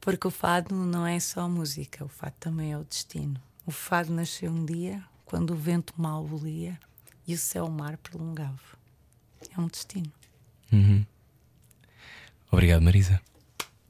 Porque 0.01 0.29
o 0.29 0.31
fado 0.31 0.75
não 0.75 1.07
é 1.07 1.19
só 1.19 1.49
música, 1.49 2.05
o 2.05 2.09
fado 2.09 2.35
também 2.39 2.73
é 2.73 2.77
o 2.79 2.85
destino. 2.85 3.41
O 3.67 3.73
fado 3.73 4.13
nasceu 4.13 4.51
um 4.51 4.65
dia 4.65 5.03
quando 5.25 5.51
o 5.51 5.57
vento 5.57 5.93
mal 5.97 6.25
bolia 6.25 6.79
e 7.27 7.35
o 7.35 7.39
céu-mar 7.39 7.97
prolongava. 7.99 8.61
É 9.57 9.61
um 9.61 9.67
destino. 9.67 10.13
Obrigado, 12.51 12.81
Marisa. 12.83 13.21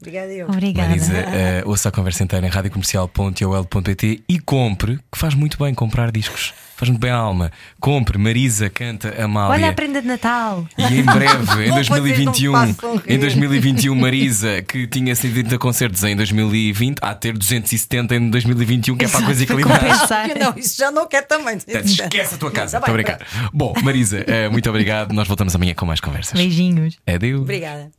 Obrigada, 0.01 0.33
eu. 0.33 0.47
Obrigada. 0.49 0.89
Marisa, 0.89 1.17
eh, 1.17 1.63
ouça 1.65 1.89
a 1.89 1.93
conversa 1.93 2.23
inteira 2.23 2.47
em 2.47 2.51
radiocomercial.ol.pt 2.51 4.23
e 4.29 4.39
compre, 4.39 4.99
que 5.11 5.19
faz 5.19 5.35
muito 5.35 5.59
bem 5.59 5.73
comprar 5.75 6.13
discos. 6.13 6.53
Faz 6.77 6.91
muito 6.91 7.01
bem 7.01 7.11
a 7.11 7.17
alma. 7.17 7.51
Compre, 7.81 8.19
Marisa 8.19 8.69
canta 8.69 9.15
Amália. 9.23 9.55
Olha 9.55 9.71
a 9.71 9.73
prenda 9.73 10.03
de 10.03 10.07
Natal. 10.07 10.69
E 10.77 10.83
em 10.83 11.03
breve, 11.03 11.65
em 11.65 11.69
Não, 11.69 11.75
vocês 11.77 11.89
não 11.89 11.97
2021, 12.01 12.53
me 12.53 12.75
façam 12.75 12.97
rir. 12.97 13.13
em 13.15 13.19
2021, 13.19 13.95
Marisa, 13.95 14.61
que 14.63 14.87
tinha 14.87 15.15
130 15.17 15.57
concertos 15.59 16.05
em 16.05 16.15
2020, 16.15 16.99
há 17.01 17.15
de 17.15 17.21
ter 17.21 17.33
270 17.33 18.15
em 18.17 18.29
2021, 18.29 18.97
que 18.99 19.07
é 19.07 19.09
para 19.09 19.21
a 19.21 19.25
coisa 19.25 19.43
equilibrar. 19.43 19.81
Não, 20.39 20.55
isso 20.59 20.77
já 20.77 20.91
não 20.91 21.07
quer 21.09 21.23
também. 21.27 21.57
Esquece 21.67 22.35
a 22.35 22.39
tua 22.39 22.51
casa, 22.51 22.79
Tá 22.79 22.87
estou 22.87 22.95
a 22.95 22.97
bem, 22.99 23.05
brincar. 23.07 23.27
Bom, 23.55 23.73
Marisa, 23.83 24.23
eh, 24.27 24.51
muito 24.51 24.69
obrigado. 24.69 25.13
Nós 25.15 25.27
voltamos 25.27 25.55
amanhã 25.55 25.73
com 25.73 25.87
mais 25.87 26.01
conversas. 26.01 26.39
Beijinhos. 26.39 26.99
Adeus. 27.07 27.41
Obrigada. 27.41 27.97